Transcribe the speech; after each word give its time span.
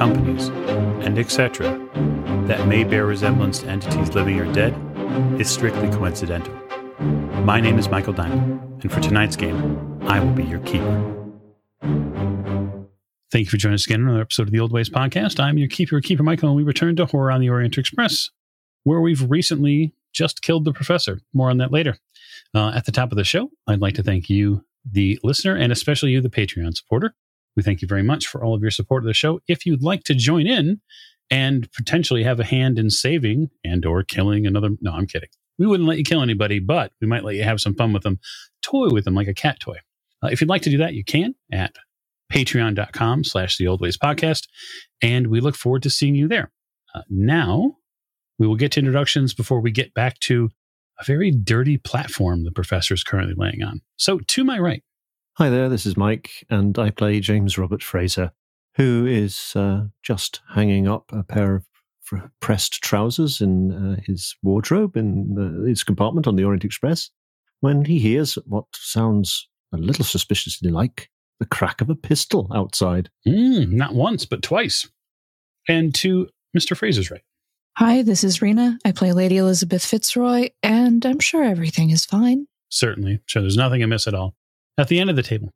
companies, 0.00 0.48
and 1.04 1.18
etc., 1.18 1.78
that 2.46 2.66
may 2.66 2.84
bear 2.84 3.04
resemblance 3.04 3.58
to 3.58 3.66
entities 3.66 4.14
living 4.14 4.40
or 4.40 4.50
dead, 4.50 4.74
is 5.38 5.50
strictly 5.50 5.90
coincidental. 5.90 6.54
My 7.44 7.60
name 7.60 7.78
is 7.78 7.90
Michael 7.90 8.14
Diamond, 8.14 8.82
and 8.82 8.90
for 8.90 8.98
tonight's 9.00 9.36
game, 9.36 10.00
I 10.08 10.18
will 10.18 10.32
be 10.32 10.44
your 10.44 10.60
keeper. 10.60 11.16
Thank 13.30 13.44
you 13.44 13.50
for 13.50 13.58
joining 13.58 13.74
us 13.74 13.84
again 13.84 14.00
on 14.00 14.08
another 14.08 14.22
episode 14.22 14.44
of 14.44 14.52
the 14.52 14.60
Old 14.60 14.72
Ways 14.72 14.88
Podcast. 14.88 15.38
I'm 15.38 15.58
your 15.58 15.68
keeper, 15.68 16.00
Keeper 16.00 16.22
Michael, 16.22 16.48
and 16.48 16.56
we 16.56 16.62
return 16.62 16.96
to 16.96 17.04
Horror 17.04 17.30
on 17.30 17.42
the 17.42 17.50
Orient 17.50 17.76
Express, 17.76 18.30
where 18.84 19.02
we've 19.02 19.30
recently 19.30 19.92
just 20.14 20.40
killed 20.40 20.64
the 20.64 20.72
professor. 20.72 21.20
More 21.34 21.50
on 21.50 21.58
that 21.58 21.72
later. 21.72 21.98
Uh, 22.54 22.72
at 22.74 22.86
the 22.86 22.92
top 22.92 23.12
of 23.12 23.18
the 23.18 23.24
show, 23.24 23.50
I'd 23.66 23.82
like 23.82 23.96
to 23.96 24.02
thank 24.02 24.30
you, 24.30 24.64
the 24.90 25.20
listener, 25.22 25.56
and 25.56 25.70
especially 25.70 26.12
you, 26.12 26.22
the 26.22 26.30
Patreon 26.30 26.74
supporter. 26.74 27.14
We 27.56 27.62
thank 27.62 27.82
you 27.82 27.88
very 27.88 28.02
much 28.02 28.26
for 28.26 28.44
all 28.44 28.54
of 28.54 28.62
your 28.62 28.70
support 28.70 29.02
of 29.02 29.06
the 29.06 29.14
show. 29.14 29.40
If 29.48 29.66
you'd 29.66 29.82
like 29.82 30.04
to 30.04 30.14
join 30.14 30.46
in 30.46 30.80
and 31.30 31.70
potentially 31.72 32.22
have 32.24 32.40
a 32.40 32.44
hand 32.44 32.78
in 32.78 32.90
saving 32.90 33.50
and 33.64 33.84
or 33.84 34.02
killing 34.02 34.46
another, 34.46 34.70
no, 34.80 34.92
I'm 34.92 35.06
kidding. 35.06 35.28
We 35.58 35.66
wouldn't 35.66 35.88
let 35.88 35.98
you 35.98 36.04
kill 36.04 36.22
anybody, 36.22 36.58
but 36.58 36.92
we 37.00 37.06
might 37.06 37.24
let 37.24 37.34
you 37.34 37.42
have 37.42 37.60
some 37.60 37.74
fun 37.74 37.92
with 37.92 38.02
them, 38.02 38.18
toy 38.62 38.88
with 38.88 39.04
them 39.04 39.14
like 39.14 39.28
a 39.28 39.34
cat 39.34 39.60
toy. 39.60 39.76
Uh, 40.22 40.28
if 40.28 40.40
you'd 40.40 40.50
like 40.50 40.62
to 40.62 40.70
do 40.70 40.78
that, 40.78 40.94
you 40.94 41.04
can 41.04 41.34
at 41.52 41.74
patreon.com 42.32 43.24
slash 43.24 43.58
the 43.58 43.66
old 43.66 43.80
ways 43.80 43.98
podcast. 43.98 44.46
And 45.02 45.26
we 45.26 45.40
look 45.40 45.56
forward 45.56 45.82
to 45.82 45.90
seeing 45.90 46.14
you 46.14 46.28
there. 46.28 46.50
Uh, 46.94 47.02
now 47.08 47.76
we 48.38 48.46
will 48.46 48.56
get 48.56 48.72
to 48.72 48.80
introductions 48.80 49.34
before 49.34 49.60
we 49.60 49.70
get 49.70 49.92
back 49.94 50.18
to 50.20 50.50
a 50.98 51.04
very 51.04 51.30
dirty 51.30 51.78
platform 51.78 52.44
the 52.44 52.52
professor 52.52 52.94
is 52.94 53.04
currently 53.04 53.34
laying 53.36 53.62
on. 53.62 53.80
So 53.96 54.18
to 54.18 54.44
my 54.44 54.58
right. 54.58 54.82
Hi 55.40 55.48
there, 55.48 55.70
this 55.70 55.86
is 55.86 55.96
Mike, 55.96 56.44
and 56.50 56.78
I 56.78 56.90
play 56.90 57.18
James 57.18 57.56
Robert 57.56 57.82
Fraser, 57.82 58.32
who 58.74 59.06
is 59.06 59.54
uh, 59.56 59.84
just 60.02 60.42
hanging 60.50 60.86
up 60.86 61.10
a 61.14 61.22
pair 61.22 61.54
of 61.54 61.64
pressed 62.40 62.82
trousers 62.82 63.40
in 63.40 63.72
uh, 63.72 64.02
his 64.04 64.36
wardrobe 64.42 64.98
in 64.98 65.34
the, 65.34 65.66
his 65.66 65.82
compartment 65.82 66.26
on 66.26 66.36
the 66.36 66.44
Orient 66.44 66.66
Express 66.66 67.08
when 67.60 67.86
he 67.86 67.98
hears 67.98 68.34
what 68.44 68.66
sounds 68.74 69.48
a 69.72 69.78
little 69.78 70.04
suspiciously 70.04 70.70
like 70.70 71.08
the 71.38 71.46
crack 71.46 71.80
of 71.80 71.88
a 71.88 71.94
pistol 71.94 72.46
outside. 72.54 73.08
Mm, 73.26 73.72
not 73.72 73.94
once, 73.94 74.26
but 74.26 74.42
twice. 74.42 74.90
And 75.66 75.94
to 75.94 76.28
Mr. 76.54 76.76
Fraser's 76.76 77.10
right. 77.10 77.24
Hi, 77.78 78.02
this 78.02 78.24
is 78.24 78.42
Rena. 78.42 78.78
I 78.84 78.92
play 78.92 79.14
Lady 79.14 79.38
Elizabeth 79.38 79.86
Fitzroy, 79.86 80.50
and 80.62 81.06
I'm 81.06 81.18
sure 81.18 81.44
everything 81.44 81.88
is 81.88 82.04
fine. 82.04 82.46
Certainly. 82.68 83.20
Sure, 83.24 83.40
there's 83.40 83.56
nothing 83.56 83.82
amiss 83.82 84.06
at 84.06 84.12
all. 84.12 84.34
At 84.80 84.88
the 84.88 84.98
end 84.98 85.10
of 85.10 85.16
the 85.16 85.22
table. 85.22 85.52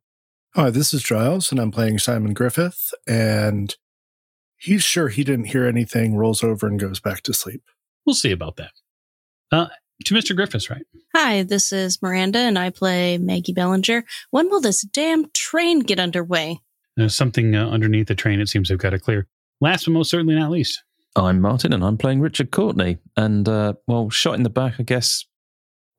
Hi, 0.53 0.69
this 0.69 0.93
is 0.93 1.01
Giles, 1.01 1.51
and 1.51 1.59
I'm 1.59 1.71
playing 1.71 1.97
Simon 1.97 2.35
Griffith, 2.35 2.93
and 3.07 3.75
he's 4.55 4.83
sure 4.83 5.09
he 5.09 5.23
didn't 5.23 5.45
hear 5.45 5.65
anything, 5.65 6.15
rolls 6.15 6.43
over 6.43 6.67
and 6.67 6.79
goes 6.79 6.99
back 6.99 7.23
to 7.23 7.33
sleep. 7.33 7.63
We'll 8.05 8.13
see 8.13 8.31
about 8.31 8.57
that. 8.57 8.73
Uh, 9.51 9.69
to 10.03 10.13
Mr. 10.13 10.35
Griffiths, 10.35 10.69
right? 10.69 10.85
Hi, 11.15 11.41
this 11.41 11.73
is 11.73 12.03
Miranda, 12.03 12.37
and 12.37 12.59
I 12.59 12.69
play 12.69 13.17
Maggie 13.17 13.51
Bellinger. 13.51 14.05
When 14.29 14.47
will 14.51 14.61
this 14.61 14.83
damn 14.83 15.31
train 15.31 15.79
get 15.79 15.99
underway? 15.99 16.59
There's 16.95 17.15
something 17.15 17.55
uh, 17.55 17.67
underneath 17.67 18.07
the 18.07 18.13
train 18.13 18.39
it 18.39 18.47
seems 18.47 18.69
they've 18.69 18.77
got 18.77 18.91
to 18.91 18.99
clear. 18.99 19.25
Last 19.59 19.85
but 19.85 19.93
most 19.93 20.11
certainly 20.11 20.35
not 20.35 20.51
least. 20.51 20.83
I'm 21.15 21.41
Martin, 21.41 21.73
and 21.73 21.83
I'm 21.83 21.97
playing 21.97 22.21
Richard 22.21 22.51
Courtenay. 22.51 22.99
And, 23.17 23.49
uh, 23.49 23.73
well, 23.87 24.11
shot 24.11 24.35
in 24.35 24.43
the 24.43 24.51
back, 24.51 24.75
I 24.77 24.83
guess. 24.83 25.25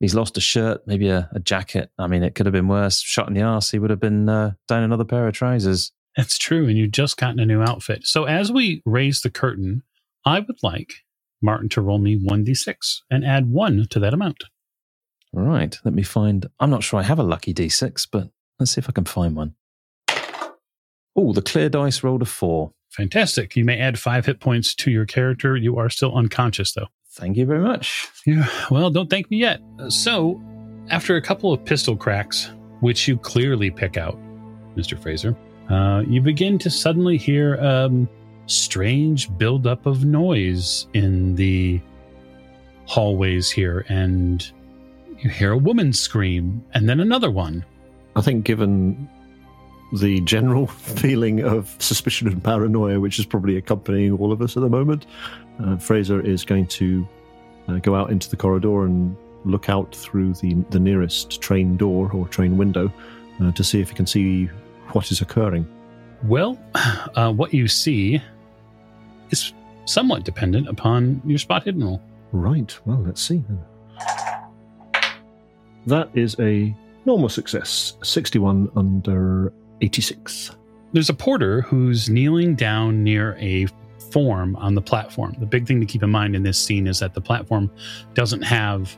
He's 0.00 0.14
lost 0.14 0.36
a 0.36 0.40
shirt, 0.40 0.86
maybe 0.86 1.08
a, 1.08 1.28
a, 1.32 1.40
jacket. 1.40 1.90
I 1.98 2.06
mean, 2.06 2.22
it 2.22 2.34
could 2.34 2.44
have 2.44 2.52
been 2.52 2.68
worse. 2.68 3.00
Shot 3.00 3.28
in 3.28 3.34
the 3.34 3.42
arse, 3.42 3.70
he 3.70 3.78
would 3.78 3.90
have 3.90 4.00
been 4.00 4.28
uh, 4.28 4.52
down 4.68 4.82
another 4.82 5.04
pair 5.04 5.26
of 5.26 5.34
trousers. 5.34 5.92
That's 6.16 6.38
true. 6.38 6.68
And 6.68 6.76
you've 6.76 6.92
just 6.92 7.16
gotten 7.16 7.40
a 7.40 7.46
new 7.46 7.62
outfit. 7.62 8.06
So 8.06 8.24
as 8.24 8.52
we 8.52 8.82
raise 8.84 9.22
the 9.22 9.30
curtain, 9.30 9.82
I 10.24 10.40
would 10.40 10.62
like 10.62 11.04
Martin 11.40 11.68
to 11.70 11.80
roll 11.80 11.98
me 11.98 12.18
1d6 12.18 13.00
and 13.10 13.24
add 13.24 13.50
1 13.50 13.86
to 13.90 13.98
that 14.00 14.14
amount. 14.14 14.44
All 15.34 15.42
right. 15.42 15.78
Let 15.84 15.94
me 15.94 16.02
find. 16.02 16.46
I'm 16.60 16.70
not 16.70 16.82
sure 16.82 17.00
I 17.00 17.02
have 17.02 17.18
a 17.18 17.22
lucky 17.22 17.54
d6, 17.54 18.08
but 18.10 18.30
let's 18.58 18.72
see 18.72 18.80
if 18.80 18.88
I 18.88 18.92
can 18.92 19.04
find 19.04 19.34
one. 19.34 19.54
Oh, 21.14 21.32
the 21.32 21.42
clear 21.42 21.70
dice 21.70 22.02
rolled 22.02 22.22
a 22.22 22.26
4. 22.26 22.72
Fantastic. 22.90 23.56
You 23.56 23.64
may 23.64 23.78
add 23.78 23.98
5 23.98 24.26
hit 24.26 24.40
points 24.40 24.74
to 24.76 24.90
your 24.90 25.06
character. 25.06 25.56
You 25.56 25.78
are 25.78 25.88
still 25.88 26.14
unconscious, 26.14 26.72
though. 26.72 26.88
Thank 27.16 27.38
you 27.38 27.46
very 27.46 27.60
much. 27.60 28.08
Yeah. 28.26 28.46
Well, 28.70 28.90
don't 28.90 29.08
thank 29.08 29.30
me 29.30 29.38
yet. 29.38 29.60
So, 29.88 30.40
after 30.90 31.16
a 31.16 31.22
couple 31.22 31.50
of 31.50 31.64
pistol 31.64 31.96
cracks, 31.96 32.50
which 32.80 33.08
you 33.08 33.16
clearly 33.16 33.70
pick 33.70 33.96
out, 33.96 34.18
Mr. 34.76 35.00
Fraser, 35.00 35.34
uh, 35.70 36.02
you 36.06 36.20
begin 36.20 36.58
to 36.58 36.68
suddenly 36.68 37.16
hear 37.16 37.56
um, 37.56 38.06
strange 38.44 39.34
buildup 39.38 39.86
of 39.86 40.04
noise 40.04 40.86
in 40.92 41.34
the 41.36 41.80
hallways 42.84 43.50
here, 43.50 43.86
and 43.88 44.52
you 45.18 45.30
hear 45.30 45.52
a 45.52 45.58
woman 45.58 45.94
scream, 45.94 46.62
and 46.74 46.86
then 46.86 47.00
another 47.00 47.30
one. 47.30 47.64
I 48.14 48.20
think, 48.20 48.44
given 48.44 49.08
the 49.92 50.20
general 50.20 50.66
feeling 51.00 51.42
of 51.42 51.74
suspicion 51.78 52.28
and 52.28 52.44
paranoia, 52.44 53.00
which 53.00 53.18
is 53.18 53.24
probably 53.24 53.56
accompanying 53.56 54.12
all 54.12 54.32
of 54.32 54.42
us 54.42 54.54
at 54.56 54.62
the 54.62 54.68
moment, 54.68 55.06
uh, 55.64 55.76
Fraser 55.76 56.20
is 56.20 56.44
going 56.44 56.66
to 56.66 57.06
uh, 57.68 57.76
go 57.78 57.94
out 57.94 58.10
into 58.10 58.30
the 58.30 58.36
corridor 58.36 58.84
and 58.84 59.16
look 59.44 59.68
out 59.68 59.94
through 59.94 60.34
the 60.34 60.54
the 60.70 60.80
nearest 60.80 61.40
train 61.40 61.76
door 61.76 62.10
or 62.12 62.26
train 62.28 62.56
window 62.56 62.92
uh, 63.42 63.52
to 63.52 63.62
see 63.62 63.80
if 63.80 63.90
he 63.90 63.94
can 63.94 64.06
see 64.06 64.46
what 64.92 65.10
is 65.10 65.20
occurring. 65.20 65.66
Well, 66.24 66.58
uh, 67.14 67.32
what 67.32 67.52
you 67.52 67.68
see 67.68 68.20
is 69.30 69.52
somewhat 69.84 70.24
dependent 70.24 70.68
upon 70.68 71.22
your 71.24 71.38
spot 71.38 71.64
hidden 71.64 71.84
roll. 71.84 72.02
Right. 72.32 72.76
Well, 72.84 73.02
let's 73.02 73.22
see. 73.22 73.44
That 75.86 76.10
is 76.14 76.36
a 76.40 76.74
normal 77.04 77.28
success, 77.28 77.96
61 78.02 78.70
under 78.74 79.52
86. 79.80 80.50
There's 80.92 81.08
a 81.08 81.14
porter 81.14 81.62
who's 81.62 82.10
kneeling 82.10 82.56
down 82.56 83.04
near 83.04 83.36
a 83.38 83.66
form 84.10 84.56
on 84.56 84.74
the 84.74 84.82
platform. 84.82 85.34
The 85.38 85.46
big 85.46 85.66
thing 85.66 85.80
to 85.80 85.86
keep 85.86 86.02
in 86.02 86.10
mind 86.10 86.36
in 86.36 86.42
this 86.42 86.58
scene 86.58 86.86
is 86.86 86.98
that 87.00 87.14
the 87.14 87.20
platform 87.20 87.70
doesn't 88.14 88.42
have 88.42 88.96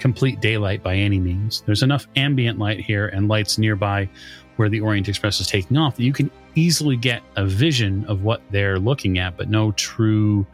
complete 0.00 0.40
daylight 0.40 0.82
by 0.82 0.96
any 0.96 1.20
means. 1.20 1.62
There's 1.64 1.84
enough 1.84 2.08
ambient 2.16 2.58
light 2.58 2.80
here 2.80 3.06
and 3.08 3.28
lights 3.28 3.58
nearby 3.58 4.08
where 4.56 4.68
the 4.68 4.80
Orient 4.80 5.08
Express 5.08 5.40
is 5.40 5.46
taking 5.46 5.76
off 5.76 5.96
that 5.96 6.02
you 6.02 6.12
can 6.12 6.30
easily 6.56 6.96
get 6.96 7.22
a 7.36 7.46
vision 7.46 8.04
of 8.06 8.24
what 8.24 8.42
they're 8.50 8.80
looking 8.80 9.20
at, 9.20 9.36
but 9.36 9.48
no 9.48 9.70
true 9.72 10.44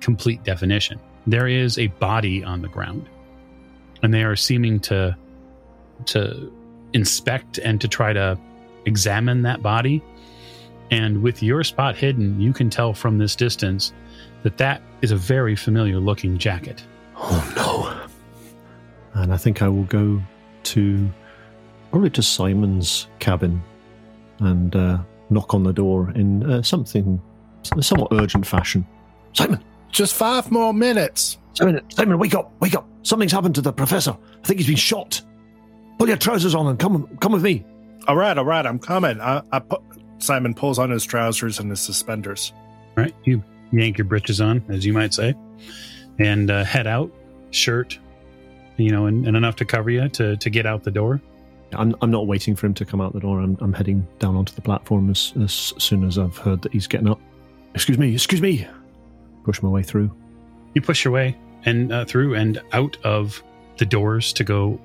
complete 0.00 0.42
definition. 0.44 0.98
There 1.26 1.46
is 1.46 1.78
a 1.78 1.88
body 1.88 2.42
on 2.42 2.62
the 2.62 2.68
ground, 2.68 3.06
and 4.02 4.14
they 4.14 4.22
are 4.22 4.36
seeming 4.36 4.80
to 4.80 5.14
to 6.06 6.50
inspect 6.94 7.58
and 7.58 7.78
to 7.82 7.86
try 7.86 8.14
to 8.14 8.38
examine 8.86 9.42
that 9.42 9.62
body. 9.62 10.02
And 10.90 11.22
with 11.22 11.42
your 11.42 11.62
spot 11.64 11.96
hidden, 11.96 12.40
you 12.40 12.52
can 12.52 12.68
tell 12.68 12.92
from 12.92 13.18
this 13.18 13.36
distance 13.36 13.92
that 14.42 14.58
that 14.58 14.82
is 15.02 15.12
a 15.12 15.16
very 15.16 15.54
familiar 15.54 15.98
looking 15.98 16.38
jacket. 16.38 16.82
Oh 17.16 17.52
no. 17.56 19.20
And 19.20 19.32
I 19.32 19.36
think 19.36 19.62
I 19.62 19.68
will 19.68 19.84
go 19.84 20.20
to 20.64 21.10
probably 21.90 22.10
to 22.10 22.22
Simon's 22.22 23.06
cabin 23.18 23.62
and 24.38 24.74
uh, 24.74 24.98
knock 25.28 25.54
on 25.54 25.62
the 25.64 25.72
door 25.72 26.10
in 26.14 26.48
uh, 26.50 26.62
something 26.62 27.20
somewhat 27.80 28.08
urgent 28.12 28.46
fashion. 28.46 28.86
Simon, 29.32 29.62
just 29.90 30.14
five 30.14 30.50
more 30.50 30.72
minutes. 30.72 31.38
Simon, 31.52 31.80
Simon, 31.90 32.18
wake 32.18 32.34
up, 32.34 32.52
wake 32.60 32.74
up! 32.74 32.88
Something's 33.02 33.32
happened 33.32 33.54
to 33.56 33.60
the 33.60 33.72
professor. 33.72 34.12
I 34.12 34.46
think 34.46 34.58
he's 34.60 34.66
been 34.68 34.76
shot. 34.76 35.20
Pull 35.98 36.08
your 36.08 36.16
trousers 36.16 36.54
on 36.54 36.66
and 36.68 36.78
come, 36.78 37.06
come 37.20 37.32
with 37.32 37.42
me. 37.42 37.64
All 38.08 38.16
right, 38.16 38.36
all 38.36 38.44
right, 38.44 38.64
I'm 38.64 38.78
coming. 38.78 39.20
I, 39.20 39.42
I 39.52 39.58
pu- 39.58 39.82
Simon 40.20 40.54
pulls 40.54 40.78
on 40.78 40.90
his 40.90 41.04
trousers 41.04 41.58
and 41.58 41.70
his 41.70 41.80
suspenders. 41.80 42.52
All 42.96 43.04
right, 43.04 43.14
you 43.24 43.42
yank 43.72 43.98
your 43.98 44.04
breeches 44.04 44.40
on, 44.40 44.64
as 44.68 44.84
you 44.84 44.92
might 44.92 45.14
say, 45.14 45.34
and 46.18 46.50
uh, 46.50 46.64
head 46.64 46.86
out, 46.86 47.10
shirt, 47.50 47.98
you 48.76 48.90
know, 48.90 49.06
and, 49.06 49.26
and 49.26 49.36
enough 49.36 49.56
to 49.56 49.64
cover 49.64 49.90
you 49.90 50.08
to 50.10 50.36
to 50.36 50.50
get 50.50 50.66
out 50.66 50.84
the 50.84 50.90
door. 50.90 51.20
I'm, 51.72 51.94
I'm 52.02 52.10
not 52.10 52.26
waiting 52.26 52.56
for 52.56 52.66
him 52.66 52.74
to 52.74 52.84
come 52.84 53.00
out 53.00 53.12
the 53.12 53.20
door. 53.20 53.40
I'm, 53.40 53.56
I'm 53.60 53.72
heading 53.72 54.06
down 54.18 54.36
onto 54.36 54.52
the 54.54 54.60
platform 54.60 55.08
as, 55.08 55.32
as 55.40 55.52
soon 55.78 56.04
as 56.04 56.18
I've 56.18 56.36
heard 56.36 56.62
that 56.62 56.72
he's 56.72 56.88
getting 56.88 57.08
up. 57.08 57.20
excuse 57.74 57.98
me, 57.98 58.12
excuse 58.12 58.42
me. 58.42 58.66
Push 59.44 59.62
my 59.62 59.68
way 59.68 59.82
through. 59.82 60.10
You 60.74 60.82
push 60.82 61.04
your 61.04 61.12
way 61.12 61.36
and 61.64 61.92
uh, 61.92 62.04
through 62.04 62.34
and 62.34 62.60
out 62.72 62.96
of 63.04 63.42
the 63.78 63.86
doors 63.86 64.32
to 64.34 64.44
go 64.44 64.80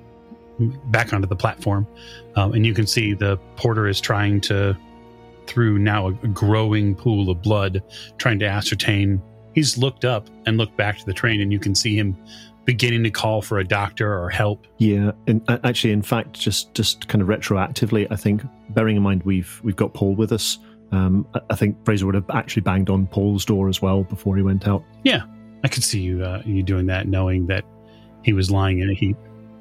back 0.86 1.12
onto 1.12 1.26
the 1.26 1.36
platform, 1.36 1.86
um, 2.36 2.54
and 2.54 2.64
you 2.64 2.72
can 2.72 2.86
see 2.86 3.12
the 3.12 3.36
porter 3.56 3.86
is 3.86 4.00
trying 4.00 4.40
to, 4.40 4.76
through 5.46 5.78
now 5.78 6.08
a 6.08 6.12
growing 6.12 6.94
pool 6.94 7.30
of 7.30 7.42
blood, 7.42 7.82
trying 8.18 8.38
to 8.40 8.46
ascertain. 8.46 9.22
He's 9.54 9.78
looked 9.78 10.04
up 10.04 10.28
and 10.46 10.56
looked 10.58 10.76
back 10.76 10.98
to 10.98 11.06
the 11.06 11.14
train, 11.14 11.40
and 11.40 11.52
you 11.52 11.58
can 11.58 11.74
see 11.74 11.96
him 11.96 12.16
beginning 12.64 13.04
to 13.04 13.10
call 13.10 13.40
for 13.40 13.58
a 13.58 13.64
doctor 13.64 14.12
or 14.12 14.28
help. 14.28 14.66
Yeah, 14.78 15.12
and 15.26 15.42
uh, 15.48 15.58
actually, 15.64 15.92
in 15.92 16.02
fact, 16.02 16.38
just 16.38 16.74
just 16.74 17.08
kind 17.08 17.22
of 17.22 17.28
retroactively, 17.28 18.06
I 18.10 18.16
think, 18.16 18.42
bearing 18.70 18.96
in 18.96 19.02
mind 19.02 19.22
we've 19.22 19.60
we've 19.64 19.76
got 19.76 19.94
Paul 19.94 20.14
with 20.14 20.32
us, 20.32 20.58
um, 20.92 21.26
I, 21.34 21.40
I 21.50 21.56
think 21.56 21.82
Fraser 21.84 22.06
would 22.06 22.14
have 22.14 22.28
actually 22.30 22.62
banged 22.62 22.90
on 22.90 23.06
Paul's 23.06 23.44
door 23.44 23.68
as 23.68 23.80
well 23.80 24.04
before 24.04 24.36
he 24.36 24.42
went 24.42 24.68
out. 24.68 24.84
Yeah, 25.04 25.22
I 25.64 25.68
could 25.68 25.84
see 25.84 26.00
you 26.00 26.22
uh, 26.22 26.42
you 26.44 26.62
doing 26.62 26.86
that, 26.86 27.08
knowing 27.08 27.46
that 27.46 27.64
he 28.22 28.32
was 28.32 28.50
lying 28.50 28.80
in 28.80 28.90
a 28.90 28.94
heap. 28.94 29.16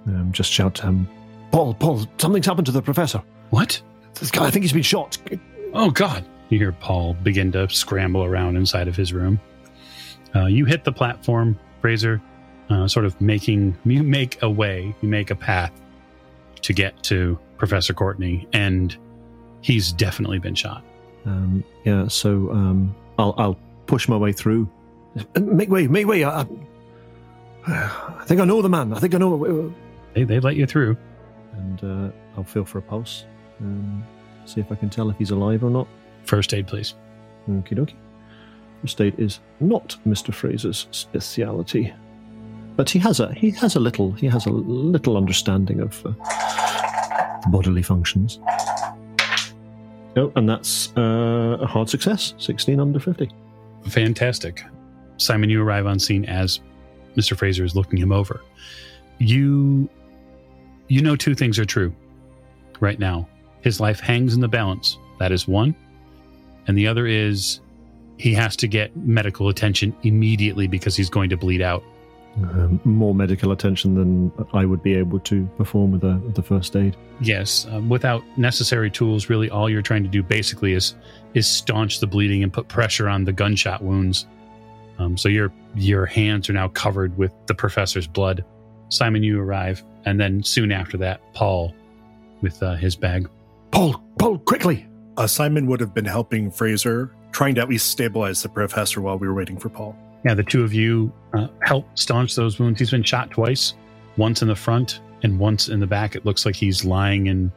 Um, 0.08 0.32
just 0.32 0.52
shout, 0.52 0.84
um, 0.84 1.10
Paul, 1.52 1.74
Paul, 1.74 2.06
something's 2.18 2.46
happened 2.46 2.66
to 2.68 2.72
the 2.72 2.82
professor. 2.82 3.24
What? 3.50 3.82
This 4.20 4.30
guy, 4.30 4.46
I 4.46 4.52
think 4.52 4.64
he's 4.64 4.74
been 4.74 4.84
shot. 4.84 5.18
Oh 5.74 5.92
God! 5.92 6.26
You 6.50 6.58
hear 6.60 6.72
Paul 6.72 7.16
begin 7.16 7.52
to 7.54 7.68
scramble 7.70 8.24
around 8.24 8.56
inside 8.56 8.88
of 8.88 8.96
his 8.96 9.14
room. 9.14 9.40
Uh, 10.36 10.46
you 10.46 10.66
hit 10.66 10.84
the 10.84 10.92
platform, 10.92 11.58
Fraser, 11.82 12.22
uh, 12.70 12.88
sort 12.88 13.06
of 13.06 13.20
making 13.22 13.78
you 13.86 14.04
make 14.04 14.42
a 14.42 14.50
way, 14.50 14.94
you 15.02 15.10
make 15.10 15.32
a 15.32 15.36
path 15.36 15.72
to 16.62 16.74
get 16.74 17.02
to 17.04 17.38
Professor 17.58 17.94
Courtenay, 17.94 18.46
and 18.54 18.98
he's 19.62 19.92
definitely 19.92 20.40
been 20.40 20.56
shot. 20.56 20.84
Um, 21.26 21.64
yeah, 21.84 22.08
so 22.08 22.52
um, 22.52 22.96
I'll 23.18 23.34
I'll 23.38 23.58
push 23.88 24.08
my 24.08 24.18
way 24.18 24.32
through. 24.32 24.70
Make 25.40 25.70
way, 25.70 25.88
make 25.88 26.08
way. 26.08 26.24
I, 26.24 26.42
I, 26.42 28.16
I 28.20 28.24
think 28.26 28.42
I 28.42 28.46
know 28.46 28.62
the 28.62 28.70
man. 28.70 28.94
I 28.94 29.00
think 29.00 29.16
I 29.16 29.18
know. 29.18 29.74
They 30.14 30.24
they 30.24 30.40
let 30.40 30.56
you 30.56 30.66
through. 30.66 30.98
And 31.54 31.84
uh, 31.84 32.12
I'll 32.36 32.44
feel 32.44 32.66
for 32.66 32.80
a 32.80 32.82
pulse. 32.82 33.26
Um, 33.62 34.04
see 34.46 34.62
if 34.62 34.72
I 34.72 34.76
can 34.76 34.90
tell 34.90 35.10
if 35.10 35.18
he's 35.18 35.32
alive 35.32 35.64
or 35.64 35.70
not. 35.70 35.88
First 36.24 36.54
aid, 36.54 36.68
please. 36.68 36.96
Okie 37.50 37.74
dokie. 37.74 37.96
First 38.82 39.02
aid 39.02 39.20
is 39.20 39.40
not 39.60 39.98
Mr. 40.08 40.34
Fraser's 40.34 40.88
speciality, 40.92 41.94
but 42.76 42.90
he 42.90 43.00
has 43.00 43.20
a 43.20 43.34
he 43.34 43.52
has 43.52 43.76
a 43.76 43.80
little 43.80 44.12
he 44.14 44.28
has 44.28 44.46
a 44.46 44.52
little 44.52 45.18
understanding 45.18 45.80
of 45.80 46.06
uh, 46.06 46.12
bodily 47.50 47.82
functions. 47.82 48.40
Oh, 50.18 50.32
and 50.36 50.48
that's 50.48 50.96
uh, 50.96 51.58
a 51.60 51.68
hard 51.68 51.90
success. 51.90 52.34
Sixteen 52.38 52.80
under 52.80 53.00
fifty. 53.00 53.30
Fantastic. 53.90 54.64
Simon, 55.18 55.50
you 55.50 55.62
arrive 55.62 55.86
on 55.86 56.00
scene 56.00 56.26
as 56.26 56.60
Mr. 57.16 57.38
Fraser 57.38 57.64
is 57.64 57.76
looking 57.76 57.98
him 57.98 58.12
over. 58.12 58.42
You 59.20 59.90
you 60.88 61.02
know 61.02 61.16
two 61.16 61.36
things 61.36 61.58
are 61.60 61.66
true 61.66 61.94
right 62.80 63.00
now. 63.00 63.28
His 63.66 63.80
life 63.80 64.00
hangs 64.00 64.36
in 64.36 64.42
the 64.42 64.48
balance. 64.48 65.00
That 65.18 65.32
is 65.32 65.48
one. 65.48 65.76
And 66.68 66.78
the 66.78 66.88
other 66.88 67.08
is 67.08 67.62
he 68.18 68.32
has 68.36 68.56
to 68.58 68.68
get 68.68 68.96
medical 68.96 69.50
attention 69.50 69.96
immediately 70.04 70.68
because 70.68 70.96
he's 70.96 71.10
going 71.10 71.32
to 71.32 71.36
bleed 71.36 71.64
out. 71.64 71.84
Um, 72.38 72.80
more 72.84 73.16
medical 73.16 73.52
attention 73.52 73.96
than 73.96 74.32
I 74.54 74.66
would 74.66 74.84
be 74.84 74.94
able 74.94 75.20
to 75.22 75.48
perform 75.58 75.94
with 75.94 76.02
the, 76.02 76.18
with 76.18 76.36
the 76.36 76.44
first 76.44 76.76
aid. 76.76 76.96
Yes, 77.22 77.66
um, 77.72 77.90
without 77.90 78.24
necessary 78.38 78.92
tools, 78.92 79.30
really 79.30 79.50
all 79.50 79.68
you're 79.68 79.82
trying 79.82 80.04
to 80.04 80.10
do 80.10 80.22
basically 80.22 80.74
is 80.74 80.94
is 81.34 81.48
staunch 81.48 82.02
the 82.02 82.08
bleeding 82.08 82.44
and 82.44 82.54
put 82.54 82.68
pressure 82.68 83.10
on 83.10 83.24
the 83.24 83.34
gunshot 83.34 83.82
wounds. 83.82 84.28
Um, 85.00 85.18
so 85.18 85.28
your 85.28 85.52
your 85.74 86.06
hands 86.06 86.52
are 86.52 86.54
now 86.54 86.68
covered 86.68 87.18
with 87.18 87.32
the 87.48 87.56
professor's 87.56 88.06
blood. 88.06 88.46
Simon, 88.90 89.24
you 89.24 89.42
arrive, 89.42 89.84
and 90.04 90.20
then 90.20 90.44
soon 90.44 90.72
after 90.72 90.98
that, 90.98 91.20
Paul, 91.34 91.74
with 92.42 92.62
uh, 92.62 92.76
his 92.76 92.96
bag. 92.96 93.28
Paul, 93.72 94.04
Paul, 94.18 94.40
quickly! 94.40 94.88
Uh, 95.18 95.28
Simon 95.28 95.68
would 95.68 95.80
have 95.80 95.94
been 95.94 96.06
helping 96.06 96.52
Fraser, 96.52 97.14
trying 97.32 97.56
to 97.56 97.62
at 97.62 97.70
least 97.70 97.90
stabilize 97.90 98.44
the 98.44 98.50
professor 98.50 99.02
while 99.02 99.18
we 99.18 99.28
were 99.28 99.34
waiting 99.34 99.58
for 99.58 99.70
Paul. 99.70 99.96
Yeah, 100.26 100.34
the 100.34 100.44
two 100.44 100.64
of 100.64 100.74
you 100.74 101.12
uh, 101.34 101.48
help 101.62 101.88
staunch 101.98 102.36
those 102.36 102.60
wounds. 102.60 102.80
He's 102.80 102.92
been 102.92 103.04
shot 103.04 103.32
twice, 103.32 103.76
once 104.18 104.42
in 104.42 104.48
the 104.48 104.56
front 104.56 105.02
and 105.24 105.40
once 105.40 105.70
in 105.70 105.80
the 105.80 105.88
back. 105.88 106.16
It 106.16 106.26
looks 106.26 106.46
like 106.46 106.56
he's 106.56 106.84
lying 106.84 107.28
in 107.28 107.52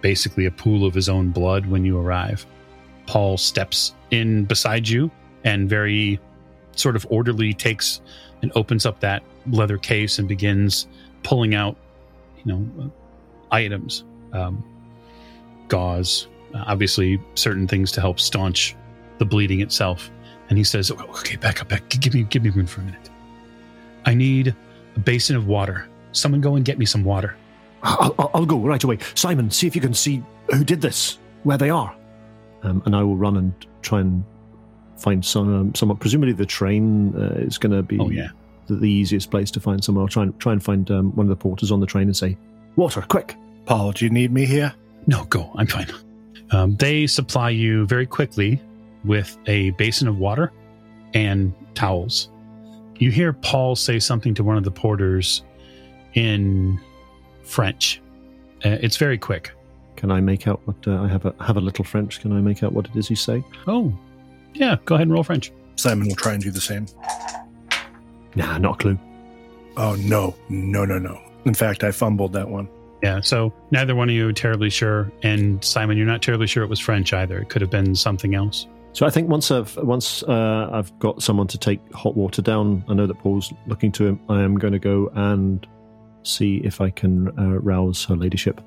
basically 0.00 0.46
a 0.46 0.50
pool 0.50 0.84
of 0.86 0.94
his 0.94 1.08
own 1.08 1.30
blood 1.30 1.66
when 1.66 1.84
you 1.84 1.98
arrive. 1.98 2.46
Paul 3.06 3.36
steps 3.36 3.94
in 4.10 4.44
beside 4.44 4.88
you 4.88 5.10
and 5.44 5.68
very 5.68 6.20
sort 6.76 6.96
of 6.96 7.06
orderly 7.10 7.52
takes 7.52 8.00
and 8.42 8.52
opens 8.54 8.86
up 8.86 9.00
that 9.00 9.22
leather 9.50 9.78
case 9.78 10.18
and 10.18 10.28
begins 10.28 10.86
pulling 11.22 11.54
out, 11.54 11.76
you 12.44 12.52
know, 12.52 12.92
items, 13.50 14.04
um, 14.32 14.62
gauze, 15.68 16.28
uh, 16.54 16.64
obviously 16.66 17.20
certain 17.34 17.66
things 17.68 17.92
to 17.92 18.00
help 18.00 18.18
staunch 18.20 18.74
the 19.18 19.24
bleeding 19.24 19.60
itself. 19.60 20.10
And 20.48 20.56
he 20.58 20.64
says, 20.64 20.90
"Oh, 20.90 20.96
"Okay, 21.18 21.36
back 21.36 21.60
up, 21.60 21.68
back. 21.68 21.88
Give 21.88 22.14
me, 22.14 22.22
give 22.24 22.42
me 22.42 22.50
room 22.50 22.66
for 22.66 22.80
a 22.80 22.84
minute. 22.84 23.10
I 24.06 24.14
need 24.14 24.54
a 24.96 25.00
basin 25.00 25.36
of 25.36 25.46
water. 25.46 25.86
Someone 26.12 26.40
go 26.40 26.54
and 26.56 26.64
get 26.64 26.78
me 26.78 26.86
some 26.86 27.04
water." 27.04 27.36
I'll, 27.82 28.14
I'll- 28.18 28.30
I'll 28.34 28.46
go 28.46 28.58
right 28.58 28.82
away. 28.82 28.98
Simon, 29.14 29.50
see 29.50 29.66
if 29.66 29.74
you 29.76 29.80
can 29.80 29.94
see 29.94 30.22
who 30.52 30.64
did 30.64 30.80
this, 30.80 31.18
where 31.44 31.58
they 31.58 31.70
are. 31.70 31.94
Um, 32.64 32.82
and 32.86 32.96
I 32.96 33.02
will 33.04 33.16
run 33.16 33.36
and 33.36 33.52
try 33.82 34.00
and 34.00 34.24
find 34.96 35.24
some, 35.24 35.54
um, 35.54 35.74
someone. 35.76 35.96
Presumably, 35.98 36.32
the 36.32 36.44
train 36.46 37.14
uh, 37.16 37.34
is 37.36 37.56
going 37.56 37.70
to 37.72 37.82
be 37.84 37.98
Oh 38.00 38.10
yeah. 38.10 38.30
the, 38.66 38.74
the 38.76 38.90
easiest 38.90 39.30
place 39.30 39.50
to 39.52 39.60
find 39.60 39.84
someone. 39.84 40.02
I'll 40.02 40.08
try 40.08 40.24
and 40.24 40.38
try 40.40 40.52
and 40.52 40.62
find 40.62 40.90
um, 40.90 41.14
one 41.14 41.26
of 41.26 41.30
the 41.30 41.36
porters 41.36 41.70
on 41.70 41.78
the 41.78 41.86
train 41.86 42.04
and 42.08 42.16
say, 42.16 42.36
"Water, 42.76 43.00
quick!" 43.02 43.36
Paul, 43.66 43.92
do 43.92 44.04
you 44.06 44.10
need 44.10 44.32
me 44.32 44.44
here? 44.46 44.74
No, 45.08 45.24
go. 45.24 45.50
I'm 45.56 45.66
fine. 45.66 45.90
Um, 46.50 46.76
they 46.76 47.06
supply 47.06 47.48
you 47.48 47.86
very 47.86 48.06
quickly 48.06 48.60
with 49.04 49.36
a 49.46 49.70
basin 49.70 50.06
of 50.06 50.18
water 50.18 50.52
and 51.14 51.54
towels. 51.74 52.28
You 52.98 53.10
hear 53.10 53.32
Paul 53.32 53.74
say 53.74 53.98
something 53.98 54.34
to 54.34 54.44
one 54.44 54.58
of 54.58 54.64
the 54.64 54.70
porters 54.70 55.42
in 56.12 56.78
French. 57.42 58.02
Uh, 58.64 58.76
it's 58.82 58.98
very 58.98 59.16
quick. 59.16 59.50
Can 59.96 60.10
I 60.10 60.20
make 60.20 60.46
out 60.46 60.60
what 60.66 60.76
uh, 60.86 61.02
I 61.02 61.08
have? 61.08 61.24
A, 61.24 61.34
have 61.42 61.56
a 61.56 61.60
little 61.60 61.84
French. 61.84 62.20
Can 62.20 62.32
I 62.32 62.40
make 62.40 62.62
out 62.62 62.72
what 62.74 62.86
it 62.86 62.94
is 62.94 63.08
you 63.08 63.16
say? 63.16 63.42
Oh, 63.66 63.96
yeah. 64.52 64.76
Go 64.84 64.94
ahead 64.94 65.06
and 65.06 65.12
roll 65.12 65.24
French. 65.24 65.50
Simon 65.76 66.06
will 66.06 66.16
try 66.16 66.34
and 66.34 66.42
do 66.42 66.50
the 66.50 66.60
same. 66.60 66.86
Nah, 68.34 68.58
not 68.58 68.74
a 68.74 68.78
clue. 68.78 68.98
Oh, 69.78 69.94
no, 70.00 70.34
no, 70.50 70.84
no, 70.84 70.98
no. 70.98 71.18
In 71.46 71.54
fact, 71.54 71.82
I 71.82 71.92
fumbled 71.92 72.34
that 72.34 72.48
one. 72.48 72.68
Yeah. 73.02 73.20
So 73.20 73.52
neither 73.70 73.94
one 73.94 74.08
of 74.08 74.14
you 74.14 74.28
are 74.28 74.32
terribly 74.32 74.70
sure, 74.70 75.12
and 75.22 75.62
Simon, 75.64 75.96
you're 75.96 76.06
not 76.06 76.22
terribly 76.22 76.46
sure 76.46 76.64
it 76.64 76.70
was 76.70 76.80
French 76.80 77.12
either. 77.12 77.38
It 77.38 77.48
could 77.48 77.62
have 77.62 77.70
been 77.70 77.94
something 77.94 78.34
else. 78.34 78.66
So 78.92 79.06
I 79.06 79.10
think 79.10 79.28
once 79.28 79.50
I've 79.50 79.76
once 79.76 80.22
uh, 80.24 80.68
I've 80.72 80.96
got 80.98 81.22
someone 81.22 81.46
to 81.48 81.58
take 81.58 81.80
hot 81.92 82.16
water 82.16 82.42
down, 82.42 82.84
I 82.88 82.94
know 82.94 83.06
that 83.06 83.18
Paul's 83.18 83.52
looking 83.66 83.92
to 83.92 84.06
him. 84.06 84.20
I 84.28 84.42
am 84.42 84.56
going 84.56 84.72
to 84.72 84.78
go 84.78 85.10
and 85.14 85.64
see 86.24 86.56
if 86.64 86.80
I 86.80 86.90
can 86.90 87.28
uh, 87.38 87.58
rouse 87.60 88.04
her 88.06 88.16
ladyship 88.16 88.60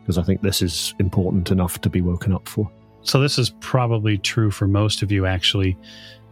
because 0.00 0.18
I 0.18 0.22
think 0.22 0.42
this 0.42 0.60
is 0.60 0.94
important 0.98 1.50
enough 1.50 1.80
to 1.80 1.88
be 1.88 2.00
woken 2.00 2.32
up 2.32 2.48
for. 2.48 2.70
So 3.02 3.20
this 3.20 3.38
is 3.38 3.50
probably 3.60 4.18
true 4.18 4.50
for 4.50 4.66
most 4.66 5.02
of 5.02 5.10
you 5.10 5.24
actually. 5.24 5.76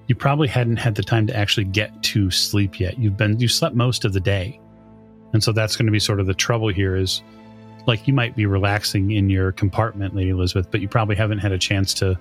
You 0.08 0.14
probably 0.14 0.48
hadn't 0.48 0.76
had 0.76 0.94
the 0.94 1.02
time 1.02 1.26
to 1.26 1.36
actually 1.36 1.64
get 1.64 2.02
to 2.02 2.30
sleep 2.30 2.80
yet. 2.80 2.98
You've 2.98 3.16
been 3.16 3.38
you 3.38 3.48
slept 3.48 3.74
most 3.74 4.04
of 4.04 4.12
the 4.12 4.20
day. 4.20 4.60
And 5.32 5.42
so 5.42 5.52
that's 5.52 5.76
going 5.76 5.86
to 5.86 5.92
be 5.92 5.98
sort 5.98 6.20
of 6.20 6.26
the 6.26 6.34
trouble 6.34 6.68
here 6.68 6.96
is 6.96 7.22
like 7.86 8.06
you 8.06 8.14
might 8.14 8.36
be 8.36 8.46
relaxing 8.46 9.12
in 9.12 9.30
your 9.30 9.52
compartment, 9.52 10.14
Lady 10.14 10.30
Elizabeth, 10.30 10.70
but 10.70 10.80
you 10.80 10.88
probably 10.88 11.16
haven't 11.16 11.38
had 11.38 11.52
a 11.52 11.58
chance 11.58 11.94
to 11.94 12.18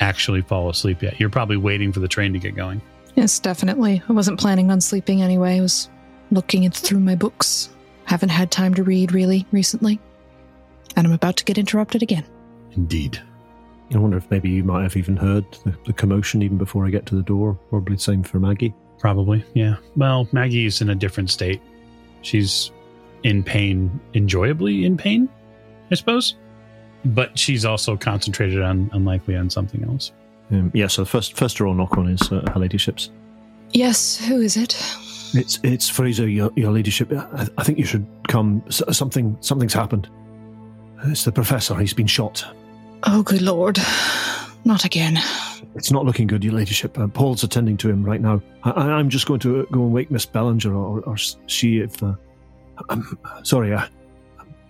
actually 0.00 0.42
fall 0.42 0.68
asleep 0.68 1.02
yet. 1.02 1.20
You're 1.20 1.30
probably 1.30 1.56
waiting 1.56 1.92
for 1.92 2.00
the 2.00 2.08
train 2.08 2.32
to 2.32 2.38
get 2.38 2.56
going. 2.56 2.80
Yes, 3.14 3.38
definitely. 3.38 4.02
I 4.08 4.12
wasn't 4.12 4.40
planning 4.40 4.70
on 4.70 4.80
sleeping 4.80 5.22
anyway. 5.22 5.58
I 5.58 5.60
was 5.60 5.88
looking 6.30 6.64
it 6.64 6.74
through 6.74 7.00
my 7.00 7.14
books. 7.14 7.70
Haven't 8.06 8.30
had 8.30 8.50
time 8.50 8.74
to 8.74 8.82
read 8.82 9.12
really 9.12 9.46
recently. 9.52 10.00
And 10.96 11.06
I'm 11.06 11.12
about 11.12 11.36
to 11.36 11.44
get 11.44 11.58
interrupted 11.58 12.02
again. 12.02 12.24
Indeed. 12.72 13.22
I 13.94 13.98
wonder 13.98 14.16
if 14.16 14.28
maybe 14.30 14.50
you 14.50 14.64
might 14.64 14.82
have 14.82 14.96
even 14.96 15.16
heard 15.16 15.44
the, 15.64 15.76
the 15.86 15.92
commotion 15.92 16.42
even 16.42 16.58
before 16.58 16.86
I 16.86 16.90
get 16.90 17.06
to 17.06 17.14
the 17.14 17.22
door. 17.22 17.54
Probably 17.70 17.96
the 17.96 18.02
same 18.02 18.22
for 18.22 18.40
Maggie. 18.40 18.74
Probably. 18.98 19.44
Yeah. 19.54 19.76
Well, 19.96 20.28
Maggie's 20.32 20.80
in 20.80 20.90
a 20.90 20.94
different 20.94 21.30
state. 21.30 21.60
She's 22.22 22.72
in 23.24 23.42
pain, 23.42 24.00
enjoyably 24.12 24.84
in 24.84 24.96
pain, 24.96 25.28
I 25.90 25.96
suppose. 25.96 26.36
But 27.06 27.38
she's 27.38 27.64
also 27.64 27.96
concentrated 27.96 28.62
on 28.62 28.88
unlikely 28.92 29.36
on 29.36 29.50
something 29.50 29.84
else. 29.84 30.12
Um, 30.50 30.70
yeah. 30.74 30.86
So 30.86 31.02
the 31.02 31.10
first 31.10 31.36
first 31.36 31.58
door 31.58 31.74
knock 31.74 31.98
on 31.98 32.08
is 32.08 32.32
uh, 32.32 32.48
her 32.52 32.60
ladyship's. 32.60 33.10
Yes, 33.72 34.24
who 34.24 34.40
is 34.40 34.56
it? 34.56 34.74
It's 35.34 35.58
it's 35.64 35.88
Fraser, 35.88 36.28
your, 36.28 36.50
your 36.54 36.70
ladyship. 36.70 37.12
I, 37.12 37.48
I 37.58 37.64
think 37.64 37.78
you 37.78 37.84
should 37.84 38.06
come. 38.28 38.62
S- 38.68 38.82
something 38.96 39.36
something's 39.40 39.74
happened. 39.74 40.08
It's 41.06 41.24
the 41.24 41.32
professor. 41.32 41.74
He's 41.76 41.92
been 41.92 42.06
shot. 42.06 42.44
Oh, 43.02 43.22
good 43.22 43.42
lord. 43.42 43.78
Not 44.64 44.86
again. 44.86 45.18
it's 45.74 45.90
not 45.90 46.06
looking 46.06 46.26
good, 46.26 46.42
Your 46.42 46.54
Ladyship. 46.54 46.98
Uh, 46.98 47.06
Paul's 47.06 47.44
attending 47.44 47.76
to 47.78 47.90
him 47.90 48.02
right 48.02 48.20
now. 48.20 48.40
I, 48.62 48.98
am 48.98 49.10
just 49.10 49.26
going 49.26 49.40
to 49.40 49.66
go 49.70 49.82
and 49.82 49.92
wake 49.92 50.10
Miss 50.10 50.24
Bellinger 50.24 50.74
or, 50.74 51.00
or 51.02 51.18
see 51.18 51.80
if. 51.80 52.02
Uh, 52.02 52.14
I'm 52.88 53.18
sorry. 53.42 53.72
Uh, 53.72 53.86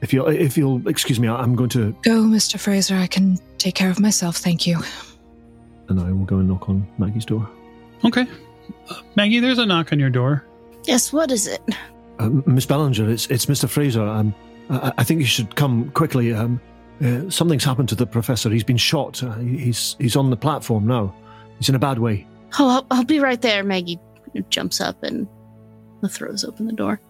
if 0.00 0.12
you'll 0.12 0.28
if 0.28 0.56
you'll 0.56 0.86
excuse 0.88 1.18
me, 1.18 1.28
I'm 1.28 1.54
going 1.54 1.70
to 1.70 1.96
go, 2.02 2.22
Mister 2.22 2.58
Fraser. 2.58 2.96
I 2.96 3.06
can 3.06 3.38
take 3.58 3.74
care 3.74 3.90
of 3.90 3.98
myself. 4.00 4.36
Thank 4.36 4.66
you. 4.66 4.78
And 5.88 6.00
I 6.00 6.12
will 6.12 6.24
go 6.24 6.38
and 6.38 6.48
knock 6.48 6.68
on 6.68 6.86
Maggie's 6.98 7.24
door. 7.24 7.48
Okay, 8.04 8.26
uh, 8.90 9.00
Maggie. 9.16 9.40
There's 9.40 9.58
a 9.58 9.66
knock 9.66 9.92
on 9.92 9.98
your 9.98 10.10
door. 10.10 10.44
Yes. 10.84 11.12
What 11.12 11.30
is 11.30 11.46
it? 11.46 11.62
Uh, 12.18 12.28
Miss 12.46 12.66
Bellinger, 12.66 13.10
it's 13.10 13.26
it's 13.26 13.48
Mister 13.48 13.66
Fraser. 13.66 14.02
Um, 14.02 14.34
I, 14.70 14.92
I 14.98 15.04
think 15.04 15.20
you 15.20 15.26
should 15.26 15.56
come 15.56 15.90
quickly. 15.90 16.32
Um, 16.32 16.60
uh, 17.02 17.28
something's 17.28 17.64
happened 17.64 17.88
to 17.88 17.94
the 17.94 18.06
professor. 18.06 18.50
He's 18.50 18.64
been 18.64 18.76
shot. 18.76 19.22
Uh, 19.22 19.34
he's 19.38 19.96
he's 19.98 20.16
on 20.16 20.30
the 20.30 20.36
platform 20.36 20.86
now. 20.86 21.14
He's 21.58 21.68
in 21.68 21.74
a 21.74 21.78
bad 21.78 21.98
way. 21.98 22.26
Oh, 22.58 22.68
I'll, 22.68 22.86
I'll 22.90 23.04
be 23.04 23.18
right 23.18 23.40
there. 23.40 23.64
Maggie 23.64 23.98
jumps 24.50 24.80
up 24.80 25.02
and 25.02 25.26
throws 26.08 26.44
open 26.44 26.66
the 26.66 26.72
door. 26.72 27.00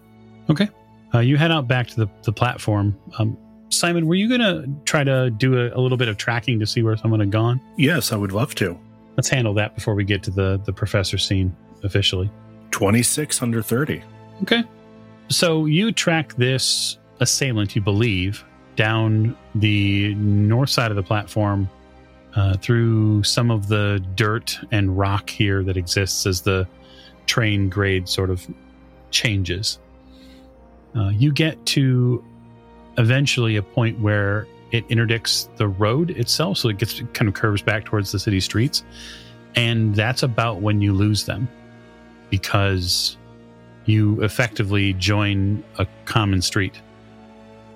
Okay. 0.49 0.69
Uh, 1.15 1.19
you 1.21 1.37
head 1.37 1.49
out 1.49 1.65
back 1.65 1.87
to 1.87 1.95
the, 1.95 2.07
the 2.23 2.33
platform. 2.33 2.97
Um, 3.19 3.37
Simon, 3.69 4.05
were 4.05 4.15
you 4.15 4.27
going 4.27 4.41
to 4.41 4.69
try 4.83 5.01
to 5.05 5.29
do 5.29 5.57
a, 5.57 5.69
a, 5.73 5.79
little 5.79 5.97
bit 5.97 6.09
of 6.09 6.17
tracking 6.17 6.59
to 6.59 6.67
see 6.67 6.83
where 6.83 6.97
someone 6.97 7.21
had 7.21 7.31
gone? 7.31 7.61
Yes, 7.77 8.11
I 8.11 8.17
would 8.17 8.33
love 8.33 8.53
to. 8.55 8.77
Let's 9.15 9.29
handle 9.29 9.53
that 9.53 9.75
before 9.75 9.95
we 9.95 10.03
get 10.03 10.23
to 10.23 10.31
the, 10.31 10.61
the 10.65 10.73
professor 10.73 11.17
scene 11.17 11.55
officially. 11.83 12.29
26 12.71 13.41
under 13.41 13.61
30. 13.61 14.03
Okay. 14.41 14.63
So 15.29 15.67
you 15.67 15.93
track 15.93 16.33
this 16.33 16.97
assailant, 17.21 17.77
you 17.77 17.81
believe, 17.81 18.43
down 18.75 19.37
the 19.55 20.13
north 20.15 20.69
side 20.69 20.91
of 20.91 20.97
the 20.97 21.03
platform 21.03 21.69
uh, 22.35 22.57
through 22.57 23.23
some 23.23 23.51
of 23.51 23.69
the 23.69 24.05
dirt 24.15 24.59
and 24.71 24.97
rock 24.97 25.29
here 25.29 25.63
that 25.63 25.77
exists 25.77 26.25
as 26.25 26.41
the 26.41 26.67
train 27.25 27.69
grade 27.69 28.09
sort 28.09 28.29
of 28.29 28.45
changes. 29.11 29.79
Uh, 30.95 31.09
you 31.09 31.31
get 31.31 31.63
to 31.65 32.23
eventually 32.97 33.57
a 33.57 33.61
point 33.61 33.99
where 33.99 34.47
it 34.71 34.85
interdicts 34.89 35.49
the 35.57 35.67
road 35.67 36.11
itself, 36.11 36.57
so 36.57 36.69
it 36.69 36.77
gets 36.77 37.01
kind 37.13 37.27
of 37.27 37.33
curves 37.33 37.61
back 37.61 37.85
towards 37.85 38.11
the 38.11 38.19
city 38.19 38.39
streets, 38.39 38.83
and 39.55 39.95
that's 39.95 40.23
about 40.23 40.61
when 40.61 40.81
you 40.81 40.93
lose 40.93 41.25
them 41.25 41.47
because 42.29 43.17
you 43.85 44.21
effectively 44.21 44.93
join 44.93 45.63
a 45.77 45.87
common 46.05 46.41
street. 46.41 46.81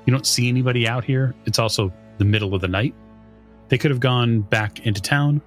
You 0.05 0.11
don't 0.11 0.25
see 0.25 0.49
anybody 0.49 0.88
out 0.88 1.03
here. 1.03 1.35
It's 1.45 1.59
also 1.59 1.93
the 2.17 2.25
middle 2.25 2.55
of 2.55 2.61
the 2.61 2.67
night. 2.67 2.95
They 3.67 3.77
could 3.77 3.91
have 3.91 3.99
gone 3.99 4.41
back 4.41 4.85
into 4.85 5.01
town. 5.01 5.41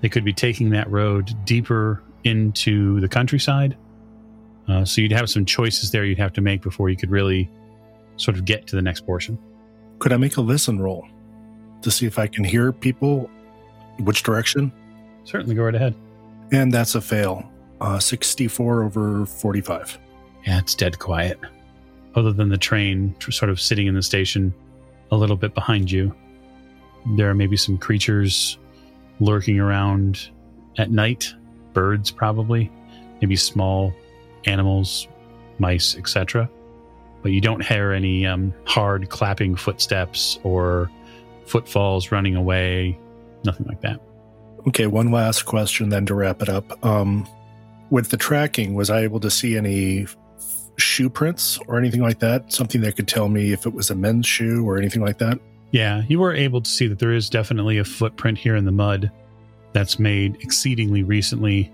They 0.00 0.08
could 0.08 0.24
be 0.24 0.32
taking 0.32 0.70
that 0.70 0.90
road 0.90 1.34
deeper 1.44 2.02
into 2.24 3.00
the 3.00 3.08
countryside. 3.08 3.76
Uh, 4.68 4.84
so 4.84 5.00
you'd 5.00 5.12
have 5.12 5.30
some 5.30 5.44
choices 5.44 5.90
there 5.90 6.04
you'd 6.04 6.18
have 6.18 6.32
to 6.32 6.40
make 6.40 6.62
before 6.62 6.88
you 6.88 6.96
could 6.96 7.10
really 7.10 7.50
sort 8.16 8.36
of 8.36 8.44
get 8.44 8.66
to 8.66 8.76
the 8.76 8.82
next 8.82 9.06
portion. 9.06 9.38
Could 9.98 10.12
I 10.12 10.16
make 10.16 10.36
a 10.36 10.40
listen 10.40 10.80
roll 10.80 11.06
to 11.82 11.90
see 11.90 12.06
if 12.06 12.18
I 12.18 12.26
can 12.26 12.44
hear 12.44 12.72
people? 12.72 13.30
Which 14.00 14.22
direction? 14.22 14.72
Certainly, 15.24 15.54
go 15.54 15.62
right 15.62 15.74
ahead. 15.74 15.94
And 16.52 16.72
that's 16.72 16.94
a 16.94 17.00
fail. 17.00 17.48
Uh, 17.80 17.98
64 17.98 18.84
over 18.84 19.26
45. 19.26 19.98
Yeah, 20.46 20.58
it's 20.58 20.74
dead 20.74 20.98
quiet 20.98 21.38
other 22.14 22.32
than 22.32 22.48
the 22.48 22.56
train 22.56 23.14
sort 23.30 23.50
of 23.50 23.60
sitting 23.60 23.86
in 23.86 23.94
the 23.94 24.02
station 24.02 24.52
a 25.10 25.16
little 25.16 25.36
bit 25.36 25.54
behind 25.54 25.90
you. 25.90 26.14
There 27.16 27.28
are 27.30 27.34
maybe 27.34 27.56
some 27.56 27.78
creatures 27.78 28.58
lurking 29.20 29.60
around 29.60 30.30
at 30.78 30.90
night, 30.90 31.32
birds 31.72 32.10
probably, 32.10 32.70
maybe 33.20 33.36
small 33.36 33.92
animals, 34.46 35.08
mice, 35.58 35.96
etc. 35.96 36.48
But 37.22 37.32
you 37.32 37.40
don't 37.40 37.64
hear 37.64 37.92
any 37.92 38.26
um, 38.26 38.54
hard 38.64 39.08
clapping 39.10 39.56
footsteps 39.56 40.38
or 40.42 40.90
footfalls 41.46 42.12
running 42.12 42.36
away, 42.36 42.98
nothing 43.44 43.66
like 43.66 43.80
that. 43.82 44.00
Okay, 44.68 44.86
one 44.86 45.12
last 45.12 45.42
question 45.42 45.88
then 45.88 46.06
to 46.06 46.14
wrap 46.14 46.42
it 46.42 46.48
up. 46.48 46.84
Um, 46.84 47.26
with 47.90 48.10
the 48.10 48.16
tracking, 48.16 48.74
was 48.74 48.90
I 48.90 49.00
able 49.00 49.20
to 49.20 49.30
see 49.30 49.56
any 49.56 50.06
shoe 50.76 51.08
prints 51.08 51.58
or 51.68 51.78
anything 51.78 52.02
like 52.02 52.18
that? 52.18 52.52
Something 52.52 52.80
that 52.82 52.96
could 52.96 53.08
tell 53.08 53.28
me 53.28 53.52
if 53.52 53.66
it 53.66 53.72
was 53.72 53.90
a 53.90 53.94
men's 53.94 54.26
shoe 54.26 54.68
or 54.68 54.76
anything 54.76 55.02
like 55.02 55.18
that? 55.18 55.38
Yeah, 55.70 56.02
you 56.08 56.18
were 56.18 56.34
able 56.34 56.60
to 56.60 56.70
see 56.70 56.86
that 56.88 56.98
there 56.98 57.12
is 57.12 57.30
definitely 57.30 57.78
a 57.78 57.84
footprint 57.84 58.38
here 58.38 58.56
in 58.56 58.64
the 58.64 58.72
mud 58.72 59.10
that's 59.72 59.98
made 59.98 60.36
exceedingly 60.40 61.02
recently, 61.02 61.70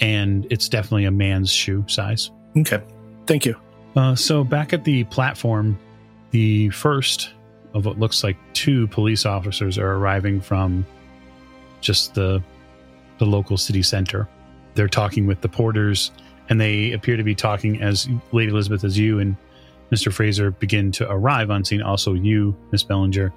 and 0.00 0.46
it's 0.50 0.68
definitely 0.68 1.04
a 1.04 1.10
man's 1.10 1.50
shoe 1.50 1.84
size. 1.88 2.30
Okay, 2.56 2.82
thank 3.26 3.44
you. 3.44 3.56
Uh, 3.94 4.14
so, 4.14 4.44
back 4.44 4.72
at 4.72 4.84
the 4.84 5.04
platform, 5.04 5.78
the 6.30 6.68
first 6.70 7.30
of 7.74 7.84
what 7.84 7.98
looks 7.98 8.24
like 8.24 8.36
two 8.52 8.86
police 8.88 9.26
officers 9.26 9.78
are 9.78 9.92
arriving 9.92 10.40
from 10.40 10.86
just 11.80 12.14
the 12.14 12.42
the 13.18 13.24
local 13.24 13.56
city 13.56 13.82
center. 13.82 14.28
They're 14.74 14.88
talking 14.88 15.26
with 15.26 15.40
the 15.40 15.48
porters 15.48 16.10
and 16.48 16.60
they 16.60 16.92
appear 16.92 17.16
to 17.16 17.22
be 17.22 17.34
talking 17.34 17.82
as 17.82 18.08
Lady 18.32 18.50
Elizabeth, 18.50 18.84
as 18.84 18.98
you 18.98 19.18
and 19.18 19.36
Mr. 19.90 20.12
Fraser 20.12 20.50
begin 20.50 20.92
to 20.92 21.10
arrive 21.10 21.50
on 21.50 21.64
scene. 21.64 21.82
Also, 21.82 22.14
you, 22.14 22.56
Miss 22.72 22.82
Bellinger, 22.82 23.32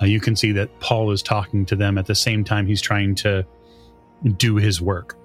uh, 0.00 0.06
you 0.06 0.20
can 0.20 0.36
see 0.36 0.52
that 0.52 0.80
Paul 0.80 1.10
is 1.10 1.22
talking 1.22 1.64
to 1.66 1.76
them 1.76 1.98
at 1.98 2.06
the 2.06 2.14
same 2.14 2.44
time 2.44 2.66
he's 2.66 2.80
trying 2.80 3.14
to 3.16 3.44
do 4.36 4.56
his 4.56 4.80
work. 4.80 5.16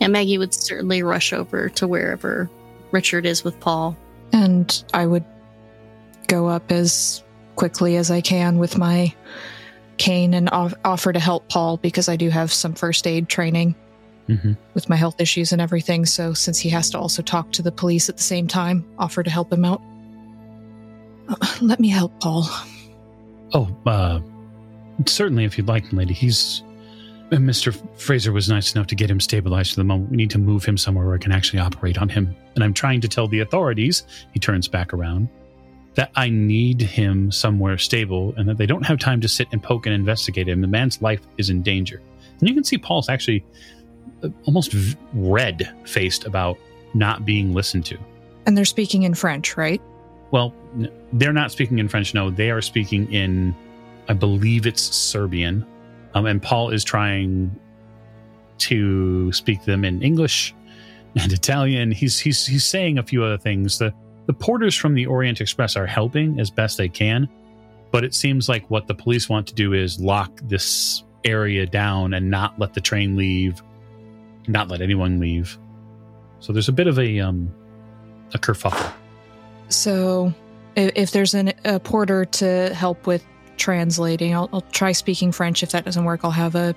Yeah, 0.00 0.08
Maggie 0.08 0.38
would 0.38 0.52
certainly 0.52 1.02
rush 1.02 1.32
over 1.32 1.68
to 1.70 1.88
wherever 1.88 2.50
Richard 2.90 3.26
is 3.26 3.44
with 3.44 3.58
Paul. 3.60 3.96
And 4.32 4.84
I 4.92 5.06
would 5.06 5.24
go 6.26 6.48
up 6.48 6.70
as 6.70 7.22
quickly 7.56 7.96
as 7.96 8.10
I 8.10 8.20
can 8.20 8.58
with 8.58 8.76
my 8.76 9.14
cane 9.96 10.34
and 10.34 10.50
off- 10.50 10.74
offer 10.84 11.12
to 11.12 11.20
help 11.20 11.48
Paul 11.48 11.78
because 11.78 12.08
I 12.08 12.16
do 12.16 12.28
have 12.28 12.52
some 12.52 12.74
first 12.74 13.06
aid 13.06 13.28
training 13.28 13.74
mm-hmm. 14.28 14.52
with 14.74 14.88
my 14.88 14.96
health 14.96 15.20
issues 15.20 15.52
and 15.52 15.60
everything. 15.60 16.06
So, 16.06 16.34
since 16.34 16.58
he 16.58 16.68
has 16.70 16.90
to 16.90 16.98
also 16.98 17.22
talk 17.22 17.52
to 17.52 17.62
the 17.62 17.72
police 17.72 18.08
at 18.08 18.16
the 18.16 18.22
same 18.22 18.46
time, 18.46 18.84
offer 18.98 19.22
to 19.22 19.30
help 19.30 19.52
him 19.52 19.64
out. 19.64 19.80
Uh, 21.28 21.36
let 21.60 21.80
me 21.80 21.88
help 21.88 22.18
Paul. 22.20 22.46
Oh, 23.52 23.74
uh, 23.86 24.20
certainly, 25.06 25.44
if 25.44 25.56
you'd 25.56 25.68
like, 25.68 25.92
lady. 25.92 26.14
He's. 26.14 26.62
Uh, 27.32 27.36
Mr. 27.36 27.76
Fraser 27.98 28.32
was 28.32 28.48
nice 28.48 28.74
enough 28.74 28.86
to 28.86 28.94
get 28.94 29.10
him 29.10 29.20
stabilized 29.20 29.70
for 29.70 29.80
the 29.80 29.84
moment. 29.84 30.10
We 30.10 30.16
need 30.16 30.30
to 30.30 30.38
move 30.38 30.64
him 30.64 30.78
somewhere 30.78 31.06
where 31.06 31.16
I 31.16 31.18
can 31.18 31.32
actually 31.32 31.58
operate 31.58 31.98
on 31.98 32.08
him. 32.08 32.36
And 32.54 32.62
I'm 32.62 32.72
trying 32.72 33.00
to 33.00 33.08
tell 33.08 33.26
the 33.26 33.40
authorities, 33.40 34.04
he 34.32 34.38
turns 34.38 34.68
back 34.68 34.94
around, 34.94 35.28
that 35.94 36.12
I 36.14 36.28
need 36.28 36.80
him 36.80 37.32
somewhere 37.32 37.78
stable 37.78 38.32
and 38.36 38.48
that 38.48 38.58
they 38.58 38.66
don't 38.66 38.86
have 38.86 38.98
time 38.98 39.20
to 39.22 39.28
sit 39.28 39.48
and 39.50 39.62
poke 39.62 39.86
and 39.86 39.94
investigate 39.94 40.48
him. 40.48 40.60
The 40.60 40.68
man's 40.68 41.02
life 41.02 41.20
is 41.36 41.50
in 41.50 41.62
danger. 41.62 42.00
And 42.38 42.48
you 42.48 42.54
can 42.54 42.64
see 42.64 42.78
Paul's 42.78 43.08
actually 43.08 43.44
almost 44.44 44.74
red 45.14 45.74
faced 45.84 46.26
about 46.26 46.58
not 46.94 47.24
being 47.24 47.54
listened 47.54 47.86
to. 47.86 47.98
And 48.46 48.56
they're 48.56 48.64
speaking 48.64 49.02
in 49.02 49.14
French, 49.14 49.56
right? 49.56 49.80
Well, 50.30 50.54
they're 51.12 51.32
not 51.32 51.50
speaking 51.50 51.78
in 51.78 51.88
French. 51.88 52.14
No, 52.14 52.30
they 52.30 52.50
are 52.50 52.62
speaking 52.62 53.12
in, 53.12 53.54
I 54.08 54.12
believe 54.12 54.66
it's 54.66 54.82
Serbian. 54.82 55.66
Um, 56.16 56.24
and 56.24 56.42
Paul 56.42 56.70
is 56.70 56.82
trying 56.82 57.54
to 58.58 59.30
speak 59.32 59.64
them 59.64 59.84
in 59.84 60.02
English 60.02 60.54
and 61.16 61.32
Italian. 61.32 61.92
He's 61.92 62.18
he's 62.18 62.46
he's 62.46 62.64
saying 62.64 62.98
a 62.98 63.02
few 63.02 63.22
other 63.22 63.38
things. 63.38 63.78
The 63.78 63.92
the 64.26 64.32
porters 64.32 64.74
from 64.74 64.94
the 64.94 65.06
Orient 65.06 65.40
Express 65.40 65.76
are 65.76 65.86
helping 65.86 66.40
as 66.40 66.50
best 66.50 66.78
they 66.78 66.88
can, 66.88 67.28
but 67.92 68.02
it 68.02 68.14
seems 68.14 68.48
like 68.48 68.68
what 68.70 68.86
the 68.86 68.94
police 68.94 69.28
want 69.28 69.46
to 69.48 69.54
do 69.54 69.74
is 69.74 70.00
lock 70.00 70.40
this 70.44 71.04
area 71.24 71.66
down 71.66 72.14
and 72.14 72.30
not 72.30 72.58
let 72.58 72.72
the 72.72 72.80
train 72.80 73.16
leave 73.16 73.62
not 74.48 74.68
let 74.68 74.80
anyone 74.80 75.18
leave. 75.20 75.58
So 76.40 76.52
there's 76.52 76.68
a 76.68 76.72
bit 76.72 76.86
of 76.86 76.98
a 76.98 77.20
um, 77.20 77.52
a 78.32 78.38
kerfuffle. 78.38 78.92
So 79.68 80.32
if, 80.76 81.10
there's 81.10 81.34
an, 81.34 81.52
a 81.64 81.80
porter 81.80 82.24
to 82.24 82.72
help 82.74 83.06
with 83.06 83.24
translating, 83.56 84.34
I'll, 84.34 84.48
I'll 84.52 84.60
try 84.72 84.92
speaking 84.92 85.32
French. 85.32 85.62
If 85.62 85.70
that 85.70 85.84
doesn't 85.84 86.04
work, 86.04 86.20
I'll 86.24 86.30
have 86.30 86.54
a 86.54 86.74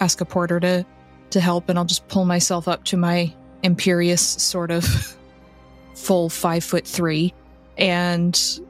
ask 0.00 0.20
a 0.20 0.24
porter 0.24 0.60
to 0.60 0.84
to 1.30 1.40
help, 1.40 1.68
and 1.68 1.78
I'll 1.78 1.84
just 1.84 2.08
pull 2.08 2.24
myself 2.24 2.66
up 2.68 2.84
to 2.84 2.96
my 2.96 3.32
imperious 3.62 4.22
sort 4.22 4.70
of 4.70 4.84
full 5.94 6.28
five 6.28 6.64
foot 6.64 6.86
three 6.86 7.34
and 7.78 8.60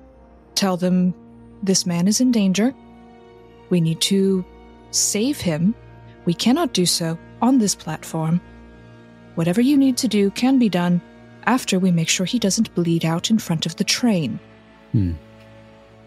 tell 0.55 0.76
them 0.76 1.14
this 1.62 1.87
man 1.87 2.09
is 2.09 2.21
in 2.21 2.33
danger. 2.33 2.75
We 3.71 3.81
need 3.81 4.00
to 4.02 4.45
save 4.90 5.40
him. 5.40 5.75
We 6.25 6.35
cannot 6.35 6.73
do 6.73 6.87
so 6.87 7.19
on 7.40 7.59
this 7.59 7.75
platform. 7.75 8.40
Whatever 9.37 9.61
you 9.61 9.76
need 9.76 9.97
to 9.99 10.09
do 10.09 10.31
can 10.31 10.59
be 10.59 10.69
done 10.69 11.00
after 11.47 11.79
we 11.79 11.90
make 11.90 12.09
sure 12.09 12.26
he 12.26 12.38
doesn't 12.38 12.75
bleed 12.75 13.05
out 13.05 13.31
in 13.31 13.38
front 13.38 13.67
of 13.67 13.76
the 13.76 13.85
train. 13.85 14.38
Hmm. 14.93 15.12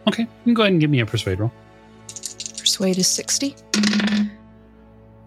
Okay, 0.07 0.23
you 0.23 0.43
can 0.43 0.53
go 0.53 0.63
ahead 0.63 0.73
and 0.73 0.81
give 0.81 0.89
me 0.89 0.99
a 0.99 1.05
persuade 1.05 1.39
roll. 1.39 1.51
Persuade 2.57 2.97
is 2.97 3.07
60. 3.07 3.55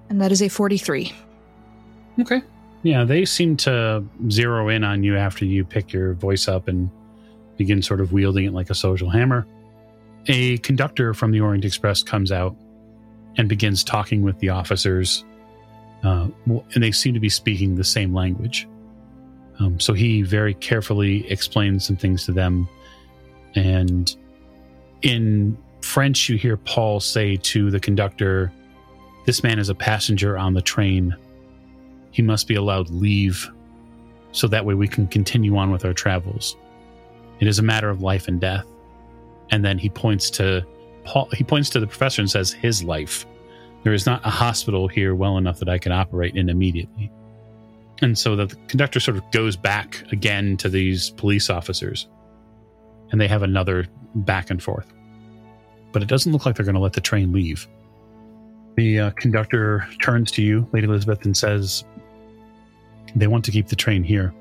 And 0.08 0.20
that 0.20 0.32
is 0.32 0.42
a 0.42 0.48
43. 0.48 1.12
Okay. 2.20 2.42
Yeah, 2.82 3.04
they 3.04 3.24
seem 3.24 3.56
to 3.58 4.04
zero 4.30 4.68
in 4.68 4.84
on 4.84 5.02
you 5.02 5.16
after 5.16 5.44
you 5.44 5.64
pick 5.64 5.92
your 5.92 6.14
voice 6.14 6.46
up 6.46 6.68
and 6.68 6.90
begin 7.56 7.82
sort 7.82 8.00
of 8.00 8.12
wielding 8.12 8.44
it 8.44 8.52
like 8.52 8.70
a 8.70 8.74
social 8.74 9.10
hammer. 9.10 9.46
A 10.28 10.58
conductor 10.58 11.14
from 11.14 11.30
the 11.30 11.40
Orient 11.40 11.64
Express 11.64 12.02
comes 12.02 12.30
out 12.30 12.56
and 13.36 13.48
begins 13.48 13.82
talking 13.82 14.22
with 14.22 14.38
the 14.38 14.48
officers, 14.48 15.24
uh, 16.04 16.28
and 16.46 16.82
they 16.82 16.92
seem 16.92 17.14
to 17.14 17.20
be 17.20 17.28
speaking 17.28 17.76
the 17.76 17.84
same 17.84 18.14
language. 18.14 18.68
Um, 19.58 19.80
so 19.80 19.92
he 19.92 20.22
very 20.22 20.54
carefully 20.54 21.30
explains 21.30 21.86
some 21.86 21.96
things 21.96 22.24
to 22.26 22.32
them. 22.32 22.68
And 23.54 24.14
in 25.02 25.56
French, 25.82 26.28
you 26.28 26.36
hear 26.36 26.56
Paul 26.56 27.00
say 27.00 27.36
to 27.36 27.70
the 27.70 27.80
conductor, 27.80 28.52
This 29.24 29.42
man 29.42 29.58
is 29.58 29.68
a 29.68 29.74
passenger 29.74 30.36
on 30.36 30.54
the 30.54 30.62
train. 30.62 31.14
He 32.10 32.22
must 32.22 32.48
be 32.48 32.54
allowed 32.54 32.90
leave 32.90 33.48
so 34.32 34.46
that 34.48 34.64
way 34.64 34.74
we 34.74 34.88
can 34.88 35.06
continue 35.06 35.56
on 35.56 35.70
with 35.70 35.84
our 35.84 35.94
travels. 35.94 36.56
It 37.40 37.46
is 37.46 37.58
a 37.58 37.62
matter 37.62 37.88
of 37.88 38.02
life 38.02 38.28
and 38.28 38.40
death. 38.40 38.66
And 39.50 39.64
then 39.64 39.78
he 39.78 39.88
points 39.88 40.30
to 40.30 40.66
Paul, 41.04 41.28
he 41.32 41.44
points 41.44 41.70
to 41.70 41.80
the 41.80 41.86
professor 41.86 42.20
and 42.20 42.30
says, 42.30 42.52
His 42.52 42.82
life. 42.82 43.26
There 43.82 43.92
is 43.92 44.06
not 44.06 44.26
a 44.26 44.30
hospital 44.30 44.88
here 44.88 45.14
well 45.14 45.38
enough 45.38 45.60
that 45.60 45.68
I 45.68 45.78
can 45.78 45.92
operate 45.92 46.34
in 46.34 46.48
immediately. 46.48 47.10
And 48.02 48.18
so 48.18 48.34
the 48.34 48.48
conductor 48.68 48.98
sort 49.00 49.16
of 49.16 49.30
goes 49.30 49.56
back 49.56 50.04
again 50.10 50.56
to 50.58 50.68
these 50.68 51.10
police 51.10 51.48
officers, 51.48 52.08
and 53.10 53.20
they 53.20 53.28
have 53.28 53.42
another 53.42 53.86
back 54.14 54.50
and 54.50 54.62
forth. 54.62 54.92
But 55.92 56.02
it 56.02 56.08
doesn't 56.08 56.32
look 56.32 56.46
like 56.46 56.56
they're 56.56 56.64
going 56.64 56.74
to 56.74 56.80
let 56.80 56.92
the 56.92 57.00
train 57.00 57.32
leave. 57.32 57.66
The 58.76 59.00
uh, 59.00 59.10
conductor 59.12 59.86
turns 60.02 60.30
to 60.32 60.42
you, 60.42 60.68
Lady 60.72 60.86
Elizabeth, 60.86 61.24
and 61.24 61.36
says, 61.36 61.84
They 63.14 63.26
want 63.26 63.44
to 63.46 63.50
keep 63.50 63.68
the 63.68 63.76
train 63.76 64.04
here 64.04 64.34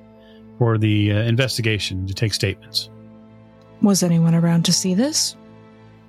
for 0.57 0.77
the 0.77 1.11
uh, 1.11 1.15
investigation 1.19 2.05
to 2.07 2.13
take 2.13 2.33
statements. 2.33 2.89
Was 3.81 4.03
anyone 4.03 4.35
around 4.35 4.65
to 4.65 4.73
see 4.73 4.93
this? 4.93 5.35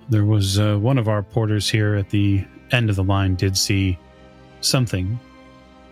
There 0.09 0.25
was 0.25 0.59
uh, 0.59 0.77
one 0.77 0.99
of 0.99 1.09
our 1.09 1.23
porters 1.23 1.69
here 1.69 1.95
at 1.95 2.11
the 2.11 2.45
end 2.73 2.91
of 2.91 2.97
the 2.97 3.05
line 3.05 3.35
did 3.35 3.57
see 3.57 3.99
something. 4.61 5.19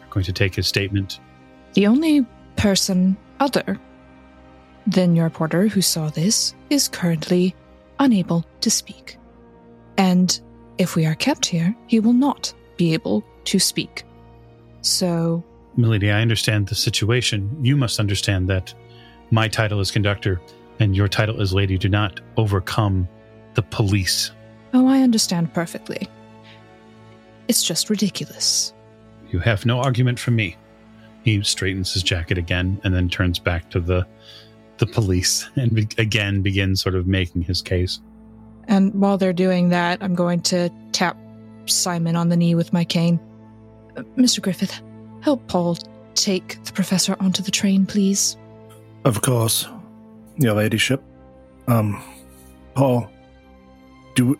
We're 0.00 0.06
going 0.09 0.25
to 0.25 0.33
take 0.33 0.54
his 0.54 0.66
statement. 0.66 1.21
The 1.75 1.87
only 1.87 2.25
person 2.56 3.16
other 3.40 3.78
than 4.87 5.17
your 5.17 5.31
porter 5.31 5.69
who 5.69 5.83
saw 5.83 6.09
this 6.09 6.55
is 6.71 6.88
currently 6.88 7.55
unable 7.99 8.45
to 8.61 8.71
speak. 8.71 9.19
And 9.97 10.38
if 10.79 10.97
we 10.97 11.07
are 11.07 11.14
kept 11.14 11.47
here, 11.47 11.75
he 11.87 12.00
will 12.00 12.12
not 12.12 12.53
be 12.76 12.93
able 12.95 13.25
to 13.45 13.59
speak. 13.59 14.05
So, 14.83 15.43
Milady, 15.76 16.11
I 16.11 16.21
understand 16.21 16.67
the 16.69 16.75
situation. 16.75 17.57
You 17.62 17.76
must 17.76 18.00
understand 18.00 18.49
that 18.49 18.75
my 19.31 19.49
title 19.49 19.81
is 19.81 19.91
conductor 19.91 20.41
and 20.81 20.97
your 20.97 21.09
title 21.09 21.41
as 21.41 21.55
lady 21.55 21.79
do 21.79 21.88
not 21.88 22.21
overcome 22.37 23.09
the 23.55 23.62
police. 23.62 24.33
oh, 24.73 24.88
I 24.88 25.03
understand 25.03 25.55
perfectly. 25.55 26.09
It's 27.47 27.62
just 27.62 27.88
ridiculous. 27.91 28.73
You 29.31 29.38
have 29.38 29.64
no 29.64 29.79
argument 29.81 30.19
from 30.19 30.37
me. 30.37 30.57
He 31.23 31.43
straightens 31.43 31.93
his 31.95 32.03
jacket 32.03 32.38
again 32.38 32.81
and 32.85 32.95
then 32.95 33.09
turns 33.09 33.38
back 33.38 33.71
to 33.71 33.81
the 33.81 34.07
the 34.78 34.87
police 34.87 35.49
and 35.57 35.75
be- 35.75 35.88
again 35.99 36.43
begin 36.43 36.76
sort 36.76 36.95
of 36.95 37.07
making 37.07 37.43
his 37.43 37.62
case. 37.62 38.00
And 38.66 38.95
while 38.95 39.19
they're 39.19 39.33
doing 39.33 39.69
that, 39.69 40.02
I'm 40.02 40.14
going 40.14 40.40
to 40.43 40.71
tap 40.93 41.16
Simon 41.66 42.16
on 42.16 42.28
the 42.28 42.37
knee 42.37 42.54
with 42.54 42.73
my 42.73 42.85
cane. 42.85 43.21
"Uh, 43.97 44.02
Mr. 44.16 44.40
Griffith, 44.40 44.81
help 45.21 45.47
Paul 45.49 45.76
take 46.14 46.62
the 46.64 46.73
professor 46.73 47.16
onto 47.21 47.43
the 47.43 47.50
train, 47.50 47.87
please. 47.87 48.37
Of 49.04 49.23
course, 49.23 49.67
your 50.37 50.54
ladyship. 50.54 51.02
Um, 51.67 52.02
Paul, 52.75 53.10
do 54.15 54.39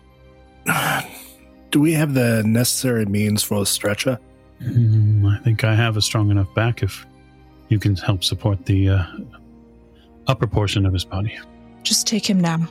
do 1.71 1.79
we 1.79 1.93
have 1.93 2.13
the 2.13 2.43
necessary 2.45 3.05
means 3.05 3.43
for 3.43 3.61
a 3.61 3.65
stretcher? 3.65 4.19
Mm, 4.61 5.25
I 5.27 5.43
think 5.43 5.63
I 5.63 5.75
have 5.75 5.97
a 5.97 6.01
strong 6.01 6.31
enough 6.31 6.53
back 6.55 6.81
if 6.81 7.05
you 7.69 7.79
can 7.79 7.95
help 7.95 8.23
support 8.23 8.65
the 8.65 8.89
uh, 8.89 9.05
upper 10.27 10.47
portion 10.47 10.85
of 10.85 10.93
his 10.93 11.05
body. 11.05 11.37
Just 11.83 12.07
take 12.07 12.29
him 12.29 12.39
now. 12.39 12.67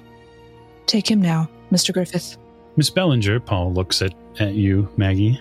Take 0.87 1.11
him 1.11 1.21
now, 1.23 1.49
Mr. 1.73 1.93
Griffith. 1.93 2.37
Miss 2.77 2.90
Bellinger, 2.90 3.40
Paul 3.40 3.73
looks 3.73 4.03
at, 4.03 4.14
at 4.40 4.55
you, 4.55 4.88
Maggie. 4.97 5.40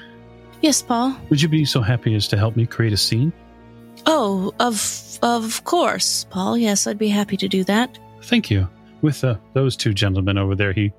Yes, 0.61 0.81
Paul. 0.81 1.15
Would 1.29 1.41
you 1.41 1.49
be 1.49 1.65
so 1.65 1.81
happy 1.81 2.15
as 2.15 2.27
to 2.29 2.37
help 2.37 2.55
me 2.55 2.65
create 2.65 2.93
a 2.93 2.97
scene? 2.97 3.33
Oh, 4.05 4.53
of 4.59 5.19
of 5.21 5.63
course, 5.63 6.25
Paul. 6.29 6.57
Yes, 6.57 6.87
I'd 6.87 6.97
be 6.97 7.07
happy 7.09 7.37
to 7.37 7.47
do 7.47 7.63
that. 7.65 7.97
Thank 8.23 8.49
you. 8.51 8.67
With 9.01 9.23
uh, 9.23 9.35
those 9.53 9.75
two 9.75 9.93
gentlemen 9.93 10.37
over 10.37 10.55
there, 10.55 10.71
he 10.73 10.93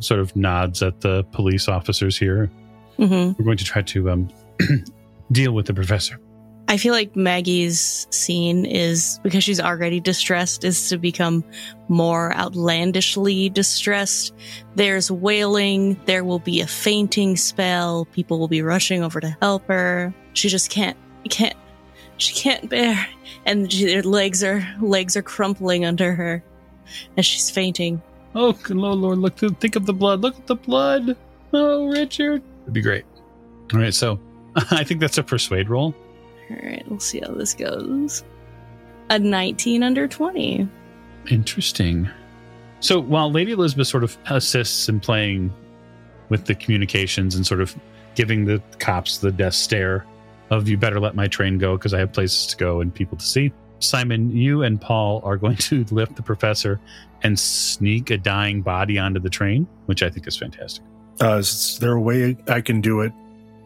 sort 0.00 0.20
of 0.20 0.34
nods 0.34 0.82
at 0.82 1.00
the 1.00 1.22
police 1.24 1.68
officers 1.68 2.16
here. 2.18 2.50
hmm 2.96 3.32
We're 3.38 3.44
going 3.44 3.56
to 3.58 3.64
try 3.64 3.82
to 3.82 4.10
um, 4.10 4.28
deal 5.32 5.52
with 5.52 5.66
the 5.66 5.74
professor. 5.74 6.18
I 6.68 6.76
feel 6.78 6.92
like 6.92 7.14
Maggie's 7.14 8.08
scene 8.10 8.64
is 8.66 9.20
because 9.22 9.44
she's 9.44 9.60
already 9.60 10.00
distressed 10.00 10.64
is 10.64 10.88
to 10.88 10.98
become 10.98 11.44
more 11.88 12.34
outlandishly 12.34 13.50
distressed. 13.50 14.34
There's 14.74 15.08
wailing, 15.10 16.00
there 16.06 16.24
will 16.24 16.40
be 16.40 16.60
a 16.60 16.66
fainting 16.66 17.36
spell, 17.36 18.06
people 18.06 18.40
will 18.40 18.48
be 18.48 18.62
rushing 18.62 19.04
over 19.04 19.20
to 19.20 19.36
help 19.40 19.66
her. 19.68 20.12
She 20.32 20.48
just 20.48 20.70
can't 20.70 20.96
can't 21.30 21.54
she 22.18 22.34
can't 22.34 22.68
bear 22.70 23.06
and 23.46 23.70
she, 23.72 23.92
her 23.94 24.02
legs 24.02 24.42
are 24.42 24.66
legs 24.80 25.16
are 25.16 25.22
crumpling 25.22 25.84
under 25.84 26.14
her 26.14 26.42
as 27.16 27.26
she's 27.26 27.48
fainting. 27.50 28.02
Oh, 28.34 28.52
good 28.52 28.76
Lord, 28.76 28.98
Lord, 28.98 29.18
look! 29.18 29.36
th- 29.36 29.52
Think 29.60 29.76
of 29.76 29.86
the 29.86 29.92
blood. 29.92 30.20
Look 30.20 30.36
at 30.36 30.46
the 30.46 30.56
blood. 30.56 31.16
Oh, 31.52 31.86
Richard, 31.86 32.42
it'd 32.62 32.74
be 32.74 32.82
great. 32.82 33.04
All 33.72 33.80
right, 33.80 33.94
so 33.94 34.20
I 34.70 34.82
think 34.84 35.00
that's 35.00 35.18
a 35.18 35.22
persuade 35.22 35.68
roll. 35.70 35.94
All 36.50 36.56
right, 36.62 36.84
we'll 36.88 37.00
see 37.00 37.20
how 37.20 37.32
this 37.32 37.54
goes. 37.54 38.24
A 39.10 39.18
19 39.18 39.82
under 39.82 40.06
20. 40.08 40.68
Interesting. 41.30 42.08
So 42.80 43.00
while 43.00 43.30
Lady 43.30 43.52
Elizabeth 43.52 43.88
sort 43.88 44.04
of 44.04 44.16
assists 44.26 44.88
in 44.88 45.00
playing 45.00 45.52
with 46.28 46.46
the 46.46 46.54
communications 46.54 47.34
and 47.34 47.46
sort 47.46 47.60
of 47.60 47.74
giving 48.14 48.44
the 48.44 48.62
cops 48.78 49.18
the 49.18 49.30
death 49.30 49.54
stare 49.54 50.04
of 50.50 50.68
"you 50.68 50.76
better 50.76 51.00
let 51.00 51.14
my 51.14 51.26
train 51.26 51.58
go" 51.58 51.76
because 51.76 51.94
I 51.94 51.98
have 51.98 52.12
places 52.12 52.46
to 52.48 52.56
go 52.56 52.80
and 52.80 52.94
people 52.94 53.16
to 53.16 53.24
see. 53.24 53.52
Simon, 53.78 54.34
you 54.34 54.62
and 54.62 54.80
Paul 54.80 55.20
are 55.24 55.36
going 55.36 55.56
to 55.56 55.84
lift 55.90 56.16
the 56.16 56.22
professor 56.22 56.80
and 57.22 57.38
sneak 57.38 58.10
a 58.10 58.18
dying 58.18 58.62
body 58.62 58.98
onto 58.98 59.20
the 59.20 59.30
train, 59.30 59.66
which 59.86 60.02
I 60.02 60.10
think 60.10 60.26
is 60.26 60.36
fantastic. 60.36 60.84
Uh, 61.20 61.36
is 61.36 61.78
there 61.80 61.92
a 61.92 62.00
way 62.00 62.36
I 62.48 62.60
can 62.60 62.80
do 62.80 63.00
it 63.00 63.12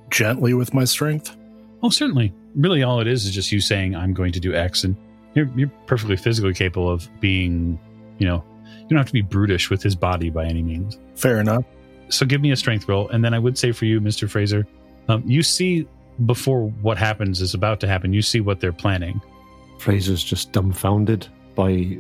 gently 0.09 0.55
with 0.55 0.73
my 0.73 0.85
strength? 0.85 1.37
Oh, 1.83 1.91
certainly. 1.91 2.33
Really, 2.55 2.83
all 2.83 3.01
it 3.01 3.07
is 3.07 3.25
is 3.25 3.35
just 3.35 3.53
you 3.53 3.61
saying, 3.61 3.95
I'm 3.95 4.13
going 4.13 4.33
to 4.33 4.41
do 4.41 4.55
X. 4.55 4.85
And 4.85 4.97
you're, 5.35 5.49
you're 5.57 5.71
perfectly 5.87 6.17
physically 6.17 6.55
capable 6.55 6.91
of 6.91 7.09
being, 7.21 7.79
you 8.19 8.27
know, 8.27 8.45
you 8.65 8.89
don't 8.89 8.99
have 8.99 9.07
to 9.07 9.13
be 9.13 9.23
brutish 9.23 9.71
with 9.71 9.83
his 9.83 9.95
body 9.95 10.31
by 10.31 10.45
any 10.45 10.63
means. 10.63 10.99
Fair 11.15 11.41
enough. 11.41 11.65
So 12.09 12.27
give 12.27 12.41
me 12.41 12.51
a 12.51 12.57
strength 12.57 12.89
roll. 12.89 13.09
And 13.09 13.25
then 13.25 13.35
I 13.35 13.39
would 13.39 13.57
say 13.57 13.73
for 13.73 13.85
you, 13.85 14.01
Mr. 14.01 14.29
Fraser, 14.29 14.67
um, 15.09 15.23
you 15.27 15.43
see 15.43 15.87
before 16.27 16.69
what 16.83 16.99
happens 16.99 17.41
is 17.41 17.55
about 17.55 17.81
to 17.81 17.87
happen, 17.87 18.13
you 18.13 18.23
see 18.23 18.41
what 18.41 18.61
they're 18.61 18.73
planning. 18.73 19.21
Fraser's 19.79 20.23
just 20.23 20.53
dumbfounded 20.53 21.27
by 21.55 21.97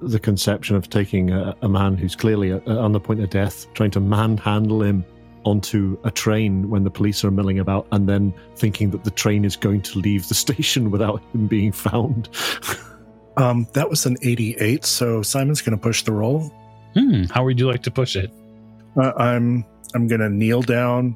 the 0.00 0.18
conception 0.18 0.76
of 0.76 0.88
taking 0.88 1.30
a, 1.30 1.56
a 1.62 1.68
man 1.68 1.96
who's 1.96 2.14
clearly 2.14 2.52
uh 2.52 2.60
on 2.66 2.92
the 2.92 3.00
point 3.00 3.20
of 3.20 3.30
death, 3.30 3.66
trying 3.74 3.90
to 3.90 4.00
manhandle 4.00 4.82
him 4.82 5.04
onto 5.48 5.98
a 6.04 6.10
train 6.10 6.68
when 6.70 6.84
the 6.84 6.90
police 6.90 7.24
are 7.24 7.30
milling 7.30 7.58
about, 7.58 7.86
and 7.92 8.08
then 8.08 8.32
thinking 8.56 8.90
that 8.90 9.04
the 9.04 9.10
train 9.10 9.44
is 9.44 9.56
going 9.56 9.82
to 9.82 9.98
leave 9.98 10.28
the 10.28 10.34
station 10.46 10.90
without 10.90 11.22
him 11.32 11.46
being 11.46 11.72
found. 11.72 12.28
Um, 13.36 13.68
that 13.74 13.88
was 13.88 14.04
an 14.04 14.16
88, 14.20 14.84
so 14.84 15.22
Simon's 15.22 15.62
going 15.62 15.78
to 15.78 15.80
push 15.80 16.02
the 16.02 16.10
roll. 16.10 16.52
Hmm, 16.94 17.22
how 17.30 17.44
would 17.44 17.60
you 17.60 17.68
like 17.70 17.84
to 17.84 17.90
push 17.92 18.16
it? 18.16 18.32
Uh, 19.00 19.12
I'm 19.16 19.64
I'm 19.94 20.08
going 20.08 20.20
to 20.20 20.28
kneel 20.28 20.60
down. 20.60 21.14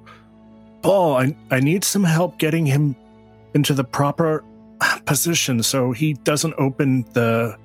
Paul, 0.83 1.17
I 1.17 1.37
I 1.51 1.59
need 1.59 1.83
some 1.83 2.05
help 2.05 2.39
getting 2.39 2.65
him 2.65 2.95
into 3.55 3.75
the 3.75 3.83
proper 3.83 4.45
position 5.05 5.65
so 5.65 5.91
he 5.91 6.13
doesn't 6.13 6.55
open 6.59 7.03
the 7.13 7.57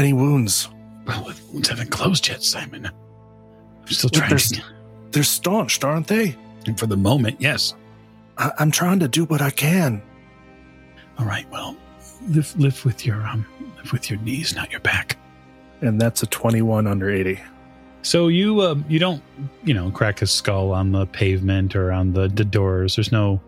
any 0.00 0.12
wounds. 0.12 0.68
Well, 1.06 1.22
the 1.22 1.40
wounds 1.52 1.68
haven't 1.68 1.92
closed 1.92 2.26
yet, 2.26 2.42
Simon. 2.42 2.86
I'm 2.86 3.86
still 3.86 4.10
Well, 4.12 4.18
trying 4.22 4.30
there's- 4.30 4.50
to. 4.50 4.62
They're 5.12 5.22
staunched, 5.22 5.84
aren't 5.84 6.08
they? 6.08 6.36
And 6.66 6.78
for 6.78 6.86
the 6.86 6.96
moment, 6.96 7.40
yes. 7.40 7.74
I, 8.38 8.52
I'm 8.58 8.70
trying 8.70 9.00
to 9.00 9.08
do 9.08 9.24
what 9.24 9.42
I 9.42 9.50
can. 9.50 10.02
All 11.18 11.26
right, 11.26 11.48
well, 11.50 11.76
live, 12.28 12.56
live 12.58 12.84
with 12.84 13.04
your 13.04 13.26
um, 13.26 13.46
live 13.76 13.92
with 13.92 14.10
your 14.10 14.18
knees, 14.20 14.54
not 14.54 14.70
your 14.70 14.80
back. 14.80 15.16
And 15.80 16.00
that's 16.00 16.22
a 16.22 16.26
21 16.26 16.86
under 16.86 17.10
80. 17.10 17.40
So 18.02 18.28
you 18.28 18.62
um, 18.62 18.84
you 18.88 18.98
don't 18.98 19.22
you 19.64 19.74
know 19.74 19.90
crack 19.90 20.18
his 20.18 20.30
skull 20.30 20.72
on 20.72 20.92
the 20.92 21.06
pavement 21.06 21.76
or 21.76 21.92
on 21.92 22.12
the, 22.12 22.28
the 22.28 22.44
doors. 22.44 22.96
There's 22.96 23.12
no 23.12 23.40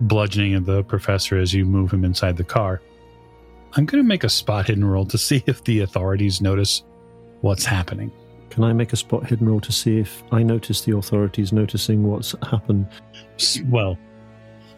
bludgeoning 0.00 0.54
of 0.54 0.64
the 0.64 0.82
professor 0.84 1.38
as 1.38 1.52
you 1.52 1.66
move 1.66 1.92
him 1.92 2.04
inside 2.04 2.36
the 2.36 2.44
car. 2.44 2.80
I'm 3.74 3.84
going 3.84 4.02
to 4.02 4.08
make 4.08 4.24
a 4.24 4.28
spot 4.28 4.66
hidden 4.66 4.84
roll 4.84 5.06
to 5.06 5.18
see 5.18 5.44
if 5.46 5.62
the 5.64 5.80
authorities 5.80 6.40
notice 6.40 6.82
what's 7.42 7.64
happening. 7.64 8.10
Can 8.50 8.64
I 8.64 8.72
make 8.72 8.92
a 8.92 8.96
spot 8.96 9.26
hidden 9.26 9.48
roll 9.48 9.60
to 9.60 9.72
see 9.72 9.98
if 9.98 10.22
I 10.32 10.42
notice 10.42 10.82
the 10.82 10.96
authorities 10.96 11.52
noticing 11.52 12.02
what's 12.02 12.34
happened? 12.42 12.86
Well, 13.66 13.96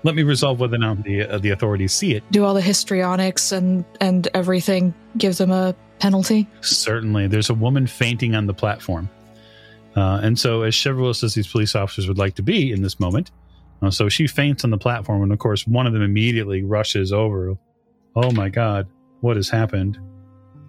let 0.04 0.14
me 0.14 0.22
resolve 0.22 0.60
whether 0.60 0.76
or 0.76 0.78
not 0.78 1.02
the 1.04 1.22
uh, 1.22 1.38
the 1.38 1.50
authorities 1.50 1.92
see 1.92 2.14
it. 2.14 2.22
Do 2.30 2.44
all 2.44 2.54
the 2.54 2.60
histrionics 2.60 3.50
and 3.52 3.84
and 4.00 4.28
everything 4.34 4.94
give 5.16 5.38
them 5.38 5.50
a 5.50 5.74
penalty? 6.00 6.48
Certainly, 6.60 7.28
there's 7.28 7.50
a 7.50 7.54
woman 7.54 7.86
fainting 7.86 8.34
on 8.34 8.46
the 8.46 8.54
platform, 8.54 9.08
uh, 9.96 10.20
and 10.22 10.38
so 10.38 10.62
as 10.62 10.80
chivalrous 10.80 11.22
as 11.22 11.34
these 11.34 11.46
police 11.46 11.74
officers 11.74 12.08
would 12.08 12.18
like 12.18 12.34
to 12.34 12.42
be 12.42 12.72
in 12.72 12.82
this 12.82 13.00
moment, 13.00 13.30
uh, 13.80 13.90
so 13.90 14.08
she 14.08 14.26
faints 14.26 14.64
on 14.64 14.70
the 14.70 14.78
platform, 14.78 15.22
and 15.22 15.32
of 15.32 15.38
course, 15.38 15.66
one 15.66 15.86
of 15.86 15.92
them 15.92 16.02
immediately 16.02 16.62
rushes 16.62 17.12
over. 17.12 17.56
Oh 18.14 18.30
my 18.32 18.48
God, 18.48 18.88
what 19.20 19.36
has 19.36 19.48
happened? 19.48 19.98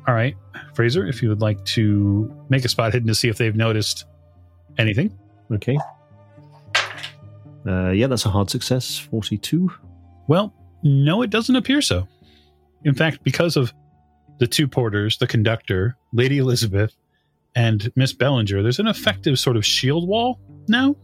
All 0.07 0.13
right, 0.13 0.35
Fraser, 0.73 1.07
if 1.07 1.21
you 1.21 1.29
would 1.29 1.41
like 1.41 1.63
to 1.65 2.45
make 2.49 2.65
a 2.65 2.69
spot 2.69 2.93
hidden 2.93 3.07
to 3.07 3.15
see 3.15 3.29
if 3.29 3.37
they've 3.37 3.55
noticed 3.55 4.05
anything. 4.77 5.17
Okay. 5.51 5.77
Uh, 7.65 7.91
yeah, 7.91 8.07
that's 8.07 8.25
a 8.25 8.29
hard 8.29 8.49
success. 8.49 8.97
42. 8.97 9.71
Well, 10.27 10.53
no, 10.83 11.21
it 11.21 11.29
doesn't 11.29 11.55
appear 11.55 11.81
so. 11.81 12.07
In 12.83 12.93
fact, 12.93 13.23
because 13.23 13.55
of 13.55 13.73
the 14.39 14.47
two 14.47 14.67
porters, 14.67 15.17
the 15.17 15.27
conductor, 15.27 15.95
Lady 16.11 16.39
Elizabeth, 16.39 16.93
and 17.55 17.91
Miss 17.95 18.11
Bellinger, 18.11 18.61
there's 18.61 18.79
an 18.79 18.87
effective 18.87 19.39
sort 19.39 19.55
of 19.55 19.65
shield 19.65 20.07
wall 20.07 20.39
now 20.67 20.95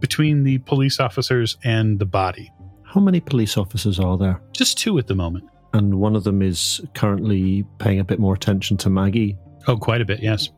between 0.00 0.42
the 0.42 0.58
police 0.58 0.98
officers 0.98 1.56
and 1.64 1.98
the 1.98 2.06
body. 2.06 2.50
How 2.82 3.00
many 3.00 3.20
police 3.20 3.56
officers 3.56 4.00
are 4.00 4.16
there? 4.16 4.40
Just 4.52 4.78
two 4.78 4.98
at 4.98 5.06
the 5.06 5.14
moment. 5.14 5.44
And 5.74 6.00
one 6.00 6.16
of 6.16 6.24
them 6.24 6.40
is 6.40 6.80
currently 6.94 7.66
paying 7.78 8.00
a 8.00 8.04
bit 8.04 8.18
more 8.18 8.32
attention 8.32 8.76
to 8.78 8.90
Maggie. 8.90 9.36
Oh, 9.66 9.76
quite 9.76 10.00
a 10.00 10.04
bit, 10.04 10.22
yes. 10.22 10.48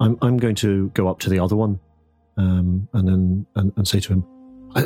I'm, 0.00 0.18
I'm 0.20 0.36
going 0.36 0.56
to 0.56 0.90
go 0.90 1.08
up 1.08 1.20
to 1.20 1.30
the 1.30 1.38
other 1.38 1.56
one 1.56 1.80
um, 2.36 2.88
and 2.92 3.08
then 3.08 3.46
and, 3.54 3.72
and 3.76 3.88
say 3.88 4.00
to 4.00 4.12
him, 4.14 4.26
uh, 4.74 4.82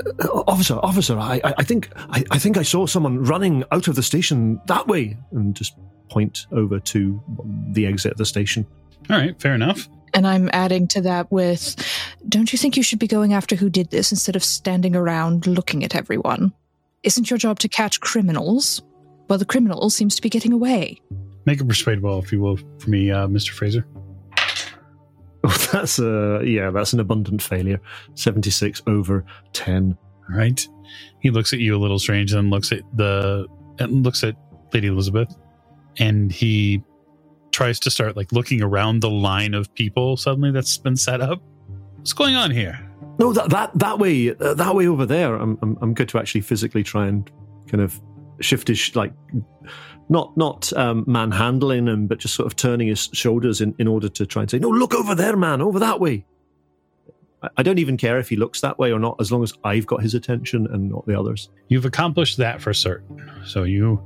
"Officer, 0.47 0.75
officer, 0.75 1.19
I, 1.19 1.41
I 1.43 1.55
I 1.59 1.63
think 1.63 1.91
I, 1.97 2.25
I 2.31 2.39
think 2.39 2.57
I 2.57 2.63
saw 2.63 2.87
someone 2.87 3.25
running 3.25 3.65
out 3.73 3.89
of 3.89 3.95
the 3.95 4.03
station 4.03 4.61
that 4.67 4.87
way," 4.87 5.17
and 5.33 5.55
just 5.55 5.75
point 6.11 6.47
over 6.53 6.79
to 6.79 7.23
the 7.73 7.87
exit 7.87 8.13
of 8.13 8.19
the 8.19 8.27
station. 8.27 8.67
All 9.09 9.17
right, 9.17 9.41
fair 9.41 9.55
enough. 9.55 9.89
And 10.15 10.27
I'm 10.27 10.49
adding 10.53 10.89
to 10.89 11.03
that 11.03 11.31
with, 11.31 11.77
don't 12.29 12.51
you 12.51 12.59
think 12.59 12.77
you 12.77 12.83
should 12.83 12.99
be 12.99 13.07
going 13.07 13.35
after 13.35 13.57
who 13.57 13.69
did 13.69 13.91
this 13.91 14.11
instead 14.11 14.37
of 14.37 14.45
standing 14.45 14.97
around 14.97 15.47
looking 15.47 15.85
at 15.85 15.95
everyone? 15.95 16.53
Isn't 17.03 17.31
your 17.31 17.39
job 17.39 17.59
to 17.61 17.69
catch 17.69 18.01
criminals? 18.01 18.83
Well, 19.29 19.39
the 19.39 19.45
criminal 19.45 19.79
all 19.79 19.91
seems 19.91 20.15
to 20.17 20.23
be 20.23 20.31
getting 20.31 20.53
away. 20.53 21.01
Make 21.45 21.61
a 21.61 21.65
persuade 21.65 22.03
roll, 22.03 22.23
if 22.23 22.33
you 22.33 22.41
will, 22.41 22.59
for 22.79 22.91
me, 22.91 23.11
uh, 23.11 23.27
Mr. 23.27 23.51
Fraser. 23.51 23.87
Oh, 25.45 25.69
that's 25.73 26.01
a 26.01 26.43
yeah, 26.45 26.71
that's 26.71 26.93
an 26.93 26.99
abundant 26.99 27.41
failure. 27.41 27.81
Seventy 28.15 28.51
six 28.51 28.83
over 28.89 29.25
ten. 29.53 29.97
All 30.29 30.37
right. 30.37 30.67
He 31.21 31.31
looks 31.31 31.53
at 31.53 31.61
you 31.61 31.77
a 31.77 31.79
little 31.79 32.01
strange, 32.01 32.33
then 32.33 32.51
looks 32.51 32.73
at 32.73 32.83
the 32.97 33.47
and 33.79 34.03
looks 34.03 34.25
at 34.25 34.35
Lady 34.75 34.89
Elizabeth, 34.89 35.33
and 35.99 36.33
he 36.33 36.83
tries 37.53 37.79
to 37.81 37.91
start 37.91 38.17
like 38.17 38.33
looking 38.33 38.63
around 38.63 39.01
the 39.01 39.11
line 39.11 39.55
of 39.55 39.73
people 39.75 40.17
suddenly 40.17 40.51
that's 40.51 40.77
been 40.77 40.97
set 40.97 41.21
up. 41.21 41.41
What's 41.97 42.13
going 42.13 42.35
on 42.35 42.51
here? 42.51 42.79
No, 43.21 43.33
that 43.33 43.49
that 43.51 43.79
that 43.79 44.01
way, 44.01 44.35
uh, 44.35 44.55
that 44.55 44.75
way 44.75 44.89
over 44.89 45.07
there. 45.07 45.37
I'm, 45.37 45.57
I'm 45.63 45.79
I'm 45.81 45.95
good 45.95 46.09
to 46.11 46.19
actually 46.19 46.41
physically 46.41 46.83
try 46.83 47.07
and 47.07 47.31
kind 47.69 47.81
of 47.81 48.01
shift 48.41 48.69
his 48.69 48.95
like 48.97 49.13
not 50.09 50.37
not 50.37 50.73
um, 50.75 51.05
manhandling 51.07 51.87
him, 51.87 52.07
but 52.07 52.19
just 52.19 52.35
sort 52.35 52.47
of 52.47 52.57
turning 52.57 52.89
his 52.89 53.09
shoulders 53.13 53.61
in, 53.61 53.75
in 53.79 53.87
order 53.87 54.09
to 54.09 54.27
try 54.27 54.43
and 54.43 54.51
say, 54.51 54.59
"No, 54.59 54.69
look 54.69 54.95
over 54.95 55.15
there, 55.15 55.37
man, 55.37 55.61
over 55.61 55.79
that 55.79 56.01
way." 56.01 56.25
I, 57.43 57.49
I 57.59 57.63
don't 57.63 57.79
even 57.79 57.97
care 57.97 58.19
if 58.19 58.29
he 58.29 58.37
looks 58.37 58.61
that 58.63 58.79
way 58.79 58.93
or 58.93 58.99
not, 58.99 59.17
as 59.21 59.31
long 59.31 59.43
as 59.43 59.53
I've 59.65 59.87
got 59.87 60.03
his 60.03 60.15
attention 60.15 60.67
and 60.71 60.91
not 60.91 61.07
the 61.07 61.19
others. 61.19 61.51
You've 61.69 61.85
accomplished 61.85 62.39
that 62.39 62.61
for 62.61 62.73
certain. 62.73 63.31
So 63.45 63.65
you 63.65 64.03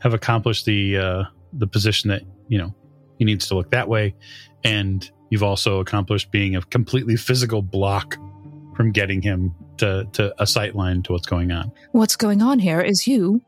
have 0.00 0.14
accomplished 0.14 0.66
the 0.66 0.98
uh, 0.98 1.24
the 1.52 1.66
position 1.66 2.10
that 2.10 2.22
you 2.48 2.58
know 2.58 2.74
he 3.18 3.24
needs 3.24 3.48
to 3.48 3.54
look 3.54 3.70
that 3.70 3.88
way, 3.88 4.14
and 4.64 5.10
you've 5.30 5.42
also 5.42 5.80
accomplished 5.80 6.30
being 6.30 6.56
a 6.56 6.62
completely 6.62 7.16
physical 7.16 7.62
block 7.62 8.18
from 8.76 8.92
getting 8.92 9.22
him 9.22 9.54
to 9.78 10.06
to 10.12 10.34
a 10.40 10.46
sight 10.46 10.74
line 10.74 11.02
to 11.04 11.12
what's 11.12 11.26
going 11.26 11.50
on. 11.50 11.72
What's 11.92 12.16
going 12.16 12.42
on 12.42 12.58
here 12.58 12.80
is 12.80 13.06
you 13.06 13.42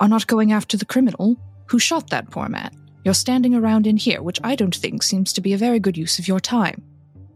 are 0.00 0.08
not 0.08 0.26
going 0.26 0.52
after 0.52 0.76
the 0.76 0.84
criminal 0.84 1.36
who 1.66 1.78
shot 1.78 2.10
that 2.10 2.30
poor 2.30 2.48
man. 2.48 2.70
You're 3.04 3.14
standing 3.14 3.54
around 3.54 3.86
in 3.86 3.96
here, 3.96 4.22
which 4.22 4.40
I 4.42 4.56
don't 4.56 4.74
think 4.74 5.02
seems 5.02 5.32
to 5.34 5.40
be 5.40 5.52
a 5.52 5.58
very 5.58 5.78
good 5.78 5.96
use 5.96 6.18
of 6.18 6.26
your 6.26 6.40
time. 6.40 6.82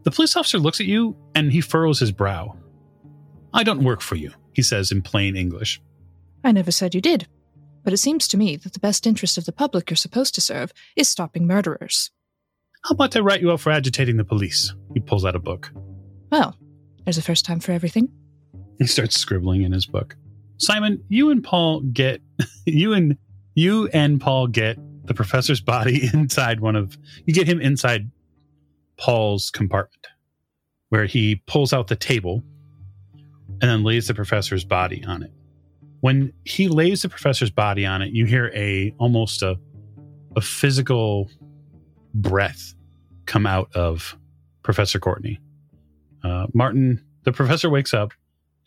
The 0.03 0.11
police 0.11 0.35
officer 0.35 0.57
looks 0.57 0.79
at 0.79 0.85
you 0.85 1.15
and 1.35 1.51
he 1.51 1.61
furrows 1.61 1.99
his 1.99 2.11
brow. 2.11 2.57
I 3.53 3.63
don't 3.63 3.83
work 3.83 4.01
for 4.01 4.15
you, 4.15 4.31
he 4.53 4.61
says 4.61 4.91
in 4.91 5.01
plain 5.01 5.35
English. 5.35 5.81
I 6.43 6.51
never 6.51 6.71
said 6.71 6.95
you 6.95 7.01
did. 7.01 7.27
But 7.83 7.93
it 7.93 7.97
seems 7.97 8.27
to 8.29 8.37
me 8.37 8.57
that 8.57 8.73
the 8.73 8.79
best 8.79 9.07
interest 9.07 9.37
of 9.37 9.45
the 9.45 9.51
public 9.51 9.89
you're 9.89 9.97
supposed 9.97 10.35
to 10.35 10.41
serve 10.41 10.71
is 10.95 11.09
stopping 11.09 11.47
murderers. 11.47 12.11
How 12.83 12.93
about 12.93 13.15
I 13.15 13.19
write 13.19 13.41
you 13.41 13.51
up 13.51 13.59
for 13.59 13.71
agitating 13.71 14.17
the 14.17 14.23
police? 14.23 14.73
He 14.93 14.99
pulls 14.99 15.25
out 15.25 15.35
a 15.35 15.39
book. 15.39 15.71
Well, 16.31 16.57
there's 17.05 17.17
a 17.17 17.21
first 17.21 17.45
time 17.45 17.59
for 17.59 17.71
everything. 17.71 18.09
He 18.77 18.87
starts 18.87 19.17
scribbling 19.17 19.61
in 19.63 19.71
his 19.71 19.85
book. 19.85 20.15
Simon, 20.57 21.03
you 21.07 21.29
and 21.29 21.43
Paul 21.43 21.81
get 21.81 22.21
you 22.65 22.93
and 22.93 23.17
you 23.55 23.87
and 23.87 24.19
Paul 24.19 24.47
get 24.47 24.77
the 25.05 25.13
professor's 25.13 25.61
body 25.61 26.09
inside 26.13 26.59
one 26.59 26.75
of 26.75 26.97
you 27.25 27.33
get 27.33 27.47
him 27.47 27.59
inside 27.59 28.09
Paul's 28.97 29.49
compartment 29.49 30.07
where 30.89 31.05
he 31.05 31.41
pulls 31.47 31.73
out 31.73 31.87
the 31.87 31.95
table 31.95 32.43
and 33.61 33.69
then 33.69 33.83
lays 33.83 34.07
the 34.07 34.13
professor's 34.13 34.65
body 34.65 35.03
on 35.05 35.23
it. 35.23 35.31
When 36.01 36.33
he 36.45 36.67
lays 36.67 37.03
the 37.03 37.09
professor's 37.09 37.51
body 37.51 37.85
on 37.85 38.01
it, 38.01 38.11
you 38.11 38.25
hear 38.25 38.51
a 38.53 38.93
almost 38.97 39.41
a 39.41 39.57
a 40.35 40.41
physical 40.41 41.29
breath 42.13 42.73
come 43.25 43.45
out 43.45 43.73
of 43.75 44.17
Professor 44.63 44.99
Courtenay. 44.99 45.39
Uh, 46.23 46.47
Martin, 46.53 47.03
the 47.23 47.31
professor 47.31 47.69
wakes 47.69 47.93
up 47.93 48.13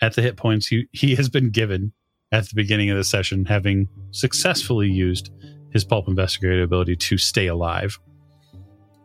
at 0.01 0.15
the 0.15 0.23
hit 0.23 0.37
points 0.37 0.67
he, 0.67 0.87
he 0.93 1.15
has 1.15 1.29
been 1.29 1.51
given 1.51 1.93
at 2.33 2.49
the 2.49 2.55
beginning 2.55 2.91
of 2.91 2.97
the 2.97 3.05
session, 3.05 3.45
having 3.45 3.89
successfully 4.11 4.89
used 4.89 5.31
his 5.73 5.85
pulp 5.85 6.09
investigator 6.09 6.63
ability 6.63 6.97
to 6.97 7.19
stay 7.19 7.47
alive. 7.47 7.99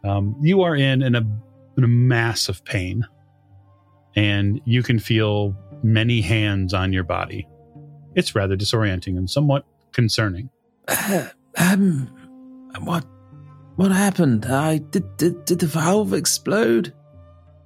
Um, 0.03 0.35
you 0.41 0.61
are 0.61 0.75
in, 0.75 1.01
in, 1.01 1.15
a, 1.15 1.21
in 1.77 1.83
a 1.83 1.87
mass 1.87 2.49
of 2.49 2.63
pain, 2.63 3.05
and 4.15 4.61
you 4.65 4.83
can 4.83 4.99
feel 4.99 5.55
many 5.83 6.21
hands 6.21 6.73
on 6.73 6.93
your 6.93 7.03
body. 7.03 7.47
It's 8.15 8.35
rather 8.35 8.55
disorienting 8.55 9.17
and 9.17 9.29
somewhat 9.29 9.65
concerning. 9.91 10.49
Uh, 10.87 11.29
um, 11.57 12.09
what, 12.79 13.05
what 13.75 13.91
happened? 13.91 14.45
I 14.45 14.77
did. 14.77 15.17
Did, 15.17 15.45
did 15.45 15.59
the 15.59 15.65
valve 15.65 16.13
explode? 16.13 16.93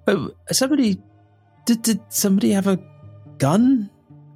Oh, 0.08 0.32
somebody. 0.52 1.02
Did 1.66 1.82
did 1.82 2.02
somebody 2.10 2.52
have 2.52 2.68
a 2.68 2.80
gun? 3.38 3.89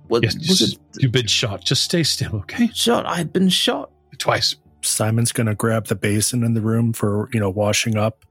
What 0.07 0.23
Yes, 0.23 0.35
was 0.37 0.61
it? 0.73 0.79
you've 0.99 1.11
been 1.11 1.27
shot. 1.27 1.63
Just 1.63 1.83
stay 1.83 2.03
still, 2.03 2.35
okay? 2.37 2.67
Shot. 2.73 3.05
I've 3.05 3.33
been 3.33 3.49
shot. 3.49 3.91
Twice. 4.17 4.55
Simon's 4.81 5.31
going 5.31 5.47
to 5.47 5.55
grab 5.55 5.87
the 5.87 5.95
basin 5.95 6.43
in 6.43 6.53
the 6.53 6.61
room 6.61 6.93
for, 6.93 7.29
you 7.33 7.39
know, 7.39 7.49
washing 7.49 7.97
up 7.97 8.25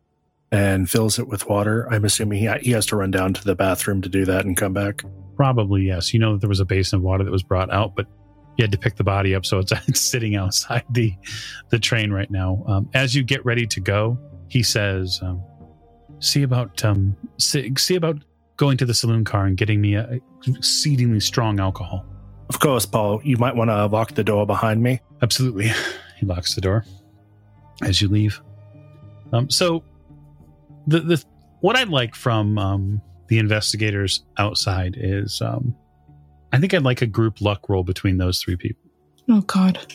and 0.52 0.88
fills 0.88 1.18
it 1.18 1.28
with 1.28 1.48
water. 1.48 1.86
I'm 1.92 2.04
assuming 2.04 2.38
he, 2.38 2.48
he 2.62 2.70
has 2.70 2.86
to 2.86 2.96
run 2.96 3.10
down 3.10 3.34
to 3.34 3.44
the 3.44 3.54
bathroom 3.54 4.00
to 4.02 4.08
do 4.08 4.24
that 4.24 4.44
and 4.46 4.56
come 4.56 4.72
back. 4.72 5.02
Probably 5.36 5.82
yes. 5.82 6.14
You 6.14 6.20
know 6.20 6.32
that 6.32 6.40
there 6.40 6.48
was 6.48 6.60
a 6.60 6.64
basin 6.64 6.96
of 6.98 7.02
water 7.02 7.24
that 7.24 7.30
was 7.30 7.42
brought 7.42 7.70
out, 7.72 7.94
but 7.94 8.06
you 8.56 8.62
had 8.62 8.72
to 8.72 8.78
pick 8.78 8.96
the 8.96 9.04
body 9.04 9.34
up, 9.34 9.44
so 9.44 9.58
it's, 9.58 9.70
it's 9.86 10.00
sitting 10.00 10.34
outside 10.34 10.84
the 10.90 11.12
the 11.68 11.78
train 11.78 12.10
right 12.10 12.30
now. 12.30 12.64
Um, 12.66 12.88
as 12.94 13.14
you 13.14 13.22
get 13.22 13.44
ready 13.44 13.66
to 13.66 13.80
go, 13.80 14.18
he 14.48 14.62
says, 14.62 15.20
um, 15.22 15.42
"See 16.20 16.42
about 16.42 16.82
um, 16.82 17.14
see, 17.38 17.70
see 17.76 17.96
about 17.96 18.16
going 18.56 18.76
to 18.78 18.86
the 18.86 18.94
saloon 18.94 19.24
car 19.24 19.46
and 19.46 19.56
getting 19.56 19.80
me 19.80 19.94
a 19.94 20.20
exceedingly 20.46 21.20
strong 21.20 21.60
alcohol." 21.60 22.04
Of 22.48 22.60
course, 22.60 22.86
Paul, 22.86 23.20
you 23.24 23.36
might 23.38 23.56
want 23.56 23.70
to 23.70 23.86
lock 23.86 24.14
the 24.14 24.24
door 24.24 24.46
behind 24.46 24.82
me. 24.82 25.00
Absolutely. 25.22 25.70
He 26.18 26.24
locks 26.24 26.54
the 26.54 26.62
door 26.62 26.86
as 27.82 28.00
you 28.00 28.08
leave. 28.08 28.40
Um, 29.34 29.50
so, 29.50 29.84
the 30.86 31.00
the 31.00 31.22
what 31.60 31.76
I'd 31.76 31.90
like 31.90 32.14
from 32.14 32.56
um, 32.56 33.02
the 33.28 33.38
investigators 33.38 34.24
outside 34.38 34.96
is, 34.98 35.42
um, 35.42 35.74
I 36.54 36.58
think 36.58 36.72
I'd 36.72 36.84
like 36.84 37.02
a 37.02 37.06
group 37.06 37.42
luck 37.42 37.68
roll 37.68 37.84
between 37.84 38.16
those 38.16 38.40
three 38.40 38.56
people. 38.56 38.82
Oh, 39.28 39.42
God. 39.42 39.94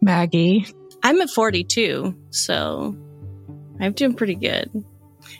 Maggie. 0.00 0.66
I'm 1.02 1.20
at 1.20 1.30
42, 1.30 2.12
so 2.30 2.96
I'm 3.80 3.92
doing 3.92 4.14
pretty 4.14 4.34
good. 4.34 4.68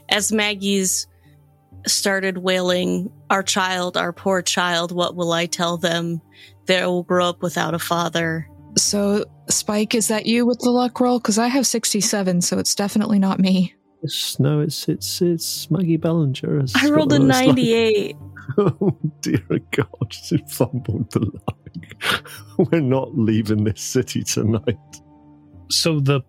as 0.08 0.30
Maggie's 0.30 1.06
started 1.86 2.38
wailing, 2.38 3.10
Our 3.30 3.42
child, 3.42 3.96
our 3.96 4.12
poor 4.12 4.42
child, 4.42 4.92
what 4.92 5.14
will 5.16 5.32
I 5.32 5.46
tell 5.46 5.76
them? 5.76 6.20
They 6.66 6.84
will 6.84 7.02
grow 7.04 7.28
up 7.28 7.42
without 7.42 7.74
a 7.74 7.78
father. 7.78 8.48
So, 8.76 9.24
Spike, 9.48 9.94
is 9.94 10.08
that 10.08 10.26
you 10.26 10.44
with 10.44 10.58
the 10.60 10.70
luck 10.70 11.00
roll? 11.00 11.18
Because 11.18 11.38
I 11.38 11.46
have 11.48 11.66
67, 11.66 12.42
so 12.42 12.58
it's 12.58 12.74
definitely 12.74 13.18
not 13.18 13.38
me. 13.38 13.74
It's, 14.02 14.38
no, 14.38 14.60
it's 14.60 14.88
it's 14.88 15.22
it's 15.22 15.70
Maggie 15.70 15.96
Bellinger. 15.96 16.60
It's 16.60 16.76
I 16.76 16.90
rolled 16.90 17.12
a 17.12 17.18
one 17.18 17.30
of 17.30 17.36
those, 17.36 17.46
like- 17.46 17.56
98. 17.56 18.16
Oh 18.58 18.96
dear 19.22 19.40
God! 19.72 19.86
She 20.12 20.36
fumbled 20.48 21.10
the 21.10 21.20
luck. 21.20 22.22
We're 22.70 22.80
not 22.80 23.16
leaving 23.18 23.64
this 23.64 23.80
city 23.80 24.22
tonight. 24.22 24.78
so 25.70 25.98
the 25.98 26.20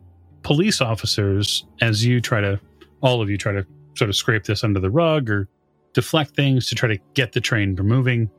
police 0.41 0.81
officers 0.81 1.65
as 1.81 2.03
you 2.05 2.19
try 2.21 2.41
to 2.41 2.59
all 3.01 3.21
of 3.21 3.29
you 3.29 3.37
try 3.37 3.51
to 3.51 3.67
sort 3.97 4.10
of 4.10 4.15
scrape 4.15 4.43
this 4.43 4.63
under 4.63 4.79
the 4.79 4.89
rug 4.89 5.29
or 5.29 5.49
deflect 5.93 6.36
things 6.36 6.67
to 6.67 6.75
try 6.75 6.89
to 6.89 6.97
get 7.13 7.33
the 7.33 7.41
train 7.41 7.75
moving. 7.75 8.29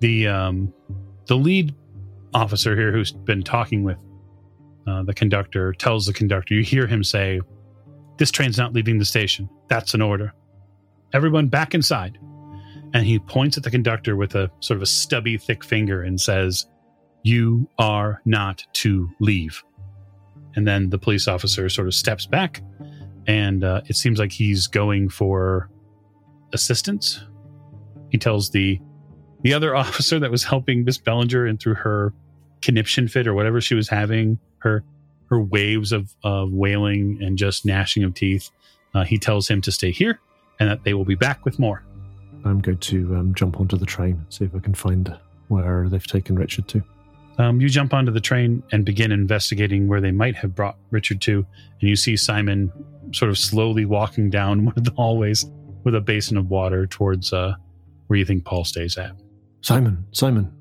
The 0.00 0.28
um 0.28 0.72
the 1.26 1.36
lead 1.36 1.74
officer 2.34 2.76
here 2.76 2.92
who's 2.92 3.12
been 3.12 3.42
talking 3.42 3.82
with 3.82 3.98
uh, 4.86 5.02
the 5.02 5.14
conductor 5.14 5.72
tells 5.72 6.06
the 6.06 6.12
conductor 6.12 6.54
you 6.54 6.62
hear 6.62 6.86
him 6.86 7.02
say 7.02 7.40
this 8.18 8.30
train's 8.30 8.58
not 8.58 8.72
leaving 8.72 8.98
the 8.98 9.04
station. 9.04 9.48
That's 9.68 9.94
an 9.94 10.02
order. 10.02 10.32
Everyone 11.12 11.48
back 11.48 11.74
inside. 11.74 12.18
And 12.94 13.04
he 13.04 13.18
points 13.18 13.56
at 13.56 13.62
the 13.62 13.70
conductor 13.70 14.16
with 14.16 14.34
a 14.34 14.50
sort 14.60 14.76
of 14.76 14.82
a 14.82 14.86
stubby 14.86 15.36
thick 15.36 15.64
finger 15.64 16.02
and 16.02 16.20
says 16.20 16.66
you 17.22 17.68
are 17.78 18.22
not 18.24 18.64
to 18.74 19.10
leave. 19.20 19.62
And 20.54 20.66
then 20.66 20.88
the 20.90 20.98
police 20.98 21.28
officer 21.28 21.68
sort 21.68 21.88
of 21.88 21.94
steps 21.94 22.24
back 22.26 22.62
and 23.26 23.64
uh, 23.64 23.80
it 23.86 23.96
seems 23.96 24.18
like 24.18 24.32
he's 24.32 24.66
going 24.66 25.08
for 25.08 25.70
assistance 26.52 27.24
he 28.10 28.18
tells 28.18 28.50
the 28.50 28.80
the 29.42 29.52
other 29.52 29.74
officer 29.82 30.18
that 30.18 30.30
was 30.30 30.44
helping 30.44 30.84
miss 30.84 30.98
bellinger 30.98 31.46
and 31.46 31.60
through 31.60 31.74
her 31.74 32.12
conniption 32.62 33.08
fit 33.08 33.26
or 33.26 33.34
whatever 33.34 33.60
she 33.60 33.74
was 33.74 33.88
having 33.88 34.38
her 34.58 34.82
her 35.28 35.40
waves 35.40 35.90
of, 35.90 36.14
of 36.22 36.52
wailing 36.52 37.18
and 37.20 37.36
just 37.36 37.66
gnashing 37.66 38.04
of 38.04 38.14
teeth 38.14 38.50
uh, 38.94 39.04
he 39.04 39.18
tells 39.18 39.48
him 39.48 39.60
to 39.60 39.72
stay 39.72 39.90
here 39.90 40.20
and 40.60 40.70
that 40.70 40.84
they 40.84 40.94
will 40.94 41.04
be 41.04 41.14
back 41.14 41.44
with 41.44 41.58
more 41.58 41.84
I'm 42.46 42.60
going 42.60 42.78
to 42.78 43.16
um, 43.16 43.34
jump 43.34 43.60
onto 43.60 43.76
the 43.76 43.86
train, 43.86 44.24
see 44.28 44.44
if 44.44 44.54
I 44.54 44.60
can 44.60 44.74
find 44.74 45.14
where 45.48 45.88
they've 45.88 46.06
taken 46.06 46.36
Richard 46.36 46.68
to. 46.68 46.82
Um, 47.38 47.60
you 47.60 47.68
jump 47.68 47.92
onto 47.92 48.12
the 48.12 48.20
train 48.20 48.62
and 48.72 48.84
begin 48.84 49.12
investigating 49.12 49.88
where 49.88 50.00
they 50.00 50.10
might 50.10 50.36
have 50.36 50.54
brought 50.54 50.76
Richard 50.90 51.20
to, 51.22 51.44
and 51.80 51.88
you 51.90 51.96
see 51.96 52.16
Simon 52.16 52.72
sort 53.12 53.30
of 53.30 53.38
slowly 53.38 53.84
walking 53.84 54.30
down 54.30 54.64
one 54.66 54.74
of 54.76 54.84
the 54.84 54.92
hallways 54.92 55.44
with 55.84 55.94
a 55.94 56.00
basin 56.00 56.36
of 56.36 56.50
water 56.50 56.86
towards 56.86 57.32
uh, 57.32 57.54
where 58.06 58.18
you 58.18 58.24
think 58.24 58.44
Paul 58.44 58.64
stays 58.64 58.96
at. 58.96 59.12
Simon, 59.60 60.04
Simon, 60.12 60.52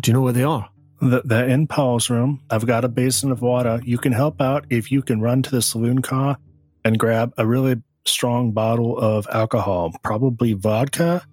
you 0.06 0.12
know 0.12 0.22
where 0.22 0.32
they 0.32 0.44
are? 0.44 0.68
The, 1.00 1.22
they're 1.24 1.48
in 1.48 1.66
Paul's 1.66 2.08
room. 2.08 2.40
I've 2.50 2.66
got 2.66 2.84
a 2.84 2.88
basin 2.88 3.30
of 3.30 3.42
water. 3.42 3.80
You 3.84 3.98
can 3.98 4.12
help 4.12 4.40
out 4.40 4.66
if 4.70 4.90
you 4.90 5.02
can 5.02 5.20
run 5.20 5.42
to 5.42 5.50
the 5.50 5.62
saloon 5.62 6.02
car 6.02 6.38
and 6.84 6.98
grab 6.98 7.34
a 7.36 7.46
really 7.46 7.82
strong 8.04 8.52
bottle 8.52 8.98
of 8.98 9.26
alcohol, 9.32 9.92
probably 10.02 10.52
vodka 10.52 11.24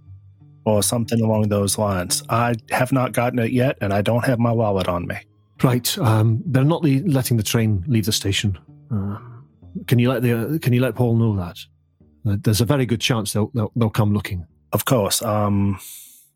or 0.65 0.83
something 0.83 1.21
along 1.21 1.49
those 1.49 1.77
lines. 1.77 2.23
I 2.29 2.55
have 2.69 2.91
not 2.91 3.13
gotten 3.13 3.39
it 3.39 3.51
yet, 3.51 3.77
and 3.81 3.93
I 3.93 4.01
don't 4.01 4.25
have 4.25 4.39
my 4.39 4.51
wallet 4.51 4.87
on 4.87 5.07
me. 5.07 5.17
Right, 5.63 5.97
um, 5.99 6.41
they're 6.45 6.63
not 6.63 6.83
le- 6.83 7.05
letting 7.05 7.37
the 7.37 7.43
train 7.43 7.83
leave 7.87 8.05
the 8.05 8.11
station. 8.11 8.57
Uh, 8.91 9.17
can 9.87 9.99
you 9.99 10.09
let 10.09 10.21
the 10.21 10.33
uh, 10.55 10.57
Can 10.59 10.73
you 10.73 10.81
let 10.81 10.95
Paul 10.95 11.15
know 11.15 11.35
that? 11.37 11.57
Uh, 12.25 12.37
there's 12.41 12.61
a 12.61 12.65
very 12.65 12.85
good 12.85 13.01
chance 13.01 13.33
they'll, 13.33 13.51
they'll 13.53 13.71
they'll 13.75 13.89
come 13.89 14.13
looking. 14.13 14.45
Of 14.73 14.85
course. 14.85 15.21
Um. 15.21 15.79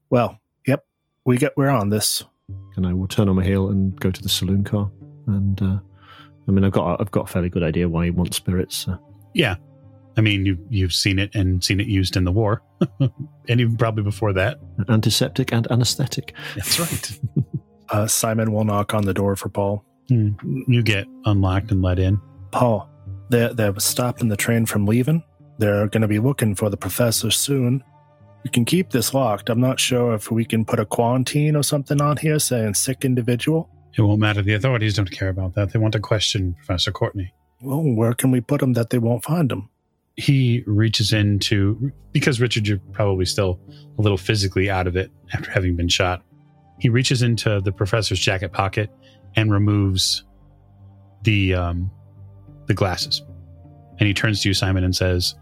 Well, 0.09 0.39
yep. 0.67 0.85
We 1.25 1.37
get. 1.37 1.55
We're 1.57 1.69
on 1.69 1.89
this. 1.89 2.23
And 2.75 2.85
I 2.85 2.93
will 2.93 3.07
turn 3.07 3.29
on 3.29 3.35
my 3.37 3.43
heel 3.43 3.69
and 3.69 3.99
go 3.99 4.11
to 4.11 4.21
the 4.21 4.29
saloon 4.29 4.63
car. 4.63 4.91
And 5.27 5.61
uh, 5.61 5.79
I 6.47 6.51
mean, 6.51 6.63
I've 6.63 6.71
got 6.71 6.99
I've 7.01 7.11
got 7.11 7.29
a 7.29 7.31
fairly 7.31 7.49
good 7.49 7.63
idea 7.63 7.89
why 7.89 8.05
he 8.05 8.11
wants 8.11 8.37
spirits. 8.37 8.87
Uh, 8.87 8.97
Yeah. 9.33 9.55
I 10.17 10.21
mean, 10.21 10.45
you, 10.45 10.57
you've 10.69 10.93
seen 10.93 11.19
it 11.19 11.35
and 11.35 11.61
seen 11.61 11.81
it 11.81 11.87
used 11.87 12.15
in 12.15 12.23
the 12.23 12.31
war, 12.31 12.61
and 13.01 13.59
even 13.59 13.75
probably 13.75 14.01
before 14.03 14.31
that. 14.31 14.59
antiseptic 14.87 15.51
and 15.51 15.69
anesthetic. 15.71 16.33
That's 16.55 16.79
right. 16.79 17.19
Uh, 17.89 18.07
Simon 18.07 18.51
will 18.51 18.63
knock 18.63 18.95
on 18.95 19.03
the 19.05 19.13
door 19.13 19.35
for 19.35 19.47
Paul. 19.47 19.85
Hmm. 20.09 20.31
you 20.67 20.81
get 20.81 21.05
unlocked 21.25 21.69
and 21.71 21.83
let 21.83 21.99
in. 21.99 22.19
Paul, 22.51 22.89
they're, 23.29 23.53
they're 23.53 23.79
stopping 23.79 24.29
the 24.29 24.37
train 24.37 24.65
from 24.65 24.85
leaving. 24.85 25.23
They're 25.57 25.87
going 25.87 26.01
to 26.01 26.07
be 26.07 26.19
looking 26.19 26.55
for 26.55 26.69
the 26.69 26.77
professor 26.77 27.31
soon. 27.31 27.83
We 28.43 28.49
can 28.49 28.65
keep 28.65 28.91
this 28.91 29.13
locked. 29.13 29.49
I'm 29.49 29.61
not 29.61 29.79
sure 29.79 30.13
if 30.13 30.31
we 30.31 30.45
can 30.45 30.65
put 30.65 30.79
a 30.79 30.85
quarantine 30.85 31.55
or 31.55 31.63
something 31.63 32.01
on 32.01 32.17
here 32.17 32.39
saying 32.39 32.75
sick 32.75 33.03
individual. 33.03 33.69
It 33.97 34.01
won't 34.01 34.19
matter. 34.19 34.41
The 34.41 34.53
authorities 34.53 34.95
don't 34.95 35.09
care 35.09 35.29
about 35.29 35.55
that. 35.55 35.71
They 35.71 35.79
want 35.79 35.93
to 35.93 35.99
question 35.99 36.53
Professor 36.53 36.91
Courtenay. 36.91 37.31
Well, 37.61 37.81
where 37.81 38.13
can 38.13 38.31
we 38.31 38.41
put 38.41 38.59
them 38.59 38.73
that 38.73 38.89
they 38.89 38.99
won't 38.99 39.23
find 39.23 39.49
them? 39.49 39.69
he 40.17 40.63
reaches 40.65 41.11
into 41.11 41.91
because 42.11 42.39
Richard, 42.39 42.67
you're 42.67 42.79
probably 42.93 43.25
still 43.25 43.59
a 43.97 44.01
little 44.01 44.17
physically 44.17 44.69
out 44.69 44.87
of 44.87 44.95
it 44.95 45.11
after 45.33 45.51
having 45.51 45.75
been 45.75 45.89
shot. 45.89 46.23
He 46.79 46.89
reaches 46.89 47.21
into 47.21 47.61
the 47.61 47.71
professor's 47.71 48.19
jacket 48.19 48.53
pocket 48.53 48.89
and 49.35 49.51
removes 49.51 50.23
the 51.23 51.53
um, 51.53 51.91
the 52.67 52.73
glasses, 52.73 53.21
and 53.99 54.07
he 54.07 54.13
turns 54.13 54.41
to 54.41 54.49
you, 54.49 54.53
Simon, 54.53 54.83
and 54.83 54.95
says, 54.95 55.35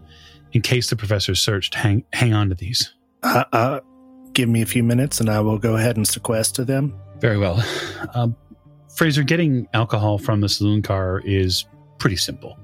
"In 0.52 0.62
case 0.62 0.90
the 0.90 0.96
professor's 0.96 1.40
searched, 1.40 1.74
hang 1.74 2.04
hang 2.12 2.32
on 2.34 2.48
to 2.48 2.54
these." 2.54 2.94
Uh, 3.22 3.44
uh, 3.52 3.80
give 4.34 4.48
me 4.48 4.60
a 4.62 4.66
few 4.66 4.82
minutes 4.82 5.20
and 5.20 5.30
I 5.30 5.40
will 5.40 5.58
go 5.58 5.76
ahead 5.76 5.96
and 5.96 6.06
sequester 6.06 6.64
them. 6.64 6.94
Very 7.20 7.38
well, 7.38 7.64
um, 8.14 8.36
Fraser. 8.96 9.22
Getting 9.22 9.66
alcohol 9.72 10.18
from 10.18 10.40
the 10.40 10.48
saloon 10.48 10.82
car 10.82 11.22
is 11.24 11.64
pretty 11.98 12.16
simple. 12.16 12.58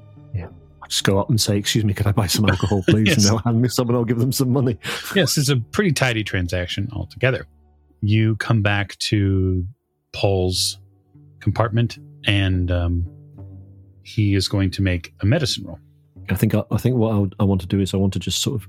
I 0.82 0.86
just 0.88 1.04
go 1.04 1.18
up 1.18 1.30
and 1.30 1.40
say, 1.40 1.56
"Excuse 1.56 1.84
me, 1.84 1.94
could 1.94 2.06
I 2.06 2.12
buy 2.12 2.26
some 2.26 2.46
alcohol, 2.48 2.82
please?" 2.88 3.06
Yes. 3.08 3.16
And 3.18 3.24
they'll 3.26 3.38
hand 3.38 3.62
me 3.62 3.68
some, 3.68 3.88
and 3.88 3.96
I'll 3.96 4.04
give 4.04 4.18
them 4.18 4.32
some 4.32 4.50
money. 4.50 4.76
yes, 5.14 5.38
it's 5.38 5.48
a 5.48 5.56
pretty 5.56 5.92
tidy 5.92 6.24
transaction 6.24 6.88
altogether. 6.92 7.46
You 8.00 8.36
come 8.36 8.60
back 8.62 8.96
to 8.98 9.64
Paul's 10.12 10.78
compartment, 11.40 11.98
and 12.26 12.70
um, 12.70 13.06
he 14.14 14.34
is 14.34 14.48
going 14.48 14.70
to 14.72 14.82
make 14.82 15.14
a 15.20 15.26
medicine 15.26 15.64
roll. 15.66 15.78
I 16.28 16.34
think 16.34 16.54
I, 16.54 16.62
I 16.70 16.76
think 16.78 16.96
what 16.96 17.12
I, 17.14 17.18
would- 17.18 17.34
I 17.40 17.44
want 17.44 17.60
to 17.62 17.66
do 17.66 17.80
is 17.80 17.94
I 17.94 17.96
want 17.96 18.12
to 18.14 18.18
just 18.18 18.40
sort 18.42 18.60
of 18.60 18.68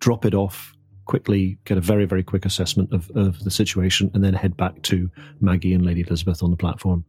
drop 0.00 0.24
it 0.24 0.34
off 0.34 0.72
quickly, 1.06 1.58
get 1.64 1.76
a 1.76 1.80
very 1.80 2.04
very 2.06 2.22
quick 2.22 2.44
assessment 2.46 2.92
of, 2.92 3.10
of 3.14 3.42
the 3.44 3.50
situation, 3.50 4.10
and 4.14 4.22
then 4.24 4.34
head 4.34 4.56
back 4.56 4.80
to 4.82 5.10
Maggie 5.40 5.74
and 5.74 5.84
Lady 5.84 6.02
Elizabeth 6.06 6.42
on 6.42 6.50
the 6.50 6.56
platform. 6.56 7.04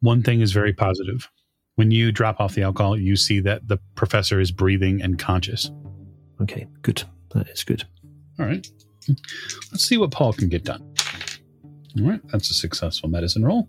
One 0.00 0.22
thing 0.22 0.40
is 0.40 0.52
very 0.52 0.72
positive. 0.72 1.28
When 1.76 1.90
you 1.90 2.12
drop 2.12 2.40
off 2.40 2.54
the 2.54 2.62
alcohol, 2.62 2.98
you 2.98 3.16
see 3.16 3.40
that 3.40 3.66
the 3.68 3.78
professor 3.94 4.40
is 4.40 4.50
breathing 4.52 5.00
and 5.02 5.18
conscious. 5.18 5.70
Okay, 6.42 6.66
good. 6.82 7.02
That 7.34 7.48
is 7.48 7.64
good. 7.64 7.84
All 8.38 8.46
right. 8.46 8.66
Let's 9.72 9.84
see 9.84 9.96
what 9.98 10.10
Paul 10.10 10.32
can 10.32 10.48
get 10.48 10.64
done. 10.64 10.82
All 11.98 12.06
right. 12.08 12.20
That's 12.28 12.50
a 12.50 12.54
successful 12.54 13.08
medicine 13.08 13.44
roll. 13.44 13.68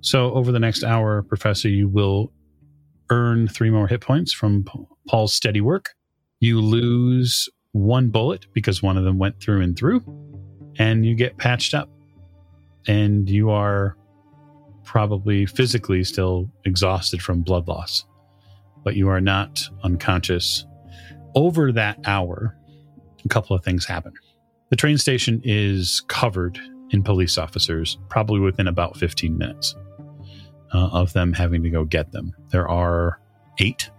So, 0.00 0.32
over 0.32 0.52
the 0.52 0.58
next 0.60 0.84
hour, 0.84 1.22
Professor, 1.22 1.68
you 1.68 1.88
will 1.88 2.32
earn 3.10 3.48
three 3.48 3.70
more 3.70 3.88
hit 3.88 4.00
points 4.00 4.32
from 4.32 4.64
Paul's 5.08 5.34
steady 5.34 5.60
work. 5.60 5.90
You 6.40 6.60
lose 6.60 7.48
one 7.72 8.08
bullet 8.08 8.46
because 8.52 8.82
one 8.82 8.96
of 8.96 9.04
them 9.04 9.18
went 9.18 9.40
through 9.40 9.62
and 9.62 9.76
through, 9.76 10.02
and 10.78 11.04
you 11.04 11.14
get 11.14 11.38
patched 11.38 11.74
up. 11.74 11.90
And 12.86 13.28
you 13.28 13.50
are 13.50 13.96
probably 14.84 15.44
physically 15.44 16.04
still 16.04 16.50
exhausted 16.64 17.20
from 17.20 17.42
blood 17.42 17.68
loss, 17.68 18.06
but 18.84 18.96
you 18.96 19.08
are 19.08 19.20
not 19.20 19.60
unconscious. 19.84 20.64
Over 21.34 21.72
that 21.72 21.98
hour, 22.06 22.56
a 23.24 23.28
couple 23.28 23.54
of 23.54 23.62
things 23.62 23.84
happen. 23.84 24.12
The 24.70 24.76
train 24.76 24.96
station 24.96 25.42
is 25.44 26.02
covered 26.08 26.58
in 26.90 27.02
police 27.02 27.36
officers, 27.36 27.98
probably 28.08 28.40
within 28.40 28.66
about 28.66 28.96
15 28.96 29.36
minutes 29.36 29.74
uh, 30.74 30.88
of 30.92 31.12
them 31.12 31.32
having 31.32 31.62
to 31.62 31.70
go 31.70 31.84
get 31.84 32.12
them. 32.12 32.34
There 32.50 32.68
are 32.68 33.20
eight. 33.58 33.90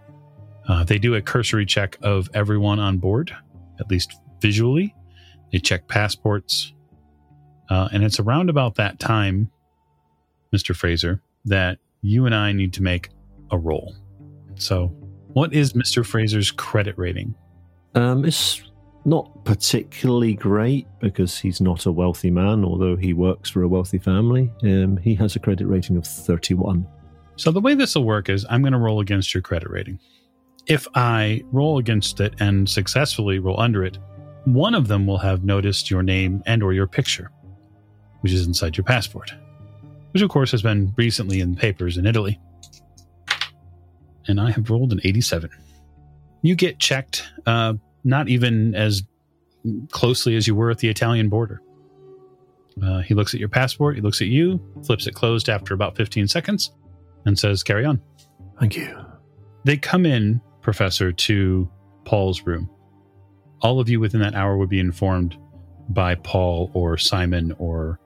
Uh, 0.68 0.84
they 0.84 0.98
do 0.98 1.14
a 1.14 1.22
cursory 1.22 1.66
check 1.66 1.98
of 2.02 2.28
everyone 2.34 2.78
on 2.78 2.98
board, 2.98 3.34
at 3.78 3.90
least 3.90 4.20
visually. 4.40 4.94
They 5.52 5.58
check 5.58 5.88
passports. 5.88 6.72
Uh, 7.68 7.88
and 7.92 8.04
it's 8.04 8.20
around 8.20 8.50
about 8.50 8.76
that 8.76 8.98
time, 8.98 9.50
Mr. 10.54 10.74
Fraser, 10.74 11.22
that 11.44 11.78
you 12.02 12.26
and 12.26 12.34
I 12.34 12.52
need 12.52 12.72
to 12.74 12.82
make 12.82 13.10
a 13.50 13.58
roll. 13.58 13.94
So, 14.56 14.88
what 15.32 15.52
is 15.54 15.74
Mr. 15.74 16.04
Fraser's 16.04 16.50
credit 16.50 16.98
rating? 16.98 17.34
Um, 17.94 18.24
it's 18.24 18.62
not 19.04 19.44
particularly 19.44 20.34
great 20.34 20.86
because 21.00 21.38
he's 21.38 21.60
not 21.60 21.86
a 21.86 21.92
wealthy 21.92 22.30
man, 22.30 22.64
although 22.64 22.96
he 22.96 23.12
works 23.12 23.48
for 23.48 23.62
a 23.62 23.68
wealthy 23.68 23.98
family. 23.98 24.50
Um, 24.62 24.96
he 24.98 25.14
has 25.14 25.36
a 25.36 25.40
credit 25.40 25.66
rating 25.66 25.96
of 25.96 26.06
31. 26.06 26.86
So 27.36 27.50
the 27.50 27.60
way 27.60 27.74
this 27.74 27.94
will 27.94 28.04
work 28.04 28.28
is 28.28 28.44
I'm 28.50 28.60
going 28.60 28.74
to 28.74 28.78
roll 28.78 29.00
against 29.00 29.32
your 29.32 29.42
credit 29.42 29.70
rating. 29.70 29.98
If 30.66 30.86
I 30.94 31.42
roll 31.52 31.78
against 31.78 32.20
it 32.20 32.34
and 32.38 32.68
successfully 32.68 33.38
roll 33.38 33.58
under 33.58 33.84
it, 33.84 33.98
one 34.44 34.74
of 34.74 34.88
them 34.88 35.06
will 35.06 35.18
have 35.18 35.44
noticed 35.44 35.90
your 35.90 36.02
name 36.02 36.42
and 36.46 36.62
or 36.62 36.72
your 36.72 36.86
picture, 36.86 37.30
which 38.20 38.32
is 38.32 38.46
inside 38.46 38.76
your 38.76 38.84
passport, 38.84 39.32
which 40.12 40.22
of 40.22 40.28
course 40.28 40.50
has 40.50 40.62
been 40.62 40.92
recently 40.96 41.40
in 41.40 41.54
papers 41.54 41.96
in 41.96 42.06
Italy. 42.06 42.38
And 44.28 44.40
I 44.40 44.50
have 44.50 44.68
rolled 44.68 44.92
an 44.92 45.00
87. 45.02 45.50
You 46.42 46.54
get 46.54 46.78
checked, 46.78 47.24
uh, 47.46 47.74
not 48.04 48.28
even 48.28 48.74
as 48.74 49.02
closely 49.90 50.36
as 50.36 50.46
you 50.46 50.54
were 50.54 50.70
at 50.70 50.78
the 50.78 50.88
Italian 50.88 51.28
border. 51.28 51.60
Uh, 52.82 53.00
he 53.00 53.14
looks 53.14 53.34
at 53.34 53.40
your 53.40 53.48
passport, 53.48 53.96
he 53.96 54.00
looks 54.00 54.20
at 54.20 54.28
you, 54.28 54.60
flips 54.86 55.06
it 55.06 55.14
closed 55.14 55.48
after 55.48 55.74
about 55.74 55.96
15 55.96 56.28
seconds, 56.28 56.72
and 57.26 57.38
says, 57.38 57.62
Carry 57.62 57.84
on. 57.84 58.00
Thank 58.58 58.76
you. 58.76 58.98
They 59.64 59.76
come 59.76 60.06
in, 60.06 60.40
Professor, 60.62 61.12
to 61.12 61.70
Paul's 62.04 62.42
room. 62.42 62.70
All 63.60 63.80
of 63.80 63.88
you 63.88 64.00
within 64.00 64.20
that 64.20 64.34
hour 64.34 64.56
would 64.56 64.70
be 64.70 64.80
informed 64.80 65.36
by 65.90 66.14
Paul 66.14 66.70
or 66.72 66.96
Simon 66.96 67.54
or 67.58 68.00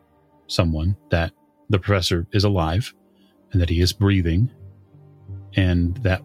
someone 0.48 0.96
that 1.11 1.33
the 1.70 1.78
professor 1.78 2.26
is 2.33 2.44
alive 2.44 2.92
and 3.52 3.61
that 3.61 3.70
he 3.70 3.80
is 3.80 3.92
breathing 3.92 4.50
and 5.54 5.96
that 5.98 6.22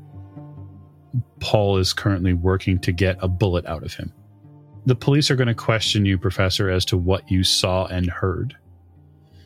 Paul 1.39 1.77
is 1.77 1.93
currently 1.93 2.33
working 2.33 2.79
to 2.79 2.91
get 2.91 3.17
a 3.21 3.27
bullet 3.27 3.65
out 3.65 3.83
of 3.83 3.93
him. 3.93 4.13
The 4.85 4.95
police 4.95 5.29
are 5.29 5.35
going 5.35 5.47
to 5.47 5.53
question 5.53 6.05
you, 6.05 6.17
Professor, 6.17 6.69
as 6.69 6.85
to 6.85 6.97
what 6.97 7.29
you 7.29 7.43
saw 7.43 7.85
and 7.87 8.09
heard. 8.09 8.55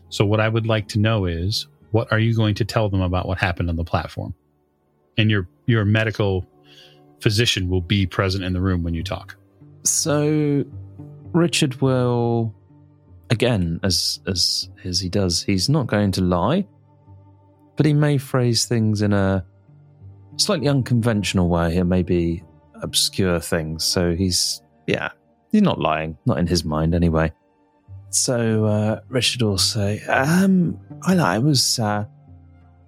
So, 0.09 0.25
what 0.25 0.39
I 0.39 0.47
would 0.47 0.67
like 0.67 0.87
to 0.89 0.99
know 0.99 1.25
is 1.25 1.67
what 1.91 2.11
are 2.11 2.19
you 2.19 2.35
going 2.35 2.55
to 2.55 2.65
tell 2.65 2.89
them 2.89 3.01
about 3.01 3.27
what 3.27 3.37
happened 3.37 3.69
on 3.69 3.75
the 3.75 3.83
platform? 3.83 4.33
And 5.17 5.29
your 5.29 5.47
your 5.65 5.85
medical 5.85 6.45
physician 7.21 7.69
will 7.69 7.81
be 7.81 8.05
present 8.05 8.43
in 8.43 8.53
the 8.53 8.61
room 8.61 8.83
when 8.83 8.93
you 8.93 9.03
talk. 9.03 9.35
So 9.83 10.65
Richard 11.31 11.81
will 11.81 12.53
again 13.29 13.79
as 13.83 14.19
as 14.27 14.69
as 14.83 14.99
he 14.99 15.09
does, 15.09 15.43
he's 15.43 15.69
not 15.69 15.87
going 15.87 16.11
to 16.13 16.21
lie, 16.21 16.67
but 17.75 17.85
he 17.85 17.93
may 17.93 18.17
phrase 18.17 18.65
things 18.65 19.01
in 19.01 19.13
a 19.13 19.45
slightly 20.37 20.67
unconventional 20.67 21.49
way 21.49 21.77
and 21.77 21.89
maybe 21.89 22.43
obscure 22.81 23.39
things. 23.39 23.83
So 23.83 24.15
he's 24.15 24.61
yeah, 24.87 25.09
he's 25.51 25.61
not 25.61 25.79
lying, 25.79 26.17
not 26.25 26.37
in 26.37 26.47
his 26.47 26.65
mind 26.65 26.93
anyway. 26.93 27.31
So 28.09 28.65
uh, 28.65 28.99
Richard 29.07 29.41
will 29.41 29.57
say, 29.57 30.01
um, 30.03 30.79
I, 31.03 31.15
I 31.17 31.39
was 31.39 31.79
uh, 31.79 32.05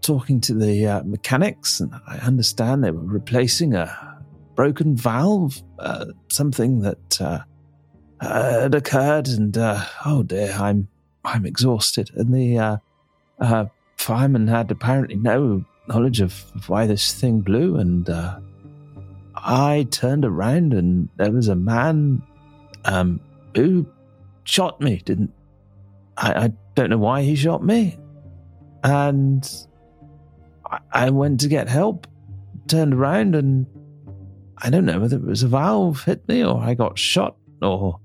talking 0.02 0.40
to 0.42 0.54
the 0.54 0.86
uh, 0.86 1.04
mechanics, 1.04 1.80
and 1.80 1.94
I 2.08 2.18
understand 2.18 2.84
they 2.84 2.92
were 2.92 3.00
replacing 3.00 3.74
a 3.74 4.22
broken 4.54 4.96
valve, 4.96 5.62
uh, 5.80 6.06
something 6.30 6.82
that 6.82 7.22
uh, 7.22 7.40
had 8.22 8.76
occurred, 8.76 9.28
and 9.28 9.58
uh, 9.58 9.84
oh 10.06 10.24
dear, 10.24 10.52
I'm 10.52 10.88
I'm 11.24 11.46
exhausted. 11.46 12.12
And 12.16 12.34
the 12.34 12.82
fireman 13.98 14.48
had 14.48 14.70
apparently 14.70 15.16
no 15.16 15.66
knowledge 15.88 16.22
of, 16.22 16.34
why 16.68 16.88
this 16.88 17.14
thing 17.14 17.42
blew, 17.42 17.78
and 17.78 18.10
I 19.36 19.88
turned 19.92 20.26
around, 20.26 20.74
and 20.74 21.10
there 21.18 21.32
was 21.32 21.48
a 21.48 21.56
man 21.56 22.22
um, 22.86 23.20
who 23.56 23.86
shot 24.44 24.82
me. 24.82 25.02
Didn't 25.06 25.34
I, 26.18 26.46
I 26.46 26.54
don't 26.76 26.90
know 26.90 26.98
why 26.98 27.22
he 27.24 27.36
shot 27.36 27.64
me, 27.64 27.98
and 28.84 29.48
I, 30.70 30.80
I 30.92 31.10
went 31.10 31.42
to 31.42 31.48
get 31.48 31.68
help, 31.68 32.08
turned 32.68 32.94
around, 32.94 33.36
and 33.36 33.66
I 34.60 34.70
don't 34.70 34.86
know 34.86 35.00
whether 35.00 35.18
it 35.18 35.26
was 35.26 35.44
a 35.44 35.48
valve 35.48 36.04
hit 36.04 36.28
me 36.28 36.44
or 36.44 36.60
I 36.62 36.74
got 36.74 36.98
shot 36.98 37.36
or. 37.62 38.00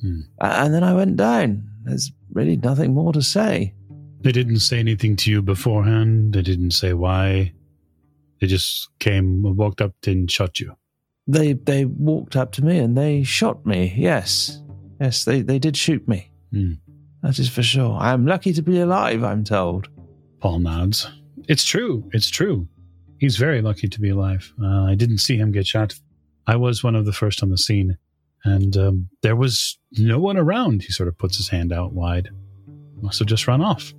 Hmm. 0.00 0.20
And 0.40 0.72
then 0.72 0.82
I 0.82 0.94
went 0.94 1.16
down. 1.16 1.68
There's 1.84 2.10
really 2.32 2.56
nothing 2.56 2.94
more 2.94 3.12
to 3.12 3.20
say. 3.20 3.74
They 4.20 4.32
didn't 4.32 4.60
say 4.60 4.78
anything 4.78 5.16
to 5.16 5.30
you 5.30 5.42
beforehand. 5.42 6.34
They 6.34 6.42
didn't 6.42 6.72
say 6.72 6.92
why. 6.92 7.52
They 8.40 8.46
just 8.46 8.88
came, 8.98 9.42
walked 9.56 9.80
up 9.80 9.94
and 10.06 10.30
shot 10.30 10.60
you. 10.60 10.76
They 11.26 11.52
they 11.52 11.84
walked 11.84 12.34
up 12.34 12.52
to 12.52 12.64
me 12.64 12.78
and 12.78 12.96
they 12.96 13.22
shot 13.22 13.64
me. 13.64 13.94
Yes, 13.96 14.60
yes, 15.00 15.24
they 15.24 15.42
they 15.42 15.58
did 15.58 15.76
shoot 15.76 16.06
me. 16.08 16.32
Hmm. 16.50 16.72
That 17.22 17.38
is 17.38 17.48
for 17.48 17.62
sure. 17.62 17.98
I 18.00 18.12
am 18.12 18.26
lucky 18.26 18.52
to 18.54 18.62
be 18.62 18.80
alive. 18.80 19.22
I'm 19.22 19.44
told. 19.44 19.88
Paul 20.40 20.60
nods. 20.60 21.08
It's 21.48 21.64
true. 21.64 22.08
It's 22.12 22.30
true. 22.30 22.66
He's 23.18 23.36
very 23.36 23.60
lucky 23.60 23.86
to 23.88 24.00
be 24.00 24.08
alive. 24.08 24.52
Uh, 24.60 24.84
I 24.84 24.94
didn't 24.94 25.18
see 25.18 25.36
him 25.36 25.52
get 25.52 25.66
shot. 25.66 25.94
I 26.46 26.56
was 26.56 26.82
one 26.82 26.96
of 26.96 27.04
the 27.04 27.12
first 27.12 27.42
on 27.42 27.50
the 27.50 27.58
scene, 27.58 27.98
and 28.44 28.76
um, 28.76 29.08
there 29.22 29.36
was 29.36 29.78
no 29.92 30.18
one 30.18 30.38
around. 30.38 30.82
He 30.82 30.92
sort 30.92 31.08
of 31.08 31.18
puts 31.18 31.36
his 31.36 31.48
hand 31.48 31.72
out 31.72 31.92
wide. 31.92 32.30
Must 33.02 33.18
have 33.18 33.28
just 33.28 33.46
run 33.46 33.60
off. 33.62 33.92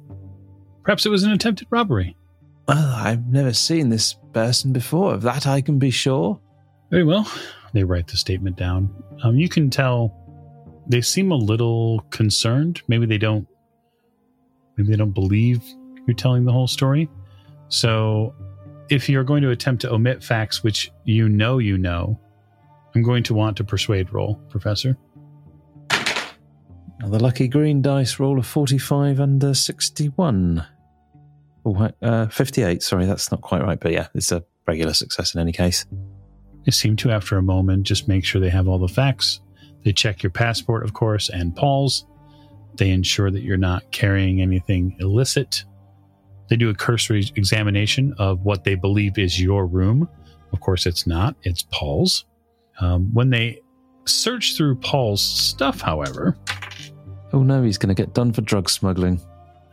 Perhaps 0.83 1.05
it 1.05 1.09
was 1.09 1.23
an 1.23 1.31
attempted 1.31 1.67
robbery. 1.69 2.15
Well, 2.67 2.95
I've 2.95 3.27
never 3.27 3.53
seen 3.53 3.89
this 3.89 4.15
person 4.33 4.73
before. 4.73 5.13
Of 5.13 5.21
that, 5.23 5.47
I 5.47 5.61
can 5.61 5.79
be 5.79 5.91
sure. 5.91 6.39
Very 6.89 7.03
well. 7.03 7.29
They 7.73 7.83
write 7.83 8.07
the 8.07 8.17
statement 8.17 8.57
down. 8.57 8.93
Um, 9.23 9.35
you 9.35 9.49
can 9.49 9.69
tell 9.69 10.15
they 10.87 11.01
seem 11.01 11.31
a 11.31 11.35
little 11.35 12.01
concerned. 12.09 12.81
Maybe 12.87 13.05
they 13.05 13.17
don't. 13.17 13.47
Maybe 14.77 14.89
they 14.89 14.97
don't 14.97 15.11
believe 15.11 15.61
you're 16.07 16.15
telling 16.15 16.45
the 16.45 16.51
whole 16.51 16.67
story. 16.67 17.09
So, 17.69 18.35
if 18.89 19.07
you're 19.07 19.23
going 19.23 19.41
to 19.43 19.51
attempt 19.51 19.81
to 19.83 19.91
omit 19.91 20.23
facts 20.23 20.63
which 20.63 20.91
you 21.05 21.29
know 21.29 21.59
you 21.59 21.77
know, 21.77 22.19
I'm 22.93 23.03
going 23.03 23.23
to 23.23 23.33
want 23.33 23.57
to 23.57 23.63
persuade 23.63 24.11
roll, 24.11 24.35
Professor. 24.49 24.97
The 27.03 27.19
lucky 27.19 27.47
green 27.47 27.81
dice 27.81 28.19
roll 28.19 28.37
of 28.37 28.45
45 28.45 29.19
under 29.19 29.53
61. 29.53 30.65
Oh, 31.65 31.89
uh, 32.01 32.27
58. 32.27 32.83
Sorry, 32.83 33.05
that's 33.05 33.31
not 33.31 33.41
quite 33.41 33.63
right, 33.63 33.79
but 33.79 33.91
yeah, 33.91 34.07
it's 34.13 34.31
a 34.31 34.43
regular 34.67 34.93
success 34.93 35.33
in 35.33 35.41
any 35.41 35.51
case. 35.51 35.85
They 36.65 36.71
seem 36.71 36.95
to, 36.97 37.11
after 37.11 37.37
a 37.37 37.41
moment, 37.41 37.83
just 37.83 38.07
make 38.07 38.23
sure 38.23 38.39
they 38.39 38.49
have 38.49 38.67
all 38.67 38.77
the 38.77 38.87
facts. 38.87 39.41
They 39.83 39.91
check 39.93 40.21
your 40.21 40.29
passport, 40.29 40.83
of 40.83 40.93
course, 40.93 41.29
and 41.29 41.55
Paul's. 41.55 42.05
They 42.75 42.91
ensure 42.91 43.31
that 43.31 43.41
you're 43.41 43.57
not 43.57 43.91
carrying 43.91 44.41
anything 44.41 44.95
illicit. 44.99 45.65
They 46.49 46.55
do 46.55 46.69
a 46.69 46.75
cursory 46.75 47.25
examination 47.35 48.13
of 48.19 48.41
what 48.41 48.63
they 48.63 48.75
believe 48.75 49.17
is 49.17 49.41
your 49.41 49.65
room. 49.65 50.07
Of 50.53 50.59
course, 50.59 50.85
it's 50.85 51.07
not, 51.07 51.35
it's 51.43 51.63
Paul's. 51.71 52.25
Um, 52.79 53.11
when 53.13 53.31
they 53.31 53.61
search 54.05 54.55
through 54.55 54.75
Paul's 54.75 55.21
stuff, 55.21 55.81
however. 55.81 56.37
Oh 57.33 57.43
no, 57.43 57.63
he's 57.63 57.77
going 57.77 57.93
to 57.93 58.01
get 58.01 58.13
done 58.13 58.33
for 58.33 58.41
drug 58.41 58.69
smuggling. 58.69 59.19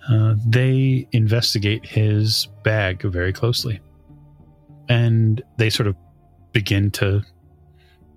Uh, 0.08 0.34
they 0.46 1.06
investigate 1.12 1.84
his 1.84 2.48
bag 2.62 3.02
very 3.02 3.32
closely. 3.32 3.80
And 4.88 5.42
they 5.58 5.68
sort 5.68 5.86
of 5.86 5.96
begin 6.52 6.90
to 6.92 7.22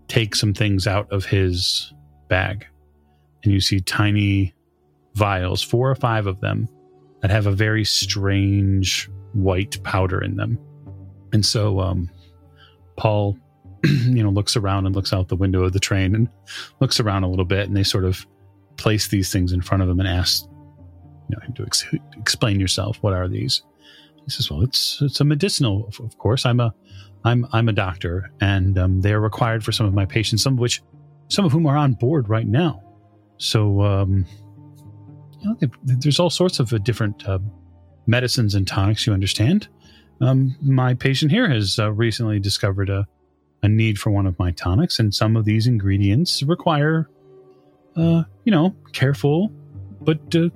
take 0.07 0.35
some 0.35 0.53
things 0.53 0.87
out 0.87 1.11
of 1.11 1.25
his 1.25 1.93
bag. 2.27 2.65
And 3.43 3.51
you 3.51 3.59
see 3.59 3.79
tiny 3.79 4.53
vials, 5.15 5.61
four 5.61 5.89
or 5.89 5.95
five 5.95 6.27
of 6.27 6.39
them, 6.39 6.69
that 7.21 7.31
have 7.31 7.47
a 7.47 7.51
very 7.51 7.83
strange 7.83 9.09
white 9.33 9.81
powder 9.83 10.23
in 10.23 10.35
them. 10.35 10.59
And 11.33 11.45
so 11.45 11.79
um, 11.79 12.09
Paul, 12.95 13.37
you 13.83 14.23
know, 14.23 14.29
looks 14.29 14.55
around 14.55 14.85
and 14.85 14.95
looks 14.95 15.11
out 15.11 15.27
the 15.27 15.35
window 15.35 15.63
of 15.63 15.73
the 15.73 15.79
train 15.79 16.15
and 16.15 16.29
looks 16.79 16.99
around 16.99 17.23
a 17.23 17.29
little 17.29 17.45
bit, 17.45 17.67
and 17.67 17.75
they 17.75 17.83
sort 17.83 18.05
of 18.05 18.25
place 18.77 19.07
these 19.07 19.31
things 19.31 19.51
in 19.51 19.61
front 19.61 19.83
of 19.83 19.89
him 19.89 19.99
and 19.99 20.07
ask, 20.07 20.45
you 21.29 21.35
know, 21.35 21.39
him 21.45 21.53
to 21.53 21.63
ex- 21.63 21.85
explain 22.17 22.59
yourself. 22.59 22.97
What 23.01 23.13
are 23.13 23.27
these? 23.27 23.63
He 24.23 24.29
says, 24.29 24.51
"Well, 24.51 24.61
it's 24.61 25.01
it's 25.01 25.19
a 25.19 25.23
medicinal, 25.23 25.89
of, 25.99 26.17
course. 26.17 26.45
I'm 26.45 26.59
a 26.59 26.73
I'm 27.23 27.47
I'm 27.51 27.69
a 27.69 27.73
doctor, 27.73 28.31
and 28.39 28.77
um, 28.77 29.01
they 29.01 29.13
are 29.13 29.19
required 29.19 29.63
for 29.63 29.71
some 29.71 29.85
of 29.85 29.93
my 29.93 30.05
patients, 30.05 30.43
some 30.43 30.53
of 30.53 30.59
which, 30.59 30.81
some 31.29 31.45
of 31.45 31.51
whom 31.51 31.65
are 31.65 31.77
on 31.77 31.93
board 31.93 32.29
right 32.29 32.47
now. 32.47 32.83
So, 33.37 33.81
um, 33.81 34.25
you 35.39 35.49
know, 35.49 35.69
there's 35.83 36.19
all 36.19 36.29
sorts 36.29 36.59
of 36.59 36.71
uh, 36.71 36.77
different 36.77 37.27
uh, 37.27 37.39
medicines 38.05 38.53
and 38.53 38.67
tonics. 38.67 39.07
You 39.07 39.13
understand? 39.13 39.67
Um, 40.21 40.55
my 40.61 40.93
patient 40.93 41.31
here 41.31 41.49
has 41.49 41.79
uh, 41.79 41.91
recently 41.91 42.39
discovered 42.39 42.91
a, 42.91 43.07
a 43.63 43.67
need 43.67 43.97
for 43.97 44.11
one 44.11 44.27
of 44.27 44.37
my 44.37 44.51
tonics, 44.51 44.99
and 44.99 45.13
some 45.13 45.35
of 45.35 45.45
these 45.45 45.65
ingredients 45.65 46.43
require, 46.43 47.09
uh, 47.95 48.23
you 48.45 48.51
know, 48.51 48.75
careful 48.93 49.51
but 50.01 50.19
uh, 50.35 50.49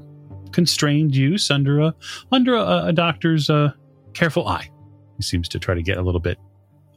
constrained 0.52 1.16
use 1.16 1.52
under 1.52 1.80
a 1.80 1.96
under 2.32 2.56
a, 2.56 2.86
a 2.86 2.94
doctor's 2.94 3.50
uh, 3.50 3.72
careful 4.14 4.48
eye. 4.48 4.70
He 5.18 5.24
seems 5.24 5.48
to 5.50 5.60
try 5.60 5.76
to 5.76 5.84
get 5.84 5.98
a 5.98 6.02
little 6.02 6.20
bit 6.20 6.38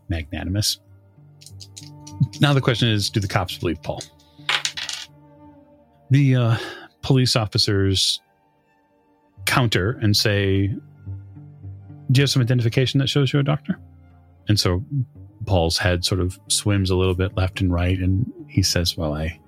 magnanimous. 0.08 0.80
Now 2.40 2.52
the 2.52 2.60
question 2.60 2.88
is, 2.88 3.10
do 3.10 3.20
the 3.20 3.28
cops 3.28 3.58
believe 3.58 3.82
Paul? 3.82 4.02
The 6.10 6.36
uh, 6.36 6.56
police 7.02 7.36
officers 7.36 8.20
counter 9.44 9.98
and 10.02 10.16
say, 10.16 10.68
Do 10.68 12.18
you 12.18 12.22
have 12.22 12.30
some 12.30 12.42
identification 12.42 12.98
that 12.98 13.08
shows 13.08 13.32
you're 13.32 13.40
a 13.40 13.44
doctor? 13.44 13.78
And 14.48 14.58
so 14.58 14.84
Paul's 15.46 15.78
head 15.78 16.04
sort 16.04 16.20
of 16.20 16.38
swims 16.48 16.90
a 16.90 16.96
little 16.96 17.14
bit 17.14 17.36
left 17.36 17.60
and 17.60 17.72
right, 17.72 17.98
and 17.98 18.30
he 18.48 18.62
says, 18.62 18.96
"Well, 18.96 19.14
I, 19.14 19.38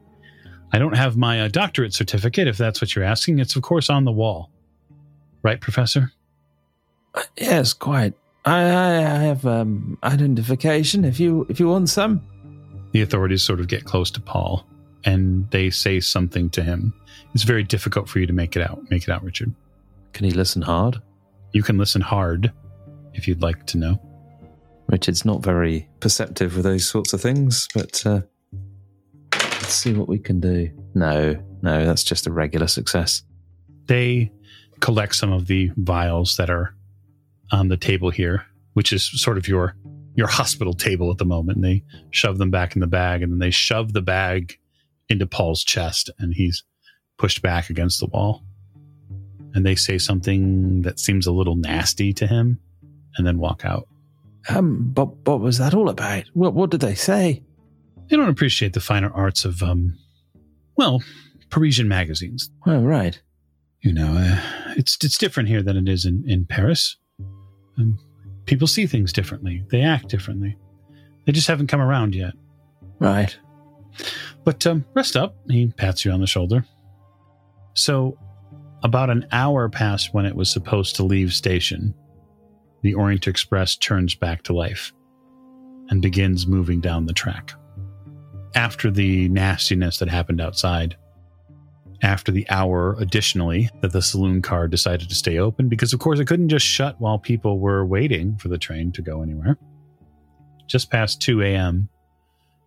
I 0.72 0.78
don't 0.78 0.96
have 0.96 1.16
my 1.16 1.40
uh, 1.42 1.48
doctorate 1.48 1.94
certificate. 1.94 2.46
If 2.48 2.56
that's 2.56 2.80
what 2.80 2.94
you're 2.94 3.04
asking, 3.04 3.38
it's 3.38 3.56
of 3.56 3.62
course 3.62 3.90
on 3.90 4.04
the 4.04 4.12
wall, 4.12 4.50
right, 5.42 5.60
Professor?" 5.60 6.12
Uh, 7.14 7.22
yes, 7.36 7.72
quite. 7.72 8.14
I, 8.44 8.60
I 8.60 9.18
have 9.24 9.44
um, 9.44 9.98
identification. 10.02 11.04
If 11.04 11.20
you 11.20 11.46
if 11.48 11.60
you 11.60 11.68
want 11.68 11.88
some, 11.88 12.22
the 12.92 13.02
authorities 13.02 13.42
sort 13.42 13.60
of 13.60 13.68
get 13.68 13.84
close 13.84 14.10
to 14.12 14.20
Paul, 14.20 14.64
and 15.04 15.50
they 15.50 15.70
say 15.70 16.00
something 16.00 16.50
to 16.50 16.62
him. 16.62 16.94
It's 17.34 17.44
very 17.44 17.62
difficult 17.62 18.08
for 18.08 18.18
you 18.18 18.26
to 18.26 18.32
make 18.32 18.56
it 18.56 18.62
out. 18.62 18.90
Make 18.90 19.04
it 19.04 19.10
out, 19.10 19.22
Richard. 19.22 19.54
Can 20.12 20.24
he 20.24 20.32
listen 20.32 20.62
hard? 20.62 21.00
You 21.52 21.62
can 21.62 21.78
listen 21.78 22.00
hard, 22.00 22.52
if 23.14 23.28
you'd 23.28 23.42
like 23.42 23.66
to 23.66 23.78
know. 23.78 24.00
Richard's 24.88 25.24
not 25.24 25.42
very 25.42 25.88
perceptive 26.00 26.56
with 26.56 26.64
those 26.64 26.88
sorts 26.88 27.12
of 27.12 27.20
things, 27.20 27.68
but 27.74 28.04
uh, 28.04 28.20
let's 29.70 29.78
see 29.78 29.92
what 29.92 30.08
we 30.08 30.18
can 30.18 30.40
do. 30.40 30.68
No, 30.96 31.40
no, 31.62 31.86
that's 31.86 32.02
just 32.02 32.26
a 32.26 32.32
regular 32.32 32.66
success. 32.66 33.22
They 33.86 34.32
collect 34.80 35.14
some 35.14 35.30
of 35.30 35.46
the 35.46 35.70
vials 35.76 36.36
that 36.38 36.50
are 36.50 36.74
on 37.52 37.68
the 37.68 37.76
table 37.76 38.10
here, 38.10 38.44
which 38.72 38.92
is 38.92 39.08
sort 39.22 39.38
of 39.38 39.46
your 39.46 39.76
your 40.16 40.26
hospital 40.26 40.74
table 40.74 41.08
at 41.12 41.18
the 41.18 41.24
moment. 41.24 41.58
And 41.58 41.64
they 41.64 41.84
shove 42.10 42.38
them 42.38 42.50
back 42.50 42.74
in 42.74 42.80
the 42.80 42.88
bag, 42.88 43.22
and 43.22 43.30
then 43.30 43.38
they 43.38 43.52
shove 43.52 43.92
the 43.92 44.02
bag 44.02 44.58
into 45.08 45.24
Paul's 45.24 45.62
chest, 45.62 46.10
and 46.18 46.34
he's 46.34 46.64
pushed 47.16 47.40
back 47.40 47.70
against 47.70 48.00
the 48.00 48.06
wall. 48.06 48.42
And 49.54 49.64
they 49.64 49.76
say 49.76 49.98
something 49.98 50.82
that 50.82 50.98
seems 50.98 51.28
a 51.28 51.32
little 51.32 51.54
nasty 51.54 52.12
to 52.14 52.26
him, 52.26 52.58
and 53.16 53.24
then 53.24 53.38
walk 53.38 53.64
out. 53.64 53.86
Um, 54.48 54.90
but 54.92 55.14
what 55.28 55.38
was 55.38 55.58
that 55.58 55.74
all 55.74 55.88
about? 55.88 56.24
What 56.34 56.54
what 56.54 56.70
did 56.70 56.80
they 56.80 56.96
say? 56.96 57.44
They 58.10 58.16
don't 58.16 58.28
appreciate 58.28 58.72
the 58.72 58.80
finer 58.80 59.10
arts 59.12 59.44
of 59.44 59.62
um, 59.62 59.96
well, 60.76 61.02
Parisian 61.48 61.86
magazines. 61.88 62.50
Oh, 62.66 62.82
right. 62.82 63.20
You 63.82 63.92
know, 63.92 64.14
uh, 64.16 64.74
it's 64.76 64.98
it's 65.02 65.16
different 65.16 65.48
here 65.48 65.62
than 65.62 65.76
it 65.76 65.88
is 65.88 66.04
in 66.04 66.24
in 66.28 66.44
Paris. 66.44 66.96
Um, 67.78 67.98
people 68.46 68.66
see 68.66 68.86
things 68.86 69.12
differently. 69.12 69.64
They 69.70 69.82
act 69.82 70.08
differently. 70.08 70.56
They 71.24 71.32
just 71.32 71.46
haven't 71.46 71.68
come 71.68 71.80
around 71.80 72.14
yet. 72.14 72.34
Right. 72.98 73.38
But 74.44 74.66
um, 74.66 74.84
rest 74.94 75.16
up. 75.16 75.36
He 75.48 75.68
pats 75.68 76.04
you 76.04 76.10
on 76.10 76.20
the 76.20 76.26
shoulder. 76.26 76.64
So, 77.74 78.18
about 78.82 79.10
an 79.10 79.26
hour 79.30 79.68
past 79.68 80.12
when 80.12 80.26
it 80.26 80.34
was 80.34 80.50
supposed 80.50 80.96
to 80.96 81.04
leave 81.04 81.32
station, 81.32 81.94
the 82.82 82.94
Orient 82.94 83.28
Express 83.28 83.76
turns 83.76 84.14
back 84.14 84.42
to 84.44 84.52
life 84.52 84.92
and 85.90 86.02
begins 86.02 86.46
moving 86.46 86.80
down 86.80 87.06
the 87.06 87.12
track. 87.12 87.52
After 88.54 88.90
the 88.90 89.28
nastiness 89.28 89.98
that 89.98 90.08
happened 90.08 90.40
outside, 90.40 90.96
after 92.02 92.32
the 92.32 92.48
hour 92.50 92.96
additionally 92.98 93.68
that 93.82 93.92
the 93.92 94.02
saloon 94.02 94.42
car 94.42 94.66
decided 94.66 95.08
to 95.08 95.14
stay 95.14 95.38
open, 95.38 95.68
because 95.68 95.92
of 95.92 96.00
course 96.00 96.18
it 96.18 96.26
couldn't 96.26 96.48
just 96.48 96.66
shut 96.66 97.00
while 97.00 97.18
people 97.18 97.60
were 97.60 97.84
waiting 97.84 98.36
for 98.36 98.48
the 98.48 98.58
train 98.58 98.90
to 98.92 99.02
go 99.02 99.22
anywhere. 99.22 99.56
Just 100.66 100.90
past 100.90 101.20
2 101.20 101.42
a.m., 101.42 101.88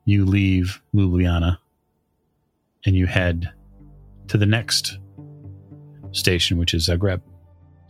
you 0.05 0.25
leave 0.25 0.81
Ljubljana 0.93 1.57
and 2.85 2.95
you 2.95 3.07
head 3.07 3.51
to 4.27 4.37
the 4.37 4.45
next 4.45 4.99
station, 6.11 6.57
which 6.57 6.73
is 6.73 6.87
Zagreb. 6.87 7.21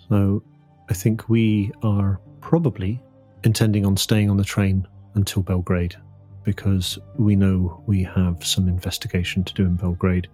So 0.09 0.43
I 0.89 0.93
think 0.93 1.27
we 1.29 1.71
are 1.81 2.19
probably 2.41 3.01
intending 3.43 3.85
on 3.85 3.97
staying 3.97 4.29
on 4.29 4.37
the 4.37 4.43
train 4.43 4.87
until 5.15 5.41
Belgrade 5.41 5.95
because 6.43 6.99
we 7.17 7.35
know 7.35 7.81
we 7.87 8.03
have 8.03 8.45
some 8.45 8.67
investigation 8.67 9.43
to 9.43 9.53
do 9.53 9.63
in 9.63 9.75
Belgrade. 9.75 10.27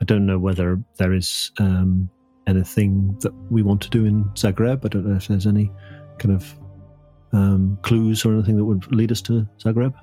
I 0.00 0.04
don't 0.04 0.26
know 0.26 0.38
whether 0.38 0.80
there 0.98 1.12
is 1.12 1.50
um, 1.58 2.10
anything 2.46 3.16
that 3.20 3.32
we 3.50 3.62
want 3.62 3.80
to 3.82 3.90
do 3.90 4.04
in 4.04 4.24
Zagreb. 4.34 4.84
I 4.84 4.88
don't 4.88 5.06
know 5.06 5.16
if 5.16 5.28
there's 5.28 5.46
any 5.46 5.70
kind 6.18 6.34
of 6.34 6.54
um, 7.32 7.78
clues 7.82 8.24
or 8.24 8.34
anything 8.34 8.56
that 8.56 8.64
would 8.64 8.90
lead 8.94 9.12
us 9.12 9.22
to 9.22 9.46
Zagreb. 9.58 9.94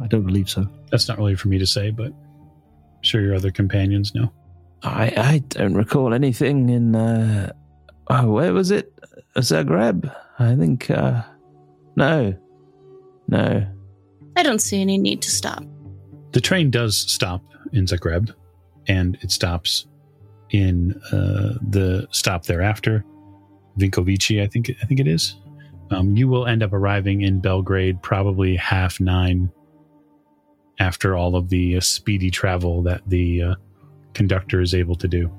I 0.00 0.06
don't 0.06 0.26
believe 0.26 0.50
so. 0.50 0.66
That's 0.90 1.08
not 1.08 1.18
really 1.18 1.36
for 1.36 1.48
me 1.48 1.58
to 1.58 1.66
say, 1.66 1.90
but 1.90 2.06
I'm 2.06 3.02
sure 3.02 3.20
your 3.20 3.34
other 3.34 3.50
companions 3.50 4.14
know. 4.14 4.32
I 4.82 5.12
I 5.16 5.38
don't 5.48 5.74
recall 5.74 6.12
anything 6.12 6.68
in. 6.68 6.94
Uh, 6.94 7.52
oh, 8.08 8.30
where 8.32 8.52
was 8.52 8.70
it? 8.70 8.92
Zagreb. 9.36 10.14
I 10.38 10.56
think. 10.56 10.90
Uh, 10.90 11.22
no, 11.96 12.34
no. 13.28 13.66
I 14.36 14.42
don't 14.42 14.60
see 14.60 14.80
any 14.80 14.98
need 14.98 15.22
to 15.22 15.30
stop. 15.30 15.64
The 16.32 16.40
train 16.40 16.70
does 16.70 16.96
stop 16.96 17.42
in 17.72 17.86
Zagreb, 17.86 18.34
and 18.88 19.16
it 19.20 19.30
stops 19.30 19.86
in 20.50 21.00
uh, 21.12 21.58
the 21.68 22.06
stop 22.10 22.44
thereafter, 22.44 23.04
Vinkovici. 23.78 24.42
I 24.42 24.46
think 24.46 24.70
I 24.82 24.86
think 24.86 25.00
it 25.00 25.08
is. 25.08 25.36
Um, 25.90 26.16
you 26.16 26.28
will 26.28 26.46
end 26.46 26.62
up 26.62 26.72
arriving 26.72 27.22
in 27.22 27.40
Belgrade 27.40 28.02
probably 28.02 28.56
half 28.56 29.00
nine 29.00 29.50
after 30.80 31.16
all 31.16 31.36
of 31.36 31.48
the 31.50 31.76
uh, 31.76 31.80
speedy 31.80 32.30
travel 32.30 32.82
that 32.82 33.02
the 33.06 33.42
uh, 33.42 33.54
conductor 34.14 34.60
is 34.60 34.74
able 34.74 34.96
to 34.96 35.08
do. 35.08 35.30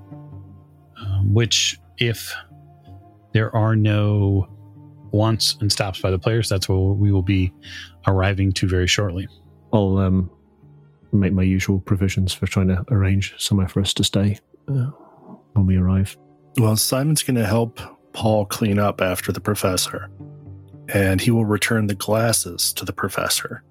Um, 0.98 1.34
which, 1.34 1.78
if 1.98 2.34
there 3.34 3.54
are 3.54 3.76
no 3.76 4.48
wants 5.12 5.58
and 5.60 5.72
stops 5.72 6.00
by 6.00 6.12
the 6.12 6.20
players, 6.20 6.48
that's 6.48 6.70
where 6.70 6.78
we 6.78 7.12
will 7.12 7.22
be 7.22 7.52
arriving 8.08 8.52
to 8.54 8.68
very 8.68 8.88
shortly. 8.88 9.28
I'll 9.74 9.98
um, 9.98 10.30
make 11.12 11.34
my 11.34 11.44
usual 11.44 11.80
provisions 11.80 12.34
for 12.34 12.48
trying 12.48 12.68
to 12.68 12.86
arrange 12.90 13.34
somewhere 13.38 13.68
for 13.68 13.82
us 13.82 13.94
to 13.96 14.04
stay 14.04 14.40
uh, 14.68 14.92
when 15.54 15.66
we 15.66 15.78
arrive. 15.78 16.18
Well, 16.58 16.76
Simon's 16.76 17.24
going 17.24 17.36
to 17.36 17.46
help 17.46 17.80
Paul 18.14 18.46
clean 18.46 18.80
up 18.80 19.02
after 19.02 19.32
the 19.32 19.42
professor, 19.42 20.10
and 20.94 21.20
he 21.20 21.32
will 21.32 21.46
return 21.46 21.88
the 21.88 21.96
glasses 21.96 22.72
to 22.74 22.86
the 22.86 22.94
professor. 22.94 23.64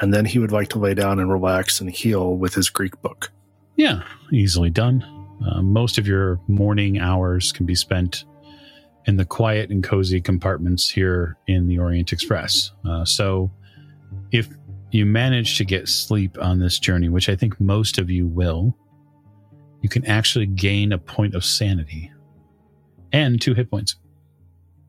And 0.00 0.12
then 0.12 0.24
he 0.24 0.38
would 0.38 0.52
like 0.52 0.68
to 0.70 0.78
lay 0.78 0.94
down 0.94 1.18
and 1.18 1.30
relax 1.30 1.80
and 1.80 1.90
heal 1.90 2.36
with 2.36 2.54
his 2.54 2.70
Greek 2.70 3.00
book. 3.02 3.32
Yeah, 3.76 4.02
easily 4.32 4.70
done. 4.70 5.02
Uh, 5.46 5.62
most 5.62 5.98
of 5.98 6.06
your 6.06 6.40
morning 6.46 6.98
hours 6.98 7.52
can 7.52 7.64
be 7.64 7.74
spent 7.74 8.24
in 9.08 9.16
the 9.16 9.24
quiet 9.24 9.70
and 9.70 9.82
cozy 9.82 10.20
compartments 10.20 10.88
here 10.88 11.38
in 11.46 11.66
the 11.66 11.78
Orient 11.78 12.12
Express. 12.12 12.72
Uh, 12.86 13.06
so, 13.06 13.50
if 14.32 14.48
you 14.90 15.06
manage 15.06 15.56
to 15.56 15.64
get 15.64 15.88
sleep 15.88 16.36
on 16.40 16.58
this 16.58 16.78
journey, 16.78 17.08
which 17.08 17.30
I 17.30 17.34
think 17.34 17.58
most 17.58 17.96
of 17.98 18.10
you 18.10 18.26
will, 18.26 18.76
you 19.80 19.88
can 19.88 20.04
actually 20.04 20.44
gain 20.46 20.92
a 20.92 20.98
point 20.98 21.34
of 21.34 21.42
sanity 21.42 22.12
and 23.10 23.40
two 23.40 23.54
hit 23.54 23.70
points, 23.70 23.96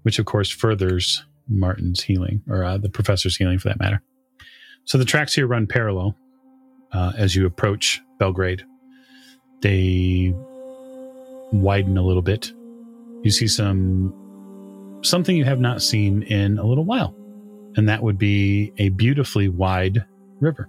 which 0.03 0.19
of 0.19 0.25
course 0.25 0.49
furthers 0.49 1.23
Martin's 1.47 2.01
healing 2.01 2.41
or 2.49 2.63
uh, 2.65 2.77
the 2.77 2.89
professor's 2.89 3.37
healing 3.37 3.57
for 3.57 3.69
that 3.69 3.79
matter. 3.79 4.01
So 4.83 4.97
the 4.97 5.05
tracks 5.05 5.33
here 5.33 5.47
run 5.47 5.65
parallel 5.65 6.17
uh, 6.91 7.13
as 7.17 7.35
you 7.35 7.45
approach 7.45 8.01
Belgrade. 8.17 8.63
They 9.61 10.33
widen 11.53 11.97
a 11.97 12.03
little 12.03 12.21
bit. 12.21 12.51
You 13.23 13.31
see 13.31 13.47
some 13.47 14.13
something 15.01 15.35
you 15.35 15.45
have 15.45 15.59
not 15.59 15.81
seen 15.81 16.23
in 16.23 16.57
a 16.57 16.65
little 16.65 16.85
while, 16.85 17.15
and 17.75 17.87
that 17.89 18.03
would 18.03 18.17
be 18.17 18.71
a 18.77 18.89
beautifully 18.89 19.49
wide 19.49 20.05
river. 20.39 20.67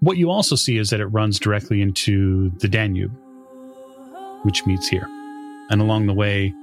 What 0.00 0.16
you 0.16 0.30
also 0.30 0.56
see 0.56 0.78
is 0.78 0.90
that 0.90 1.00
it 1.00 1.06
runs 1.06 1.38
directly 1.38 1.82
into 1.82 2.50
the 2.58 2.68
Danube, 2.68 3.14
which 4.42 4.64
meets 4.66 4.88
here. 4.88 5.06
And 5.70 5.80
along 5.80 6.06
the 6.06 6.14
way, 6.14 6.54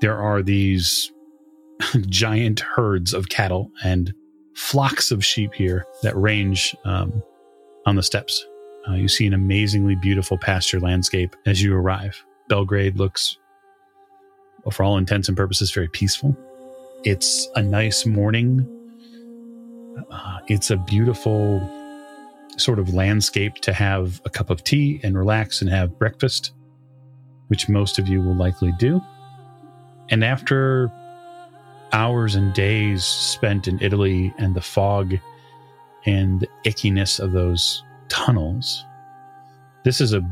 there 0.00 0.18
are 0.18 0.42
these 0.42 1.12
giant 2.08 2.60
herds 2.60 3.14
of 3.14 3.28
cattle 3.28 3.70
and 3.84 4.12
flocks 4.54 5.10
of 5.10 5.24
sheep 5.24 5.54
here 5.54 5.86
that 6.02 6.16
range 6.16 6.76
um, 6.84 7.22
on 7.86 7.96
the 7.96 8.02
steppes. 8.02 8.44
Uh, 8.88 8.94
you 8.94 9.08
see 9.08 9.26
an 9.26 9.34
amazingly 9.34 9.94
beautiful 9.94 10.36
pasture 10.36 10.80
landscape 10.80 11.36
as 11.46 11.62
you 11.62 11.74
arrive. 11.74 12.24
Belgrade 12.48 12.98
looks, 12.98 13.38
for 14.70 14.84
all 14.84 14.96
intents 14.96 15.28
and 15.28 15.36
purposes, 15.36 15.72
very 15.72 15.88
peaceful. 15.88 16.36
It's 17.04 17.48
a 17.56 17.62
nice 17.62 18.06
morning. 18.06 18.68
Uh, 20.10 20.38
it's 20.46 20.70
a 20.70 20.76
beautiful 20.76 21.60
sort 22.56 22.78
of 22.78 22.94
landscape 22.94 23.56
to 23.56 23.72
have 23.72 24.20
a 24.24 24.30
cup 24.30 24.50
of 24.50 24.62
tea 24.62 25.00
and 25.02 25.16
relax 25.16 25.60
and 25.60 25.70
have 25.70 25.98
breakfast, 25.98 26.52
which 27.48 27.68
most 27.68 27.98
of 27.98 28.08
you 28.08 28.20
will 28.20 28.36
likely 28.36 28.72
do. 28.78 29.00
And 30.10 30.22
after 30.22 30.92
hours 31.92 32.34
and 32.34 32.54
days 32.54 33.04
spent 33.04 33.68
in 33.68 33.78
Italy 33.82 34.32
and 34.38 34.54
the 34.54 34.60
fog 34.60 35.18
and 36.06 36.40
the 36.40 36.48
ickiness 36.64 37.18
of 37.20 37.32
those 37.32 37.82
tunnels, 38.08 38.84
this 39.84 40.00
is 40.00 40.12
a, 40.12 40.22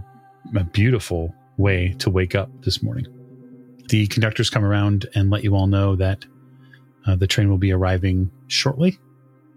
a 0.55 0.65
beautiful 0.65 1.35
way 1.57 1.95
to 1.99 2.11
wake 2.11 2.35
up 2.35 2.49
this 2.63 2.83
morning. 2.83 3.07
The 3.91 4.07
conductors 4.07 4.51
come 4.51 4.65
around 4.65 5.07
and 5.15 5.31
let 5.31 5.43
you 5.43 5.57
all 5.57 5.67
know 5.67 5.97
that 5.97 6.25
uh, 7.07 7.17
the 7.17 7.27
train 7.27 7.51
will 7.51 7.59
be 7.59 7.73
arriving 7.73 8.31
shortly 8.47 8.93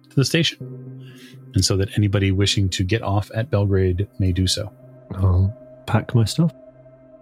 to 0.10 0.16
the 0.16 0.26
station, 0.26 1.14
and 1.54 1.64
so 1.64 1.78
that 1.78 1.96
anybody 1.98 2.32
wishing 2.32 2.68
to 2.70 2.84
get 2.84 3.04
off 3.04 3.30
at 3.36 3.52
Belgrade 3.52 4.08
may 4.18 4.32
do 4.32 4.48
so. 4.48 4.74
I'll 5.16 5.56
pack 5.86 6.16
my 6.16 6.26
stuff 6.26 6.52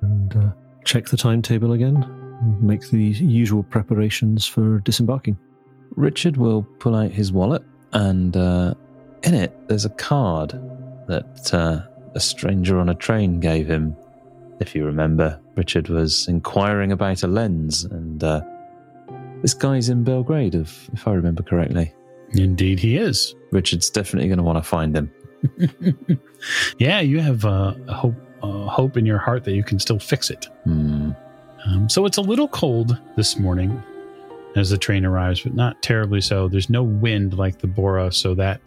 and 0.01 0.35
uh, 0.37 0.51
check 0.85 1.07
the 1.07 1.17
timetable 1.17 1.73
again 1.73 1.97
and 2.41 2.63
make 2.63 2.89
the 2.89 3.03
usual 3.03 3.63
preparations 3.63 4.45
for 4.45 4.79
disembarking. 4.79 5.37
Richard 5.97 6.37
will 6.37 6.63
pull 6.79 6.95
out 6.95 7.11
his 7.11 7.33
wallet, 7.33 7.63
and 7.91 8.37
uh, 8.37 8.73
in 9.23 9.33
it, 9.33 9.51
there's 9.67 9.83
a 9.85 9.89
card 9.89 10.51
that 11.07 11.53
uh, 11.53 11.81
a 12.15 12.19
stranger 12.21 12.79
on 12.79 12.87
a 12.87 12.95
train 12.95 13.41
gave 13.41 13.67
him. 13.67 13.97
If 14.61 14.75
you 14.75 14.85
remember, 14.85 15.39
Richard 15.55 15.89
was 15.89 16.27
inquiring 16.27 16.91
about 16.91 17.23
a 17.23 17.27
lens, 17.27 17.83
and 17.83 18.23
uh, 18.23 18.41
this 19.41 19.55
guy's 19.55 19.89
in 19.89 20.03
Belgrade, 20.03 20.53
if, 20.53 20.87
if 20.93 21.07
I 21.07 21.13
remember 21.13 21.41
correctly. 21.41 21.91
Indeed, 22.33 22.77
he 22.77 22.95
is. 22.95 23.33
Richard's 23.51 23.89
definitely 23.89 24.29
going 24.29 24.37
to 24.37 24.43
want 24.43 24.59
to 24.59 24.63
find 24.63 24.95
him. 24.95 25.11
yeah, 26.77 26.99
you 26.99 27.19
have 27.19 27.43
uh, 27.43 27.73
a 27.87 27.93
hope, 27.93 28.15
uh, 28.43 28.67
hope 28.67 28.97
in 28.97 29.05
your 29.07 29.17
heart 29.17 29.45
that 29.45 29.53
you 29.53 29.63
can 29.63 29.79
still 29.79 29.97
fix 29.97 30.29
it. 30.29 30.47
Hmm. 30.63 31.11
Um, 31.65 31.89
so 31.89 32.05
it's 32.05 32.17
a 32.17 32.21
little 32.21 32.47
cold 32.47 32.99
this 33.17 33.39
morning 33.39 33.81
as 34.55 34.69
the 34.69 34.77
train 34.77 35.05
arrives, 35.05 35.41
but 35.41 35.55
not 35.55 35.81
terribly 35.81 36.21
so. 36.21 36.47
There's 36.47 36.69
no 36.69 36.83
wind 36.83 37.33
like 37.33 37.57
the 37.57 37.67
Bora, 37.67 38.11
so 38.11 38.35
that 38.35 38.61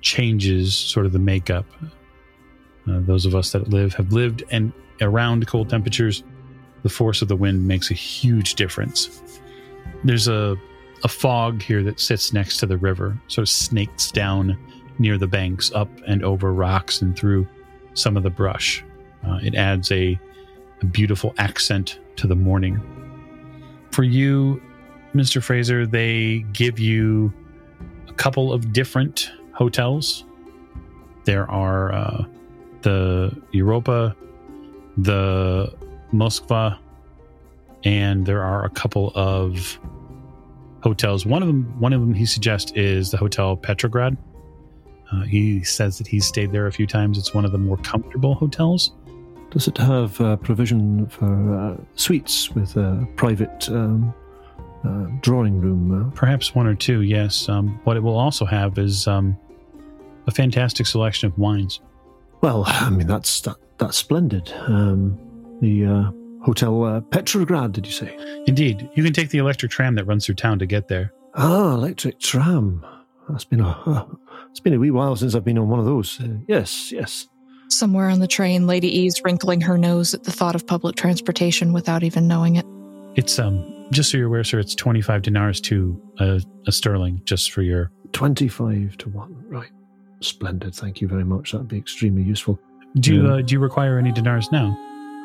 changes 0.00 0.74
sort 0.74 1.04
of 1.04 1.12
the 1.12 1.18
makeup. 1.18 1.66
Uh, 2.88 3.00
those 3.00 3.26
of 3.26 3.34
us 3.34 3.52
that 3.52 3.68
live 3.68 3.92
have 3.94 4.12
lived 4.12 4.42
and 4.50 4.72
around 5.00 5.46
cold 5.46 5.68
temperatures, 5.70 6.22
the 6.82 6.88
force 6.88 7.22
of 7.22 7.28
the 7.28 7.36
wind 7.36 7.66
makes 7.66 7.90
a 7.90 7.94
huge 7.94 8.54
difference. 8.54 9.22
There's 10.04 10.28
a 10.28 10.56
a 11.04 11.08
fog 11.08 11.62
here 11.62 11.82
that 11.82 12.00
sits 12.00 12.32
next 12.32 12.58
to 12.58 12.66
the 12.66 12.76
river, 12.76 13.16
sort 13.28 13.42
of 13.42 13.48
snakes 13.48 14.10
down 14.10 14.58
near 14.98 15.18
the 15.18 15.26
banks, 15.26 15.70
up 15.72 15.88
and 16.06 16.24
over 16.24 16.52
rocks 16.52 17.02
and 17.02 17.16
through 17.16 17.46
some 17.94 18.16
of 18.16 18.22
the 18.22 18.30
brush. 18.30 18.84
Uh, 19.26 19.38
it 19.42 19.54
adds 19.54 19.92
a, 19.92 20.18
a 20.80 20.86
beautiful 20.86 21.34
accent 21.38 21.98
to 22.16 22.26
the 22.26 22.34
morning. 22.34 22.80
For 23.90 24.04
you, 24.04 24.62
Mr. 25.14 25.42
Fraser, 25.42 25.86
they 25.86 26.40
give 26.52 26.78
you 26.78 27.32
a 28.08 28.12
couple 28.12 28.52
of 28.52 28.72
different 28.72 29.30
hotels. 29.52 30.24
There 31.24 31.50
are 31.50 31.92
uh, 31.92 32.24
the 32.82 33.36
Europa, 33.52 34.16
the 34.96 35.74
Moskva, 36.12 36.78
and 37.84 38.26
there 38.26 38.42
are 38.42 38.64
a 38.64 38.70
couple 38.70 39.12
of 39.14 39.78
hotels. 40.82 41.26
One 41.26 41.42
of 41.42 41.48
them, 41.48 41.74
one 41.80 41.92
of 41.92 42.00
them, 42.00 42.14
he 42.14 42.26
suggests 42.26 42.72
is 42.72 43.10
the 43.10 43.16
Hotel 43.16 43.56
Petrograd. 43.56 44.16
Uh, 45.12 45.22
he 45.22 45.62
says 45.62 45.98
that 45.98 46.06
he's 46.06 46.26
stayed 46.26 46.52
there 46.52 46.66
a 46.66 46.72
few 46.72 46.86
times. 46.86 47.18
It's 47.18 47.34
one 47.34 47.44
of 47.44 47.52
the 47.52 47.58
more 47.58 47.76
comfortable 47.78 48.34
hotels. 48.34 48.92
Does 49.50 49.68
it 49.68 49.78
have 49.78 50.20
uh, 50.20 50.36
provision 50.36 51.06
for 51.06 51.54
uh, 51.54 51.76
suites 51.94 52.50
with 52.50 52.76
a 52.76 53.06
private 53.16 53.68
um, 53.68 54.12
uh, 54.84 55.06
drawing 55.20 55.60
room? 55.60 56.12
Perhaps 56.14 56.54
one 56.54 56.66
or 56.66 56.74
two, 56.74 57.02
yes. 57.02 57.48
Um, 57.48 57.80
what 57.84 57.96
it 57.96 58.00
will 58.00 58.18
also 58.18 58.44
have 58.44 58.78
is 58.78 59.06
um, 59.06 59.36
a 60.26 60.32
fantastic 60.32 60.86
selection 60.86 61.28
of 61.28 61.38
wines. 61.38 61.80
Well, 62.42 62.64
I 62.66 62.90
mean 62.90 63.06
that's 63.06 63.40
that, 63.42 63.56
that's 63.78 63.96
splendid. 63.96 64.52
Um, 64.66 65.18
the 65.60 65.86
uh, 65.86 66.44
Hotel 66.44 66.84
uh, 66.84 67.00
Petrograd, 67.00 67.72
did 67.72 67.86
you 67.86 67.92
say? 67.92 68.16
Indeed, 68.46 68.88
you 68.94 69.02
can 69.02 69.12
take 69.12 69.30
the 69.30 69.38
electric 69.38 69.72
tram 69.72 69.94
that 69.96 70.04
runs 70.04 70.26
through 70.26 70.36
town 70.36 70.58
to 70.60 70.66
get 70.66 70.88
there. 70.88 71.12
Ah, 71.34 71.74
electric 71.74 72.20
tram. 72.20 72.84
That's 73.28 73.44
been 73.44 73.60
a 73.60 73.68
uh, 73.68 74.06
it's 74.50 74.60
been 74.60 74.74
a 74.74 74.78
wee 74.78 74.90
while 74.90 75.16
since 75.16 75.34
I've 75.34 75.44
been 75.44 75.58
on 75.58 75.68
one 75.68 75.80
of 75.80 75.86
those. 75.86 76.20
Uh, 76.20 76.38
yes, 76.46 76.92
yes. 76.92 77.26
Somewhere 77.68 78.08
on 78.08 78.20
the 78.20 78.28
train, 78.28 78.66
Lady 78.66 78.88
E's 79.00 79.20
wrinkling 79.24 79.60
her 79.62 79.76
nose 79.76 80.14
at 80.14 80.22
the 80.22 80.30
thought 80.30 80.54
of 80.54 80.66
public 80.66 80.94
transportation 80.94 81.72
without 81.72 82.04
even 82.04 82.28
knowing 82.28 82.56
it. 82.56 82.64
It's 83.16 83.38
um 83.38 83.72
just 83.90 84.10
so 84.10 84.18
you're 84.18 84.28
aware, 84.28 84.44
sir. 84.44 84.58
It's 84.58 84.74
twenty 84.74 85.00
five 85.00 85.22
dinars 85.22 85.60
to 85.62 86.00
a, 86.20 86.40
a 86.66 86.72
sterling, 86.72 87.22
just 87.24 87.50
for 87.50 87.62
your 87.62 87.90
twenty 88.12 88.46
five 88.46 88.96
to 88.98 89.08
one. 89.08 89.44
Right, 89.48 89.70
splendid. 90.20 90.74
Thank 90.74 91.00
you 91.00 91.08
very 91.08 91.24
much. 91.24 91.52
That'd 91.52 91.68
be 91.68 91.78
extremely 91.78 92.22
useful. 92.22 92.58
Do 92.96 93.14
you, 93.14 93.26
uh, 93.26 93.40
do 93.42 93.52
you 93.52 93.60
require 93.60 93.98
any 93.98 94.12
dinars 94.12 94.50
now? 94.50 94.76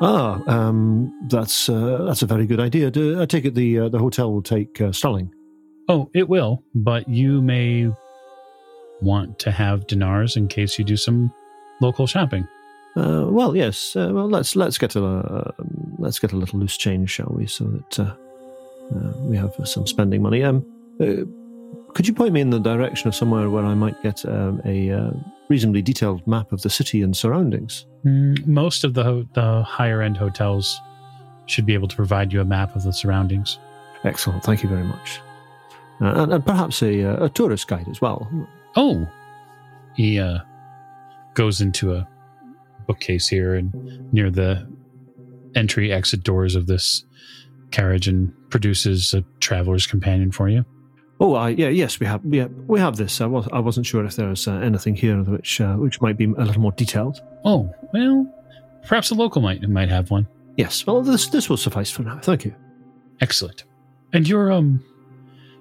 Ah, 0.02 0.42
um, 0.46 1.12
that's 1.28 1.68
uh, 1.68 2.04
that's 2.04 2.22
a 2.22 2.26
very 2.26 2.46
good 2.46 2.60
idea. 2.60 2.88
I 3.20 3.26
take 3.26 3.44
it 3.44 3.54
the 3.54 3.80
uh, 3.80 3.88
the 3.88 3.98
hotel 3.98 4.32
will 4.32 4.42
take 4.42 4.80
uh, 4.80 4.92
sterling. 4.92 5.32
Oh, 5.88 6.10
it 6.12 6.28
will, 6.28 6.62
but 6.74 7.08
you 7.08 7.40
may 7.40 7.90
want 9.00 9.38
to 9.40 9.50
have 9.50 9.86
dinars 9.86 10.36
in 10.36 10.48
case 10.48 10.78
you 10.78 10.84
do 10.84 10.96
some 10.96 11.32
local 11.80 12.06
shopping. 12.06 12.46
Uh, 12.96 13.26
well, 13.28 13.56
yes. 13.56 13.96
Uh, 13.96 14.10
well, 14.12 14.28
let's 14.28 14.54
let's 14.54 14.76
get 14.76 14.96
a 14.96 15.04
uh, 15.04 15.52
let's 15.98 16.18
get 16.18 16.32
a 16.32 16.36
little 16.36 16.58
loose 16.58 16.76
change, 16.76 17.10
shall 17.10 17.32
we? 17.34 17.46
So 17.46 17.64
that 17.64 17.98
uh, 17.98 18.14
uh, 18.94 19.12
we 19.20 19.36
have 19.36 19.54
some 19.64 19.86
spending 19.86 20.22
money. 20.22 20.42
Um, 20.42 20.64
uh, 21.00 21.24
could 21.94 22.06
you 22.06 22.14
point 22.14 22.32
me 22.32 22.40
in 22.40 22.50
the 22.50 22.58
direction 22.58 23.08
of 23.08 23.14
somewhere 23.14 23.50
where 23.50 23.64
I 23.64 23.74
might 23.74 24.00
get 24.02 24.24
um, 24.26 24.60
a 24.64 25.12
reasonably 25.48 25.82
detailed 25.82 26.26
map 26.26 26.52
of 26.52 26.62
the 26.62 26.70
city 26.70 27.02
and 27.02 27.16
surroundings? 27.16 27.86
Mm, 28.04 28.46
most 28.46 28.84
of 28.84 28.94
the 28.94 29.04
ho- 29.04 29.28
the 29.34 29.62
higher 29.62 30.02
end 30.02 30.16
hotels 30.16 30.80
should 31.46 31.66
be 31.66 31.74
able 31.74 31.88
to 31.88 31.96
provide 31.96 32.32
you 32.32 32.40
a 32.40 32.44
map 32.44 32.74
of 32.76 32.82
the 32.84 32.92
surroundings. 32.92 33.58
Excellent. 34.04 34.42
Thank 34.42 34.62
you 34.62 34.68
very 34.68 34.84
much. 34.84 35.20
and, 36.00 36.32
and 36.32 36.46
perhaps 36.46 36.82
a, 36.82 37.00
a 37.24 37.28
tourist 37.28 37.68
guide 37.68 37.88
as 37.88 38.00
well. 38.00 38.28
Oh, 38.76 39.06
he 39.94 40.18
uh, 40.18 40.38
goes 41.34 41.60
into 41.60 41.94
a 41.94 42.08
bookcase 42.86 43.28
here 43.28 43.54
and 43.54 44.12
near 44.12 44.30
the 44.30 44.66
entry 45.54 45.92
exit 45.92 46.22
doors 46.24 46.54
of 46.54 46.66
this 46.66 47.04
carriage 47.70 48.08
and 48.08 48.32
produces 48.50 49.14
a 49.14 49.22
traveler's 49.40 49.86
companion 49.86 50.32
for 50.32 50.48
you. 50.48 50.64
Oh, 51.22 51.34
I, 51.34 51.50
yeah, 51.50 51.68
yes, 51.68 52.00
we 52.00 52.06
have, 52.06 52.20
yeah, 52.24 52.48
we 52.66 52.80
have 52.80 52.96
this. 52.96 53.20
I 53.20 53.26
was, 53.26 53.48
I 53.52 53.60
wasn't 53.60 53.86
sure 53.86 54.04
if 54.04 54.16
there 54.16 54.28
was 54.28 54.48
uh, 54.48 54.54
anything 54.54 54.96
here 54.96 55.22
which, 55.22 55.60
uh, 55.60 55.74
which 55.74 56.00
might 56.00 56.16
be 56.16 56.24
a 56.24 56.44
little 56.44 56.60
more 56.60 56.72
detailed. 56.72 57.22
Oh, 57.44 57.72
well, 57.92 58.26
perhaps 58.88 59.12
a 59.12 59.14
local 59.14 59.40
might 59.40 59.62
might 59.68 59.88
have 59.88 60.10
one. 60.10 60.26
Yes, 60.56 60.84
well, 60.84 61.00
this 61.00 61.28
this 61.28 61.48
will 61.48 61.56
suffice 61.56 61.92
for 61.92 62.02
now. 62.02 62.18
Thank 62.18 62.44
you. 62.44 62.52
Excellent. 63.20 63.62
And 64.12 64.28
your 64.28 64.50
um, 64.50 64.84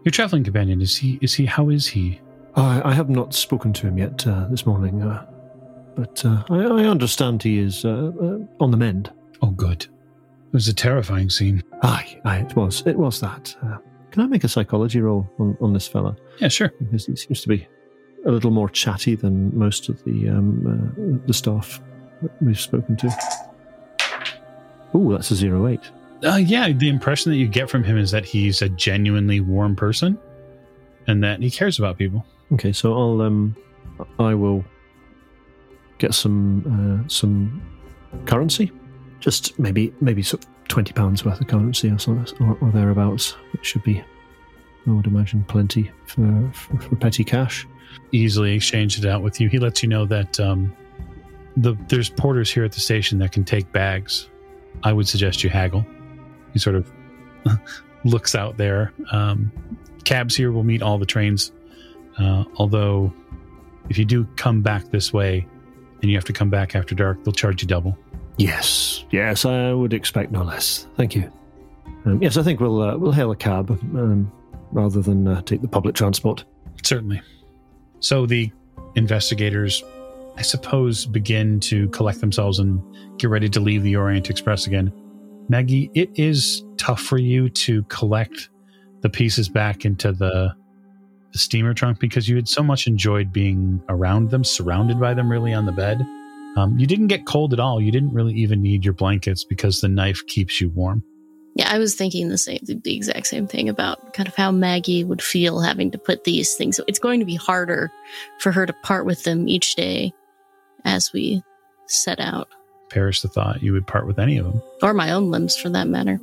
your 0.03 0.11
traveling 0.11 0.43
companion 0.43 0.81
is 0.81 0.97
he? 0.97 1.19
Is 1.21 1.35
he? 1.35 1.45
How 1.45 1.69
is 1.69 1.85
he? 1.85 2.19
I, 2.55 2.89
I 2.89 2.93
have 2.95 3.11
not 3.11 3.35
spoken 3.35 3.71
to 3.73 3.87
him 3.87 3.99
yet 3.99 4.25
uh, 4.25 4.47
this 4.49 4.65
morning, 4.65 5.03
uh, 5.03 5.27
but 5.95 6.25
uh, 6.25 6.43
I, 6.49 6.55
I, 6.55 6.85
understand 6.85 7.43
he 7.43 7.59
is 7.59 7.85
uh, 7.85 8.11
uh, 8.19 8.63
on 8.63 8.71
the 8.71 8.77
mend. 8.77 9.13
Oh, 9.43 9.51
good. 9.51 9.83
It 9.83 10.53
was 10.53 10.67
a 10.67 10.73
terrifying 10.73 11.29
scene. 11.29 11.63
Aye, 11.83 12.19
aye, 12.25 12.39
it 12.39 12.55
was. 12.55 12.81
It 12.87 12.97
was 12.97 13.21
that. 13.21 13.55
Uh, 14.11 14.13
can 14.13 14.23
I 14.23 14.27
make 14.27 14.43
a 14.43 14.49
psychology 14.49 15.01
roll 15.01 15.29
on, 15.39 15.57
on 15.61 15.73
this 15.73 15.87
fella? 15.87 16.15
Yeah, 16.39 16.49
sure. 16.49 16.73
Because 16.79 17.05
he 17.05 17.15
seems 17.15 17.41
to 17.41 17.47
be 17.47 17.67
a 18.25 18.31
little 18.31 18.51
more 18.51 18.69
chatty 18.69 19.15
than 19.15 19.57
most 19.57 19.89
of 19.89 20.03
the 20.03 20.29
um, 20.29 21.21
the 21.25 21.33
staff 21.33 21.81
that 22.21 22.31
we've 22.41 22.59
spoken 22.59 22.95
to. 22.97 23.09
Oh, 24.93 25.11
that's 25.11 25.31
a 25.31 25.35
zero 25.35 25.67
eight. 25.67 25.89
Uh, 26.23 26.35
yeah, 26.35 26.71
the 26.71 26.89
impression 26.89 27.31
that 27.31 27.37
you 27.37 27.47
get 27.47 27.69
from 27.69 27.83
him 27.83 27.97
is 27.97 28.11
that 28.11 28.25
he's 28.25 28.61
a 28.61 28.69
genuinely 28.69 29.39
warm 29.39 29.75
person, 29.75 30.19
and 31.07 31.23
that 31.23 31.41
he 31.41 31.49
cares 31.49 31.79
about 31.79 31.97
people. 31.97 32.23
Okay, 32.53 32.71
so 32.73 32.93
I'll 32.93 33.21
um, 33.21 33.55
I 34.19 34.35
will 34.35 34.63
get 35.97 36.13
some 36.13 37.01
uh, 37.03 37.07
some 37.07 37.61
currency, 38.25 38.71
just 39.19 39.57
maybe 39.57 39.93
maybe 39.99 40.21
sort 40.21 40.43
of 40.43 40.49
twenty 40.71 40.93
pounds 40.93 41.23
worth 41.25 41.39
of 41.41 41.47
currency 41.47 41.89
or 41.89 41.99
so 41.99 42.23
or, 42.39 42.57
or 42.61 42.71
thereabouts. 42.71 43.35
It 43.53 43.65
should 43.65 43.83
be, 43.83 44.03
I 44.87 44.91
would 44.91 45.07
imagine, 45.07 45.43
plenty 45.43 45.91
for, 46.05 46.51
for, 46.53 46.79
for 46.79 46.95
petty 46.95 47.23
cash. 47.23 47.67
Easily 48.11 48.53
exchange 48.53 48.97
it 48.97 49.05
out 49.05 49.21
with 49.21 49.39
you. 49.39 49.49
He 49.49 49.59
lets 49.59 49.83
you 49.83 49.89
know 49.89 50.05
that 50.05 50.39
um, 50.39 50.75
the 51.57 51.75
there's 51.87 52.09
porters 52.09 52.49
here 52.49 52.63
at 52.63 52.71
the 52.71 52.79
station 52.79 53.19
that 53.19 53.31
can 53.31 53.43
take 53.43 53.71
bags. 53.71 54.29
I 54.83 54.93
would 54.93 55.07
suggest 55.07 55.43
you 55.43 55.49
haggle. 55.49 55.85
He 56.53 56.59
sort 56.59 56.75
of 56.75 56.91
looks 58.05 58.33
out 58.33 58.57
there. 58.57 58.93
Um, 59.11 59.51
cabs 60.05 60.35
here 60.35 60.51
will 60.51 60.63
meet 60.63 60.81
all 60.81 60.97
the 60.97 61.05
trains 61.05 61.51
uh, 62.17 62.43
although, 62.57 63.13
if 63.89 63.97
you 63.97 64.05
do 64.05 64.25
come 64.35 64.61
back 64.61 64.85
this 64.91 65.13
way 65.13 65.45
and 66.01 66.09
you 66.09 66.17
have 66.17 66.25
to 66.25 66.33
come 66.33 66.49
back 66.49 66.75
after 66.75 66.95
dark, 66.95 67.23
they'll 67.23 67.33
charge 67.33 67.61
you 67.61 67.67
double. 67.67 67.97
Yes, 68.41 69.05
yes, 69.11 69.45
I 69.45 69.71
would 69.71 69.93
expect 69.93 70.31
no 70.31 70.41
less. 70.41 70.87
Thank 70.97 71.15
you. 71.15 71.31
Um, 72.05 72.19
yes, 72.23 72.37
I 72.37 72.43
think 72.43 72.59
we'll 72.59 72.81
uh, 72.81 72.97
we'll 72.97 73.11
hail 73.11 73.29
a 73.29 73.35
cab 73.35 73.69
um, 73.69 74.31
rather 74.71 74.99
than 74.99 75.27
uh, 75.27 75.43
take 75.43 75.61
the 75.61 75.67
public 75.67 75.93
transport. 75.93 76.43
Certainly. 76.81 77.21
So 77.99 78.25
the 78.25 78.51
investigators, 78.95 79.83
I 80.37 80.41
suppose, 80.41 81.05
begin 81.05 81.59
to 81.59 81.87
collect 81.89 82.19
themselves 82.19 82.57
and 82.57 82.81
get 83.19 83.29
ready 83.29 83.47
to 83.47 83.59
leave 83.59 83.83
the 83.83 83.95
Orient 83.95 84.31
Express 84.31 84.65
again. 84.65 84.91
Maggie, 85.47 85.91
it 85.93 86.09
is 86.15 86.63
tough 86.77 87.01
for 87.01 87.19
you 87.19 87.47
to 87.47 87.83
collect 87.83 88.49
the 89.01 89.09
pieces 89.09 89.49
back 89.49 89.85
into 89.85 90.11
the 90.13 90.55
the 91.31 91.37
steamer 91.37 91.75
trunk 91.75 91.99
because 91.99 92.27
you 92.27 92.37
had 92.37 92.49
so 92.49 92.63
much 92.63 92.87
enjoyed 92.87 93.31
being 93.31 93.83
around 93.87 94.31
them, 94.31 94.43
surrounded 94.43 94.99
by 94.99 95.13
them, 95.13 95.31
really 95.31 95.53
on 95.53 95.67
the 95.67 95.71
bed. 95.71 96.03
Um, 96.57 96.77
you 96.77 96.85
didn't 96.87 97.07
get 97.07 97.25
cold 97.25 97.53
at 97.53 97.59
all. 97.59 97.79
You 97.81 97.91
didn't 97.91 98.13
really 98.13 98.33
even 98.33 98.61
need 98.61 98.83
your 98.83 98.93
blankets 98.93 99.43
because 99.43 99.79
the 99.81 99.87
knife 99.87 100.21
keeps 100.27 100.59
you 100.59 100.69
warm. 100.69 101.03
Yeah, 101.55 101.69
I 101.73 101.79
was 101.79 101.95
thinking 101.95 102.29
the 102.29 102.37
same, 102.37 102.59
the 102.63 102.95
exact 102.95 103.27
same 103.27 103.45
thing 103.47 103.67
about 103.67 104.13
kind 104.13 104.27
of 104.27 104.35
how 104.35 104.51
Maggie 104.51 105.03
would 105.03 105.21
feel 105.21 105.59
having 105.59 105.91
to 105.91 105.97
put 105.97 106.23
these 106.23 106.55
things. 106.55 106.79
It's 106.87 106.99
going 106.99 107.19
to 107.19 107.25
be 107.25 107.35
harder 107.35 107.91
for 108.39 108.51
her 108.53 108.65
to 108.65 108.73
part 108.83 109.05
with 109.05 109.23
them 109.23 109.47
each 109.49 109.75
day 109.75 110.13
as 110.85 111.11
we 111.13 111.43
set 111.87 112.19
out, 112.19 112.47
Perish 112.89 113.21
the 113.21 113.27
thought 113.27 113.61
you 113.61 113.73
would 113.73 113.85
part 113.87 114.07
with 114.07 114.17
any 114.19 114.37
of 114.37 114.45
them. 114.45 114.61
or 114.81 114.93
my 114.93 115.11
own 115.11 115.29
limbs 115.29 115.55
for 115.57 115.69
that 115.69 115.87
matter. 115.87 116.19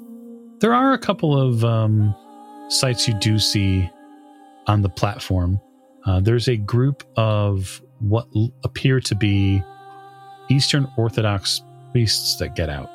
There 0.61 0.75
are 0.75 0.93
a 0.93 0.99
couple 0.99 1.39
of 1.39 1.65
um, 1.65 2.15
sites 2.69 3.07
you 3.07 3.15
do 3.15 3.39
see 3.39 3.89
on 4.67 4.83
the 4.83 4.89
platform. 4.89 5.61
Uh, 6.07 6.21
there's 6.21 6.49
a 6.49 6.57
group 6.57 7.05
of 7.17 7.81
what 8.01 8.29
l- 8.35 8.53
appear 8.65 9.01
to 9.01 9.15
be 9.15 9.63
Eastern 10.49 10.91
Orthodox 10.97 11.63
priests 11.93 12.37
that 12.37 12.55
get 12.55 12.69
out. 12.69 12.91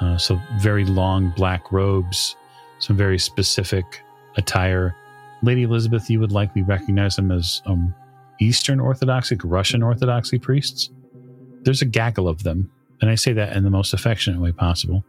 Uh, 0.00 0.18
so, 0.18 0.40
very 0.58 0.84
long 0.84 1.32
black 1.36 1.72
robes, 1.72 2.36
some 2.78 2.96
very 2.96 3.18
specific 3.18 4.02
attire. 4.36 4.94
Lady 5.42 5.62
Elizabeth, 5.62 6.10
you 6.10 6.20
would 6.20 6.32
likely 6.32 6.62
recognize 6.62 7.16
them 7.16 7.30
as 7.30 7.62
um, 7.66 7.94
Eastern 8.40 8.80
Orthodoxic, 8.80 9.40
Russian 9.44 9.82
Orthodoxy 9.82 10.38
priests. 10.38 10.90
There's 11.62 11.82
a 11.82 11.86
gaggle 11.86 12.28
of 12.28 12.42
them, 12.42 12.70
and 13.00 13.10
I 13.10 13.14
say 13.14 13.32
that 13.32 13.56
in 13.56 13.64
the 13.64 13.70
most 13.70 13.94
affectionate 13.94 14.40
way 14.40 14.52
possible. 14.52 15.04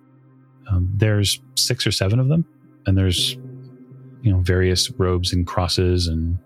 Um, 0.70 0.92
there's 0.96 1.40
six 1.56 1.86
or 1.86 1.92
seven 1.92 2.20
of 2.20 2.28
them, 2.28 2.46
and 2.86 2.98
there's 2.98 3.34
you 4.22 4.32
know 4.32 4.40
various 4.40 4.90
robes 4.92 5.34
and 5.34 5.46
crosses, 5.46 6.08
and 6.08 6.38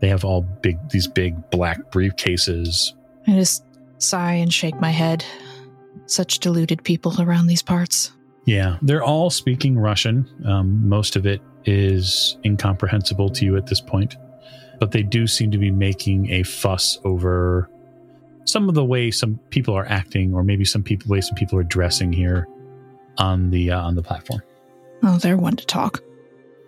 they 0.00 0.08
have 0.08 0.24
all 0.24 0.42
big 0.42 0.76
these 0.90 1.06
big 1.06 1.50
black 1.50 1.90
briefcases. 1.90 2.92
I 3.26 3.32
just 3.32 3.64
sigh 4.04 4.34
and 4.34 4.52
shake 4.52 4.80
my 4.80 4.90
head. 4.90 5.24
Such 6.06 6.38
deluded 6.38 6.84
people 6.84 7.20
around 7.20 7.46
these 7.46 7.62
parts. 7.62 8.12
Yeah, 8.44 8.76
they're 8.82 9.02
all 9.02 9.30
speaking 9.30 9.78
Russian. 9.78 10.28
Um, 10.46 10.86
most 10.86 11.16
of 11.16 11.26
it 11.26 11.40
is 11.64 12.36
incomprehensible 12.44 13.30
to 13.30 13.44
you 13.44 13.56
at 13.56 13.66
this 13.66 13.80
point, 13.80 14.16
but 14.80 14.92
they 14.92 15.02
do 15.02 15.26
seem 15.26 15.50
to 15.50 15.58
be 15.58 15.70
making 15.70 16.30
a 16.30 16.42
fuss 16.42 16.98
over 17.04 17.70
some 18.44 18.68
of 18.68 18.74
the 18.74 18.84
way 18.84 19.10
some 19.10 19.40
people 19.48 19.74
are 19.74 19.86
acting, 19.86 20.34
or 20.34 20.44
maybe 20.44 20.64
some 20.64 20.82
people 20.82 21.10
way 21.10 21.22
some 21.22 21.34
people 21.34 21.58
are 21.58 21.64
dressing 21.64 22.12
here 22.12 22.46
on 23.16 23.50
the 23.50 23.70
uh, 23.70 23.80
on 23.80 23.94
the 23.94 24.02
platform. 24.02 24.42
Oh, 25.02 25.16
they're 25.18 25.38
one 25.38 25.56
to 25.56 25.66
talk. 25.66 26.02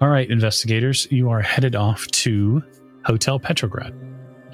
All 0.01 0.09
right, 0.09 0.31
investigators, 0.31 1.07
you 1.11 1.31
are 1.31 1.41
headed 1.41 1.75
off 1.77 2.07
to 2.09 2.63
Hotel 3.05 3.39
Petrograd. 3.39 3.95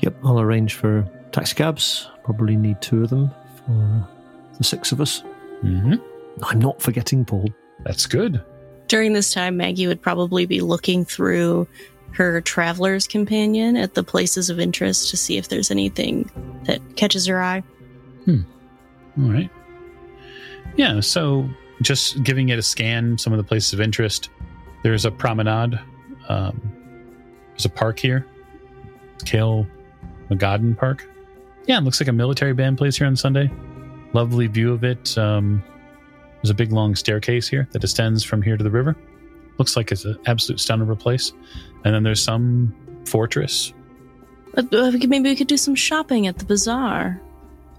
Yep, 0.03 0.17
I'll 0.25 0.41
arrange 0.41 0.75
for 0.75 1.09
taxi 1.33 1.55
cabs. 1.55 2.09
Probably 2.25 2.57
need 2.57 2.81
two 2.83 3.03
of 3.03 3.11
them 3.11 3.31
for 3.57 4.09
the 4.59 4.65
six 4.65 4.93
of 4.93 5.01
us. 5.01 5.23
Mm-hmm. 5.63 5.95
I'm 6.45 6.59
not 6.59 6.83
forgetting 6.83 7.25
Paul. 7.25 7.49
That's 7.85 8.07
good. 8.07 8.43
During 8.89 9.13
this 9.13 9.33
time, 9.33 9.57
Maggie 9.57 9.87
would 9.87 10.03
probably 10.03 10.45
be 10.45 10.61
looking 10.61 11.05
through 11.05 11.67
her 12.13 12.41
traveler's 12.43 13.07
companion 13.07 13.77
at 13.77 13.95
the 13.95 14.03
places 14.03 14.51
of 14.51 14.61
interest 14.61 15.11
to 15.11 15.17
see 15.17 15.39
if 15.39 15.49
there's 15.49 15.71
anything 15.71 16.31
that 16.65 16.81
catches 16.97 17.27
her 17.27 17.43
eye. 17.43 17.63
All 19.19 19.31
right. 19.31 19.51
Yeah, 20.77 21.01
so 21.01 21.49
just 21.83 22.23
giving 22.23 22.49
it 22.49 22.59
a 22.59 22.63
scan, 22.63 23.19
some 23.19 23.33
of 23.33 23.37
the 23.37 23.45
places 23.45 23.73
of 23.73 23.81
interest. 23.81 24.31
There's 24.83 25.05
a 25.05 25.11
promenade. 25.11 25.79
Um, 26.29 26.73
there's 27.51 27.67
a 27.67 27.71
park 27.71 27.99
here. 27.99 28.27
Kale 29.25 29.67
McGodden 30.35 30.77
Park. 30.77 31.09
Yeah, 31.67 31.79
it 31.79 31.85
looks 31.85 32.01
like 32.01 32.09
a 32.09 32.13
military 32.13 32.55
band 32.55 32.79
plays 32.79 32.97
here 32.97 33.07
on 33.07 33.17
Sunday. 33.17 33.51
Lovely 34.13 34.47
view 34.47 34.73
of 34.73 34.85
it. 34.85 35.17
Um, 35.17 35.63
there's 36.37 36.51
a 36.51 36.55
big 36.55 36.73
long 36.73 36.95
staircase 36.97 37.47
here 37.49 37.69
that 37.73 37.83
extends 37.85 38.25
from 38.25 38.43
here 38.43 38.57
to 38.57 38.65
the 38.65 38.71
river. 38.71 38.97
Looks 39.59 39.77
like 39.77 39.93
it's 39.93 40.05
an 40.05 40.19
absolute 40.27 40.59
stunner 40.61 40.83
of 40.83 40.91
a 40.91 40.97
place. 40.97 41.33
And 41.85 41.95
then 41.95 42.03
there's 42.03 42.23
some 42.23 42.75
fortress. 43.07 43.73
Uh, 44.57 44.63
uh, 44.73 44.91
we 44.93 44.99
could- 45.01 45.11
maybe 45.11 45.29
we 45.31 45.37
could 45.37 45.47
do 45.47 45.57
some 45.57 45.75
shopping 45.75 46.27
at 46.27 46.39
the 46.39 46.45
bazaar. 46.45 47.21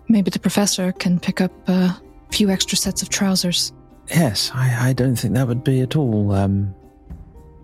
Maybe 0.08 0.32
the 0.32 0.40
professor 0.40 0.92
can 0.94 1.20
pick 1.20 1.42
up 1.42 1.52
a 1.68 1.96
few 2.32 2.50
extra 2.50 2.78
sets 2.78 3.02
of 3.02 3.10
trousers. 3.10 3.72
Yes, 4.10 4.52
I, 4.54 4.90
I 4.90 4.94
don't 4.94 5.16
think 5.16 5.34
that 5.36 5.48
would 5.48 5.64
be 5.64 5.82
at 5.82 5.96
all 5.96 6.32
um, 6.34 6.74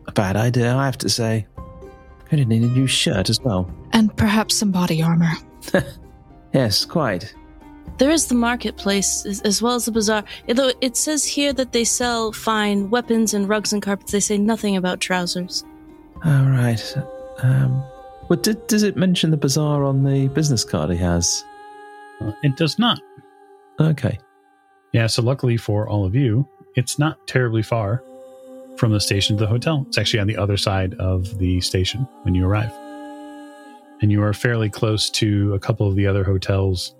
a 0.07 0.11
bad 0.11 0.35
idea, 0.37 0.75
I 0.75 0.85
have 0.85 0.97
to 0.99 1.09
say. 1.09 1.47
Going 2.29 2.43
to 2.43 2.45
need 2.45 2.63
a 2.63 2.67
new 2.73 2.87
shirt 2.87 3.29
as 3.29 3.41
well. 3.41 3.69
And 3.91 4.15
perhaps 4.15 4.55
some 4.55 4.71
body 4.71 5.01
armor. 5.01 5.31
Yes, 6.53 6.85
quite. 6.85 7.33
There 7.97 8.09
is 8.09 8.27
the 8.27 8.35
marketplace 8.35 9.25
as, 9.25 9.41
as 9.41 9.61
well 9.61 9.75
as 9.75 9.85
the 9.85 9.91
bazaar. 9.91 10.23
Although 10.47 10.71
it 10.81 10.95
says 10.95 11.25
here 11.25 11.53
that 11.53 11.73
they 11.73 11.83
sell 11.83 12.31
fine 12.31 12.89
weapons 12.89 13.33
and 13.33 13.47
rugs 13.47 13.73
and 13.73 13.81
carpets, 13.81 14.11
they 14.11 14.19
say 14.19 14.37
nothing 14.37 14.77
about 14.77 14.99
trousers. 14.99 15.63
All 16.25 16.45
right. 16.45 16.97
Um, 17.39 17.83
well, 18.29 18.39
did, 18.39 18.65
does 18.67 18.83
it 18.83 18.95
mention 18.95 19.31
the 19.31 19.37
bazaar 19.37 19.83
on 19.83 20.03
the 20.03 20.27
business 20.29 20.63
card 20.63 20.91
he 20.91 20.97
has? 20.97 21.43
It 22.43 22.57
does 22.57 22.79
not. 22.79 22.99
Okay. 23.79 24.17
Yeah, 24.91 25.07
so 25.07 25.21
luckily 25.21 25.57
for 25.57 25.87
all 25.87 26.05
of 26.05 26.15
you, 26.15 26.47
it's 26.75 26.99
not 26.99 27.27
terribly 27.27 27.61
far 27.61 28.03
from 28.79 28.93
the 28.93 28.99
station 28.99 29.37
to 29.37 29.43
the 29.43 29.49
hotel. 29.49 29.83
It's 29.87 29.97
actually 29.97 30.21
on 30.21 30.27
the 30.27 30.37
other 30.37 30.57
side 30.57 30.93
of 30.95 31.37
the 31.37 31.59
station 31.61 32.07
when 32.23 32.33
you 32.33 32.47
arrive. 32.47 32.71
And 34.01 34.11
you 34.11 34.23
are 34.23 34.33
fairly 34.33 34.69
close 34.69 35.09
to 35.11 35.53
a 35.53 35.59
couple 35.59 35.87
of 35.87 35.95
the 35.95 36.07
other 36.07 36.23
hotels. 36.23 36.95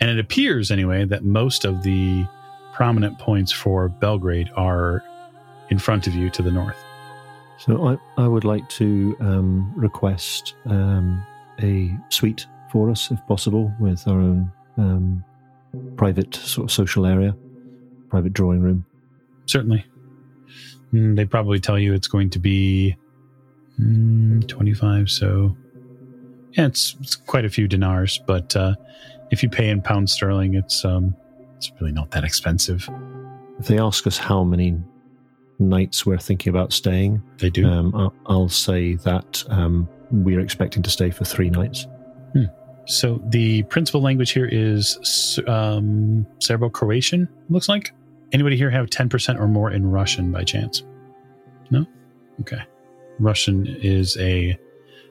And 0.00 0.10
it 0.10 0.18
appears, 0.18 0.70
anyway, 0.70 1.04
that 1.04 1.22
most 1.22 1.66
of 1.66 1.82
the 1.82 2.26
prominent 2.72 3.18
points 3.18 3.52
for 3.52 3.90
Belgrade 3.90 4.50
are 4.56 5.04
in 5.68 5.78
front 5.78 6.06
of 6.06 6.14
you 6.14 6.30
to 6.30 6.42
the 6.42 6.50
north. 6.50 6.82
So 7.58 7.86
I, 7.86 8.22
I 8.22 8.26
would 8.26 8.44
like 8.44 8.66
to 8.70 9.14
um, 9.20 9.72
request 9.76 10.54
um, 10.64 11.24
a 11.62 11.94
suite 12.08 12.46
for 12.70 12.90
us, 12.90 13.10
if 13.10 13.24
possible, 13.26 13.72
with 13.78 14.08
our 14.08 14.18
own 14.18 14.50
um, 14.78 15.22
private 15.96 16.34
sort 16.34 16.64
of 16.64 16.72
social 16.72 17.04
area, 17.04 17.36
private 18.08 18.32
drawing 18.32 18.62
room. 18.62 18.86
Certainly. 19.46 19.84
Mm, 20.92 21.16
they 21.16 21.24
probably 21.24 21.58
tell 21.60 21.78
you 21.78 21.94
it's 21.94 22.08
going 22.08 22.30
to 22.30 22.38
be 22.38 22.96
mm, 23.80 24.46
25, 24.46 25.10
so 25.10 25.56
yeah, 26.52 26.66
it's, 26.66 26.96
it's 27.00 27.16
quite 27.16 27.44
a 27.44 27.48
few 27.48 27.66
dinars, 27.66 28.20
but 28.26 28.54
uh, 28.56 28.74
if 29.30 29.42
you 29.42 29.48
pay 29.48 29.70
in 29.70 29.80
pounds 29.80 30.12
sterling, 30.12 30.54
it's 30.54 30.84
um, 30.84 31.16
it's 31.56 31.72
really 31.80 31.92
not 31.92 32.10
that 32.10 32.24
expensive. 32.24 32.88
If 33.58 33.66
they 33.68 33.78
ask 33.78 34.06
us 34.06 34.18
how 34.18 34.44
many 34.44 34.76
nights 35.58 36.04
we're 36.04 36.18
thinking 36.18 36.50
about 36.50 36.72
staying, 36.72 37.22
They 37.38 37.48
do. 37.50 37.66
um, 37.66 37.94
I'll, 37.94 38.14
I'll 38.26 38.48
say 38.48 38.96
that 38.96 39.44
um, 39.48 39.88
we're 40.10 40.40
expecting 40.40 40.82
to 40.82 40.90
stay 40.90 41.10
for 41.10 41.24
three 41.24 41.48
nights. 41.50 41.86
so 42.84 43.22
the 43.28 43.62
principal 43.64 44.02
language 44.02 44.32
here 44.32 44.48
is 44.50 45.38
um, 45.46 46.26
Serbo-Croatian. 46.40 47.28
Looks 47.48 47.68
like. 47.68 47.92
Anybody 48.32 48.56
here 48.56 48.70
have 48.70 48.88
ten 48.90 49.08
percent 49.08 49.38
or 49.38 49.48
more 49.48 49.70
in 49.70 49.90
Russian 49.90 50.32
by 50.32 50.44
chance? 50.44 50.82
No. 51.70 51.86
Okay. 52.40 52.62
Russian 53.18 53.66
is 53.82 54.16
a 54.18 54.58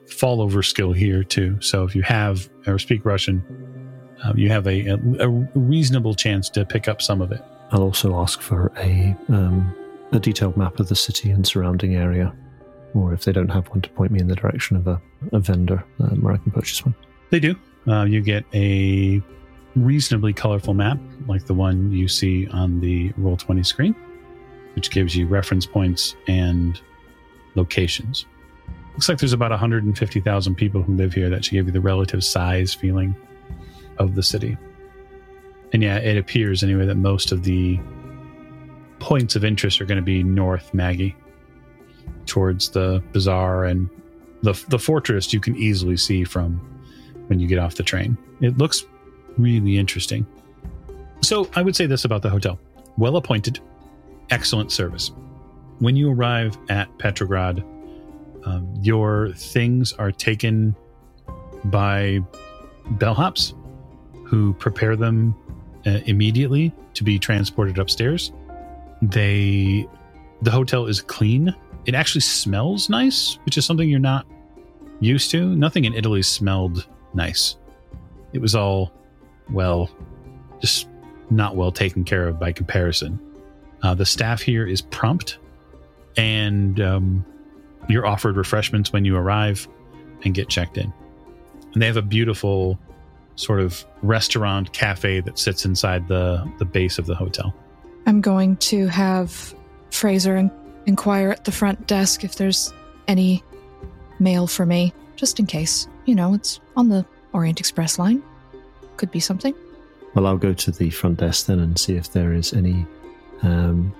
fall 0.08 0.40
over 0.40 0.62
skill 0.62 0.92
here 0.92 1.22
too. 1.22 1.60
So 1.60 1.84
if 1.84 1.94
you 1.94 2.02
have 2.02 2.50
or 2.66 2.78
speak 2.78 3.04
Russian, 3.04 3.42
um, 4.24 4.36
you 4.36 4.48
have 4.48 4.66
a, 4.66 4.88
a, 4.88 4.98
a 5.20 5.28
reasonable 5.54 6.14
chance 6.14 6.50
to 6.50 6.64
pick 6.64 6.88
up 6.88 7.00
some 7.00 7.22
of 7.22 7.30
it. 7.32 7.40
I'll 7.70 7.82
also 7.82 8.16
ask 8.20 8.40
for 8.40 8.72
a 8.76 9.16
um, 9.28 9.74
a 10.12 10.18
detailed 10.18 10.56
map 10.56 10.78
of 10.80 10.88
the 10.88 10.96
city 10.96 11.30
and 11.30 11.46
surrounding 11.46 11.94
area, 11.94 12.34
or 12.92 13.14
if 13.14 13.24
they 13.24 13.32
don't 13.32 13.48
have 13.48 13.68
one, 13.68 13.80
to 13.80 13.88
point 13.90 14.10
me 14.10 14.20
in 14.20 14.28
the 14.28 14.36
direction 14.36 14.76
of 14.76 14.86
a, 14.86 15.00
a 15.32 15.38
vendor 15.38 15.82
um, 16.00 16.20
where 16.20 16.34
I 16.34 16.36
can 16.36 16.52
purchase 16.52 16.84
one. 16.84 16.94
They 17.30 17.40
do. 17.40 17.54
Uh, 17.86 18.04
you 18.04 18.20
get 18.20 18.44
a 18.52 19.22
reasonably 19.76 20.32
colorful 20.32 20.74
map, 20.74 20.98
like 21.26 21.46
the 21.46 21.54
one 21.54 21.92
you 21.92 22.08
see 22.08 22.46
on 22.48 22.80
the 22.80 23.10
Roll20 23.12 23.64
screen, 23.64 23.94
which 24.74 24.90
gives 24.90 25.16
you 25.16 25.26
reference 25.26 25.66
points 25.66 26.14
and 26.28 26.80
locations. 27.54 28.26
Looks 28.92 29.08
like 29.08 29.18
there's 29.18 29.32
about 29.32 29.50
150,000 29.50 30.54
people 30.54 30.82
who 30.82 30.94
live 30.94 31.14
here. 31.14 31.30
That 31.30 31.44
should 31.44 31.52
give 31.52 31.66
you 31.66 31.72
the 31.72 31.80
relative 31.80 32.22
size 32.22 32.74
feeling 32.74 33.16
of 33.98 34.14
the 34.14 34.22
city. 34.22 34.56
And 35.72 35.82
yeah, 35.82 35.96
it 35.96 36.18
appears 36.18 36.62
anyway 36.62 36.84
that 36.86 36.96
most 36.96 37.32
of 37.32 37.44
the 37.44 37.80
points 38.98 39.34
of 39.34 39.44
interest 39.44 39.80
are 39.80 39.86
going 39.86 39.96
to 39.96 40.02
be 40.02 40.22
north 40.22 40.74
Maggie, 40.74 41.16
towards 42.26 42.70
the 42.70 43.02
bazaar 43.12 43.64
and 43.64 43.88
the 44.42 44.52
the 44.68 44.78
fortress. 44.78 45.32
You 45.32 45.40
can 45.40 45.56
easily 45.56 45.96
see 45.96 46.24
from 46.24 46.60
when 47.28 47.40
you 47.40 47.46
get 47.46 47.58
off 47.58 47.76
the 47.76 47.82
train. 47.82 48.16
It 48.40 48.58
looks 48.58 48.84
really 49.38 49.78
interesting. 49.78 50.26
So 51.22 51.48
I 51.54 51.62
would 51.62 51.76
say 51.76 51.86
this 51.86 52.04
about 52.04 52.22
the 52.22 52.30
hotel: 52.30 52.58
well 52.98 53.16
appointed, 53.16 53.60
excellent 54.30 54.72
service. 54.72 55.12
When 55.78 55.96
you 55.96 56.10
arrive 56.12 56.56
at 56.68 56.88
Petrograd, 56.98 57.64
Um, 58.44 58.66
your 58.82 59.32
things 59.34 59.92
are 59.98 60.10
taken 60.10 60.74
by 61.70 62.20
bellhops 62.98 63.54
who 64.26 64.52
prepare 64.54 64.96
them 64.96 65.34
uh, 65.86 66.00
immediately 66.06 66.72
to 66.94 67.04
be 67.04 67.20
transported 67.20 67.78
upstairs. 67.78 68.32
They, 69.00 69.86
the 70.42 70.50
hotel 70.50 70.88
is 70.88 71.00
clean. 71.00 71.54
It 71.84 71.94
actually 71.94 72.22
smells 72.22 72.88
nice, 72.88 73.38
which 73.44 73.56
is 73.56 73.64
something 73.64 73.88
you're 73.88 74.00
not 74.00 74.26
used 74.98 75.30
to. 75.30 75.54
Nothing 75.54 75.84
in 75.84 75.94
Italy 75.94 76.22
smelled 76.22 76.88
nice. 77.14 77.56
It 78.32 78.40
was 78.40 78.56
all, 78.56 78.90
well, 79.50 79.90
just 80.60 80.88
not 81.30 81.56
well 81.56 81.72
taken 81.72 82.04
care 82.04 82.28
of 82.28 82.38
by 82.38 82.52
comparison. 82.52 83.18
Uh, 83.82 83.94
the 83.94 84.06
staff 84.06 84.40
here 84.40 84.66
is 84.66 84.80
prompt, 84.80 85.38
and 86.16 86.80
um, 86.80 87.24
you're 87.88 88.06
offered 88.06 88.36
refreshments 88.36 88.92
when 88.92 89.04
you 89.04 89.16
arrive 89.16 89.66
and 90.24 90.34
get 90.34 90.48
checked 90.48 90.78
in. 90.78 90.92
And 91.72 91.82
they 91.82 91.86
have 91.86 91.96
a 91.96 92.02
beautiful 92.02 92.78
sort 93.36 93.60
of 93.60 93.84
restaurant 94.02 94.72
cafe 94.72 95.20
that 95.20 95.38
sits 95.38 95.64
inside 95.64 96.06
the, 96.06 96.48
the 96.58 96.64
base 96.64 96.98
of 96.98 97.06
the 97.06 97.14
hotel. 97.14 97.54
I'm 98.06 98.20
going 98.20 98.56
to 98.58 98.86
have 98.88 99.54
Fraser 99.90 100.36
in- 100.36 100.50
inquire 100.86 101.30
at 101.30 101.44
the 101.44 101.52
front 101.52 101.86
desk 101.86 102.24
if 102.24 102.36
there's 102.36 102.72
any 103.08 103.42
mail 104.18 104.46
for 104.46 104.66
me, 104.66 104.92
just 105.16 105.40
in 105.40 105.46
case. 105.46 105.88
You 106.04 106.14
know, 106.14 106.34
it's 106.34 106.60
on 106.76 106.88
the 106.88 107.06
Orient 107.32 107.60
Express 107.60 107.98
line. 107.98 108.22
Could 108.96 109.10
be 109.10 109.20
something. 109.20 109.54
Well, 110.14 110.26
I'll 110.26 110.38
go 110.38 110.52
to 110.52 110.70
the 110.70 110.90
front 110.90 111.18
desk 111.18 111.46
then 111.46 111.60
and 111.60 111.78
see 111.78 111.94
if 111.94 112.12
there 112.12 112.32
is 112.32 112.52
any 112.52 112.86
um, 113.42 113.94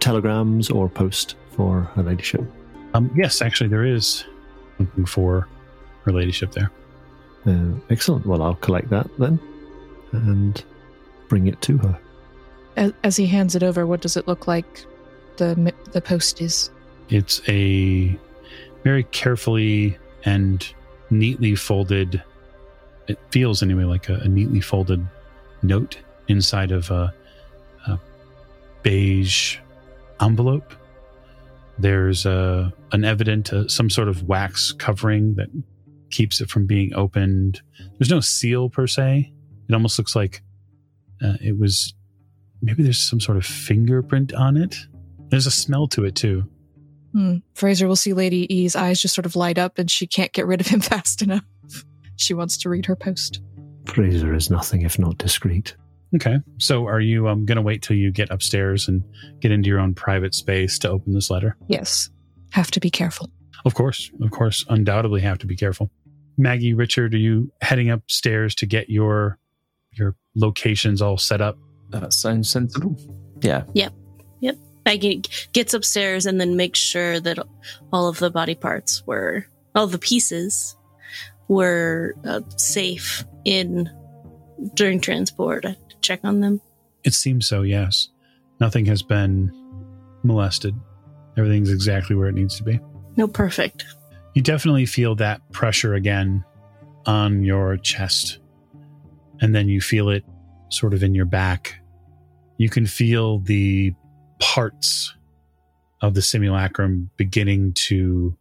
telegrams 0.00 0.70
or 0.70 0.88
post 0.88 1.36
for 1.52 1.82
her 1.94 2.02
ladyship. 2.02 2.42
Um, 2.94 3.10
yes, 3.14 3.42
actually, 3.42 3.68
there 3.68 3.84
is 3.84 4.24
something 4.76 5.06
for 5.06 5.48
her 6.04 6.12
ladyship 6.12 6.52
there. 6.52 6.70
Uh, 7.46 7.72
excellent. 7.90 8.26
Well, 8.26 8.42
I'll 8.42 8.56
collect 8.56 8.90
that 8.90 9.08
then 9.18 9.38
and 10.12 10.62
bring 11.28 11.46
it 11.46 11.60
to 11.62 11.78
her. 11.78 11.98
As, 12.76 12.92
as 13.04 13.16
he 13.16 13.26
hands 13.26 13.54
it 13.54 13.62
over, 13.62 13.86
what 13.86 14.00
does 14.00 14.16
it 14.16 14.26
look 14.26 14.46
like? 14.46 14.84
The 15.36 15.72
the 15.92 16.00
post 16.00 16.40
is. 16.40 16.70
It's 17.10 17.40
a 17.48 18.18
very 18.84 19.04
carefully 19.04 19.96
and 20.24 20.66
neatly 21.10 21.54
folded. 21.54 22.22
It 23.08 23.18
feels 23.30 23.62
anyway 23.62 23.84
like 23.84 24.08
a, 24.08 24.14
a 24.16 24.28
neatly 24.28 24.60
folded 24.60 25.06
note 25.62 25.98
inside 26.28 26.70
of 26.70 26.90
a, 26.90 27.12
a 27.86 27.98
beige 28.82 29.58
envelope. 30.20 30.74
There's 31.78 32.26
a 32.26 32.72
an 32.92 33.04
evident 33.04 33.52
uh, 33.52 33.68
some 33.68 33.90
sort 33.90 34.08
of 34.08 34.24
wax 34.24 34.72
covering 34.72 35.34
that 35.34 35.48
keeps 36.10 36.40
it 36.40 36.50
from 36.50 36.66
being 36.66 36.94
opened. 36.94 37.60
There's 37.98 38.10
no 38.10 38.20
seal 38.20 38.68
per 38.68 38.86
se. 38.86 39.32
It 39.68 39.74
almost 39.74 39.98
looks 39.98 40.16
like 40.16 40.42
uh, 41.22 41.34
it 41.40 41.58
was 41.58 41.94
maybe 42.62 42.82
there's 42.82 42.98
some 42.98 43.20
sort 43.20 43.36
of 43.36 43.44
fingerprint 43.46 44.32
on 44.34 44.56
it. 44.56 44.76
There's 45.30 45.46
a 45.46 45.50
smell 45.50 45.86
to 45.88 46.04
it 46.04 46.14
too. 46.14 46.44
Hmm. 47.12 47.36
Fraser 47.54 47.88
will 47.88 47.96
see 47.96 48.12
Lady 48.12 48.52
E's 48.54 48.76
eyes 48.76 49.00
just 49.00 49.14
sort 49.14 49.26
of 49.26 49.36
light 49.36 49.58
up, 49.58 49.78
and 49.78 49.90
she 49.90 50.06
can't 50.06 50.32
get 50.32 50.46
rid 50.46 50.60
of 50.60 50.66
him 50.66 50.80
fast 50.80 51.22
enough. 51.22 51.44
She 52.18 52.34
wants 52.34 52.56
to 52.58 52.68
read 52.68 52.84
her 52.86 52.96
post. 52.96 53.40
Fraser 53.86 54.34
is 54.34 54.50
nothing 54.50 54.82
if 54.82 54.98
not 54.98 55.18
discreet. 55.18 55.76
Okay. 56.14 56.38
So 56.58 56.86
are 56.86 57.00
you 57.00 57.28
um, 57.28 57.46
going 57.46 57.56
to 57.56 57.62
wait 57.62 57.82
till 57.82 57.96
you 57.96 58.10
get 58.10 58.30
upstairs 58.30 58.88
and 58.88 59.04
get 59.40 59.52
into 59.52 59.68
your 59.68 59.78
own 59.78 59.94
private 59.94 60.34
space 60.34 60.78
to 60.80 60.90
open 60.90 61.14
this 61.14 61.30
letter? 61.30 61.56
Yes. 61.68 62.10
Have 62.50 62.70
to 62.72 62.80
be 62.80 62.90
careful. 62.90 63.30
Of 63.64 63.74
course. 63.74 64.10
Of 64.20 64.30
course. 64.30 64.64
Undoubtedly 64.68 65.20
have 65.20 65.38
to 65.38 65.46
be 65.46 65.56
careful. 65.56 65.90
Maggie, 66.36 66.74
Richard, 66.74 67.14
are 67.14 67.18
you 67.18 67.52
heading 67.60 67.90
upstairs 67.90 68.54
to 68.56 68.66
get 68.66 68.88
your 68.88 69.38
your 69.92 70.16
locations 70.34 71.02
all 71.02 71.18
set 71.18 71.40
up? 71.40 71.58
That 71.90 72.12
sounds 72.12 72.50
sensible. 72.50 72.96
Yeah. 73.40 73.64
Yep. 73.74 73.92
Yep. 74.40 74.56
Maggie 74.86 75.22
gets 75.52 75.74
upstairs 75.74 76.26
and 76.26 76.40
then 76.40 76.56
makes 76.56 76.78
sure 76.78 77.20
that 77.20 77.38
all 77.92 78.08
of 78.08 78.18
the 78.18 78.30
body 78.30 78.54
parts 78.54 79.06
were, 79.06 79.46
all 79.74 79.86
the 79.86 79.98
pieces 79.98 80.76
were 81.48 82.14
uh, 82.24 82.40
safe 82.56 83.24
in 83.44 83.90
during 84.74 85.00
transport. 85.00 85.64
I 85.64 85.72
to 85.88 85.96
check 86.00 86.20
on 86.24 86.40
them. 86.40 86.60
It 87.04 87.14
seems 87.14 87.48
so, 87.48 87.62
yes. 87.62 88.08
Nothing 88.60 88.86
has 88.86 89.02
been 89.02 89.50
molested. 90.22 90.74
Everything's 91.36 91.72
exactly 91.72 92.16
where 92.16 92.28
it 92.28 92.34
needs 92.34 92.56
to 92.56 92.64
be. 92.64 92.80
No, 93.16 93.28
perfect. 93.28 93.84
You 94.34 94.42
definitely 94.42 94.86
feel 94.86 95.14
that 95.16 95.40
pressure 95.52 95.94
again 95.94 96.44
on 97.06 97.42
your 97.44 97.76
chest. 97.76 98.38
And 99.40 99.54
then 99.54 99.68
you 99.68 99.80
feel 99.80 100.08
it 100.08 100.24
sort 100.70 100.92
of 100.94 101.02
in 101.02 101.14
your 101.14 101.24
back. 101.24 101.80
You 102.58 102.68
can 102.68 102.86
feel 102.86 103.38
the 103.38 103.94
parts 104.40 105.14
of 106.00 106.14
the 106.14 106.22
simulacrum 106.22 107.10
beginning 107.16 107.72
to 107.74 108.36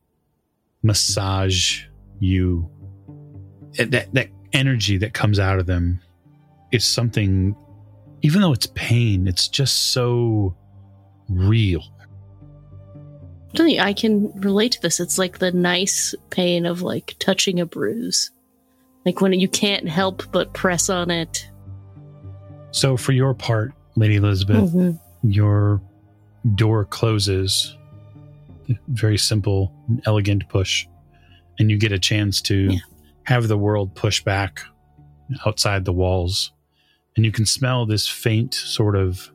massage 0.83 1.85
you. 2.19 2.69
That, 3.75 4.13
that 4.13 4.29
energy 4.53 4.97
that 4.97 5.13
comes 5.13 5.39
out 5.39 5.59
of 5.59 5.65
them 5.65 5.99
is 6.71 6.83
something, 6.83 7.55
even 8.21 8.41
though 8.41 8.53
it's 8.53 8.67
pain, 8.67 9.27
it's 9.27 9.47
just 9.47 9.91
so 9.91 10.55
real. 11.29 11.83
I'm 13.59 13.79
I 13.79 13.93
can 13.93 14.31
relate 14.39 14.73
to 14.73 14.81
this. 14.81 14.99
It's 14.99 15.17
like 15.17 15.39
the 15.39 15.51
nice 15.51 16.13
pain 16.29 16.65
of 16.65 16.81
like 16.81 17.15
touching 17.19 17.59
a 17.59 17.65
bruise. 17.65 18.31
Like 19.05 19.21
when 19.21 19.33
you 19.33 19.47
can't 19.47 19.87
help 19.87 20.23
but 20.31 20.53
press 20.53 20.89
on 20.89 21.09
it. 21.09 21.49
So, 22.71 22.97
for 22.97 23.13
your 23.13 23.33
part, 23.33 23.73
Lady 23.95 24.17
Elizabeth, 24.17 24.71
Mhm. 24.73 24.99
your 25.23 25.81
door 26.55 26.85
closes. 26.85 27.75
Very 28.89 29.17
simple, 29.17 29.73
elegant 30.05 30.47
push. 30.49 30.85
And 31.57 31.71
you 31.71 31.77
get 31.77 31.91
a 31.91 31.99
chance 31.99 32.41
to 32.41 32.73
Yeah. 32.73 32.79
Have 33.27 33.49
the 33.49 33.57
world 33.57 33.93
push 33.93 34.23
back 34.23 34.61
outside 35.45 35.83
the 35.83 35.91
walls. 35.91 36.53
And 37.17 37.25
you 37.25 37.31
can 37.31 37.45
smell 37.45 37.85
this 37.85 38.07
faint 38.07 38.53
sort 38.53 38.95
of 38.95 39.29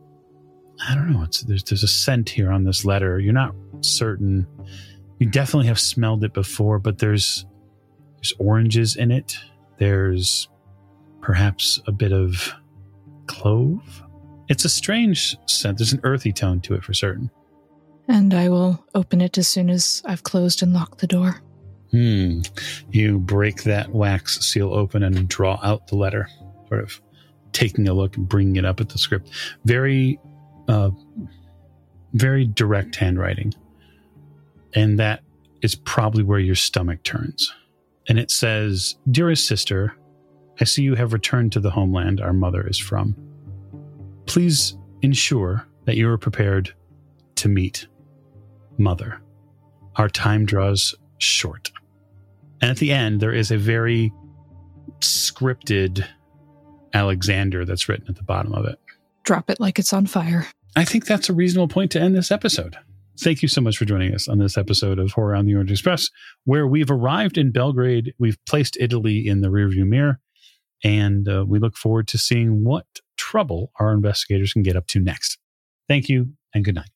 I 0.88 0.95
don't 0.95 1.12
know, 1.12 1.22
it's 1.22 1.43
there's 1.43 1.62
there's 1.64 1.82
a 1.82 1.88
scent 1.88 2.30
here 2.30 2.51
on 2.51 2.64
this 2.64 2.86
letter. 2.86 3.20
You're 3.20 3.34
not 3.34 3.55
certain. 3.82 4.47
You 5.18 5.28
definitely 5.28 5.66
have 5.68 5.78
smelled 5.78 6.24
it 6.24 6.32
before, 6.32 6.78
but 6.78 6.99
there's 6.99 7.45
there's 8.16 8.32
oranges 8.38 8.97
in 8.97 9.11
it. 9.11 9.36
There's 9.78 10.49
perhaps 11.20 11.78
a 11.86 11.93
bit 11.93 12.12
of 12.12 12.51
clove. 13.26 14.03
It's 14.49 14.64
a 14.64 14.70
strange 14.70 15.36
scent. 15.47 15.78
There's 15.78 15.93
an 15.93 16.01
earthy 16.03 16.32
tone 16.32 16.62
to 16.62 16.74
it 16.74 16.82
for 16.82 16.95
certain. 16.95 17.30
And 18.09 18.32
I 18.32 18.49
will 18.49 18.84
open 18.95 19.20
it 19.20 19.36
as 19.36 19.49
soon 19.49 19.68
as 19.68 20.03
I've 20.07 20.22
closed 20.22 20.62
and 20.62 20.72
locked 20.72 20.99
the 20.99 21.07
door. 21.07 21.43
Hmm. 21.93 22.40
You 22.90 23.18
break 23.18 23.64
that 23.64 23.90
wax 23.90 24.40
seal 24.40 24.72
open 24.72 25.03
and 25.03 25.28
draw 25.28 25.61
out 25.62 25.88
the 25.88 25.97
letter, 25.97 26.28
sort 26.68 26.82
of 26.82 27.01
taking 27.53 27.86
a 27.86 27.95
look 27.95 28.16
and 28.16 28.28
bringing 28.28 28.57
it 28.57 28.64
up 28.64 28.80
at 28.80 28.88
the 28.88 28.99
script. 28.99 29.30
Very, 29.66 30.18
uh, 30.68 30.90
very 32.14 32.47
direct 32.47 32.97
handwriting. 32.97 33.55
And 34.74 34.99
that 34.99 35.22
is 35.61 35.74
probably 35.74 36.22
where 36.22 36.38
your 36.38 36.55
stomach 36.55 37.03
turns. 37.03 37.53
And 38.09 38.18
it 38.18 38.30
says, 38.30 38.97
Dearest 39.11 39.47
sister, 39.47 39.95
I 40.61 40.64
see 40.64 40.82
you 40.82 40.95
have 40.95 41.12
returned 41.12 41.53
to 41.53 41.61
the 41.61 41.70
homeland 41.70 42.20
our 42.20 42.32
mother 42.32 42.66
is 42.66 42.78
from. 42.78 43.14
Please 44.26 44.76
ensure 45.03 45.66
that 45.84 45.97
you 45.97 46.09
are 46.09 46.18
prepared 46.18 46.74
to 47.36 47.49
meet 47.49 47.86
mother. 48.78 49.20
Our 49.97 50.09
time 50.09 50.47
draws 50.47 50.95
short. 51.18 51.70
And 52.62 52.70
at 52.70 52.78
the 52.78 52.92
end, 52.92 53.20
there 53.20 53.34
is 53.34 53.50
a 53.50 53.58
very 53.58 54.12
scripted 55.00 56.06
Alexander 56.94 57.64
that's 57.64 57.88
written 57.88 58.06
at 58.08 58.16
the 58.16 58.22
bottom 58.22 58.52
of 58.54 58.64
it. 58.64 58.78
Drop 59.24 59.50
it 59.50 59.60
like 59.60 59.78
it's 59.78 59.92
on 59.92 60.06
fire. 60.06 60.46
I 60.76 60.84
think 60.84 61.04
that's 61.04 61.28
a 61.28 61.34
reasonable 61.34 61.68
point 61.68 61.90
to 61.92 62.00
end 62.00 62.14
this 62.14 62.30
episode. 62.30 62.76
Thank 63.18 63.42
you 63.42 63.48
so 63.48 63.60
much 63.60 63.76
for 63.76 63.84
joining 63.84 64.14
us 64.14 64.28
on 64.28 64.38
this 64.38 64.56
episode 64.56 64.98
of 64.98 65.12
Horror 65.12 65.34
on 65.34 65.44
the 65.44 65.54
Orient 65.54 65.70
Express, 65.70 66.08
where 66.44 66.66
we've 66.66 66.90
arrived 66.90 67.36
in 67.36 67.52
Belgrade. 67.52 68.14
We've 68.18 68.38
placed 68.46 68.76
Italy 68.80 69.26
in 69.26 69.42
the 69.42 69.48
rearview 69.48 69.86
mirror, 69.86 70.20
and 70.82 71.28
uh, 71.28 71.44
we 71.46 71.58
look 71.58 71.76
forward 71.76 72.08
to 72.08 72.18
seeing 72.18 72.64
what 72.64 72.86
trouble 73.16 73.70
our 73.78 73.92
investigators 73.92 74.52
can 74.52 74.62
get 74.62 74.76
up 74.76 74.86
to 74.88 75.00
next. 75.00 75.38
Thank 75.88 76.08
you, 76.08 76.32
and 76.54 76.64
good 76.64 76.76
night. 76.76 76.90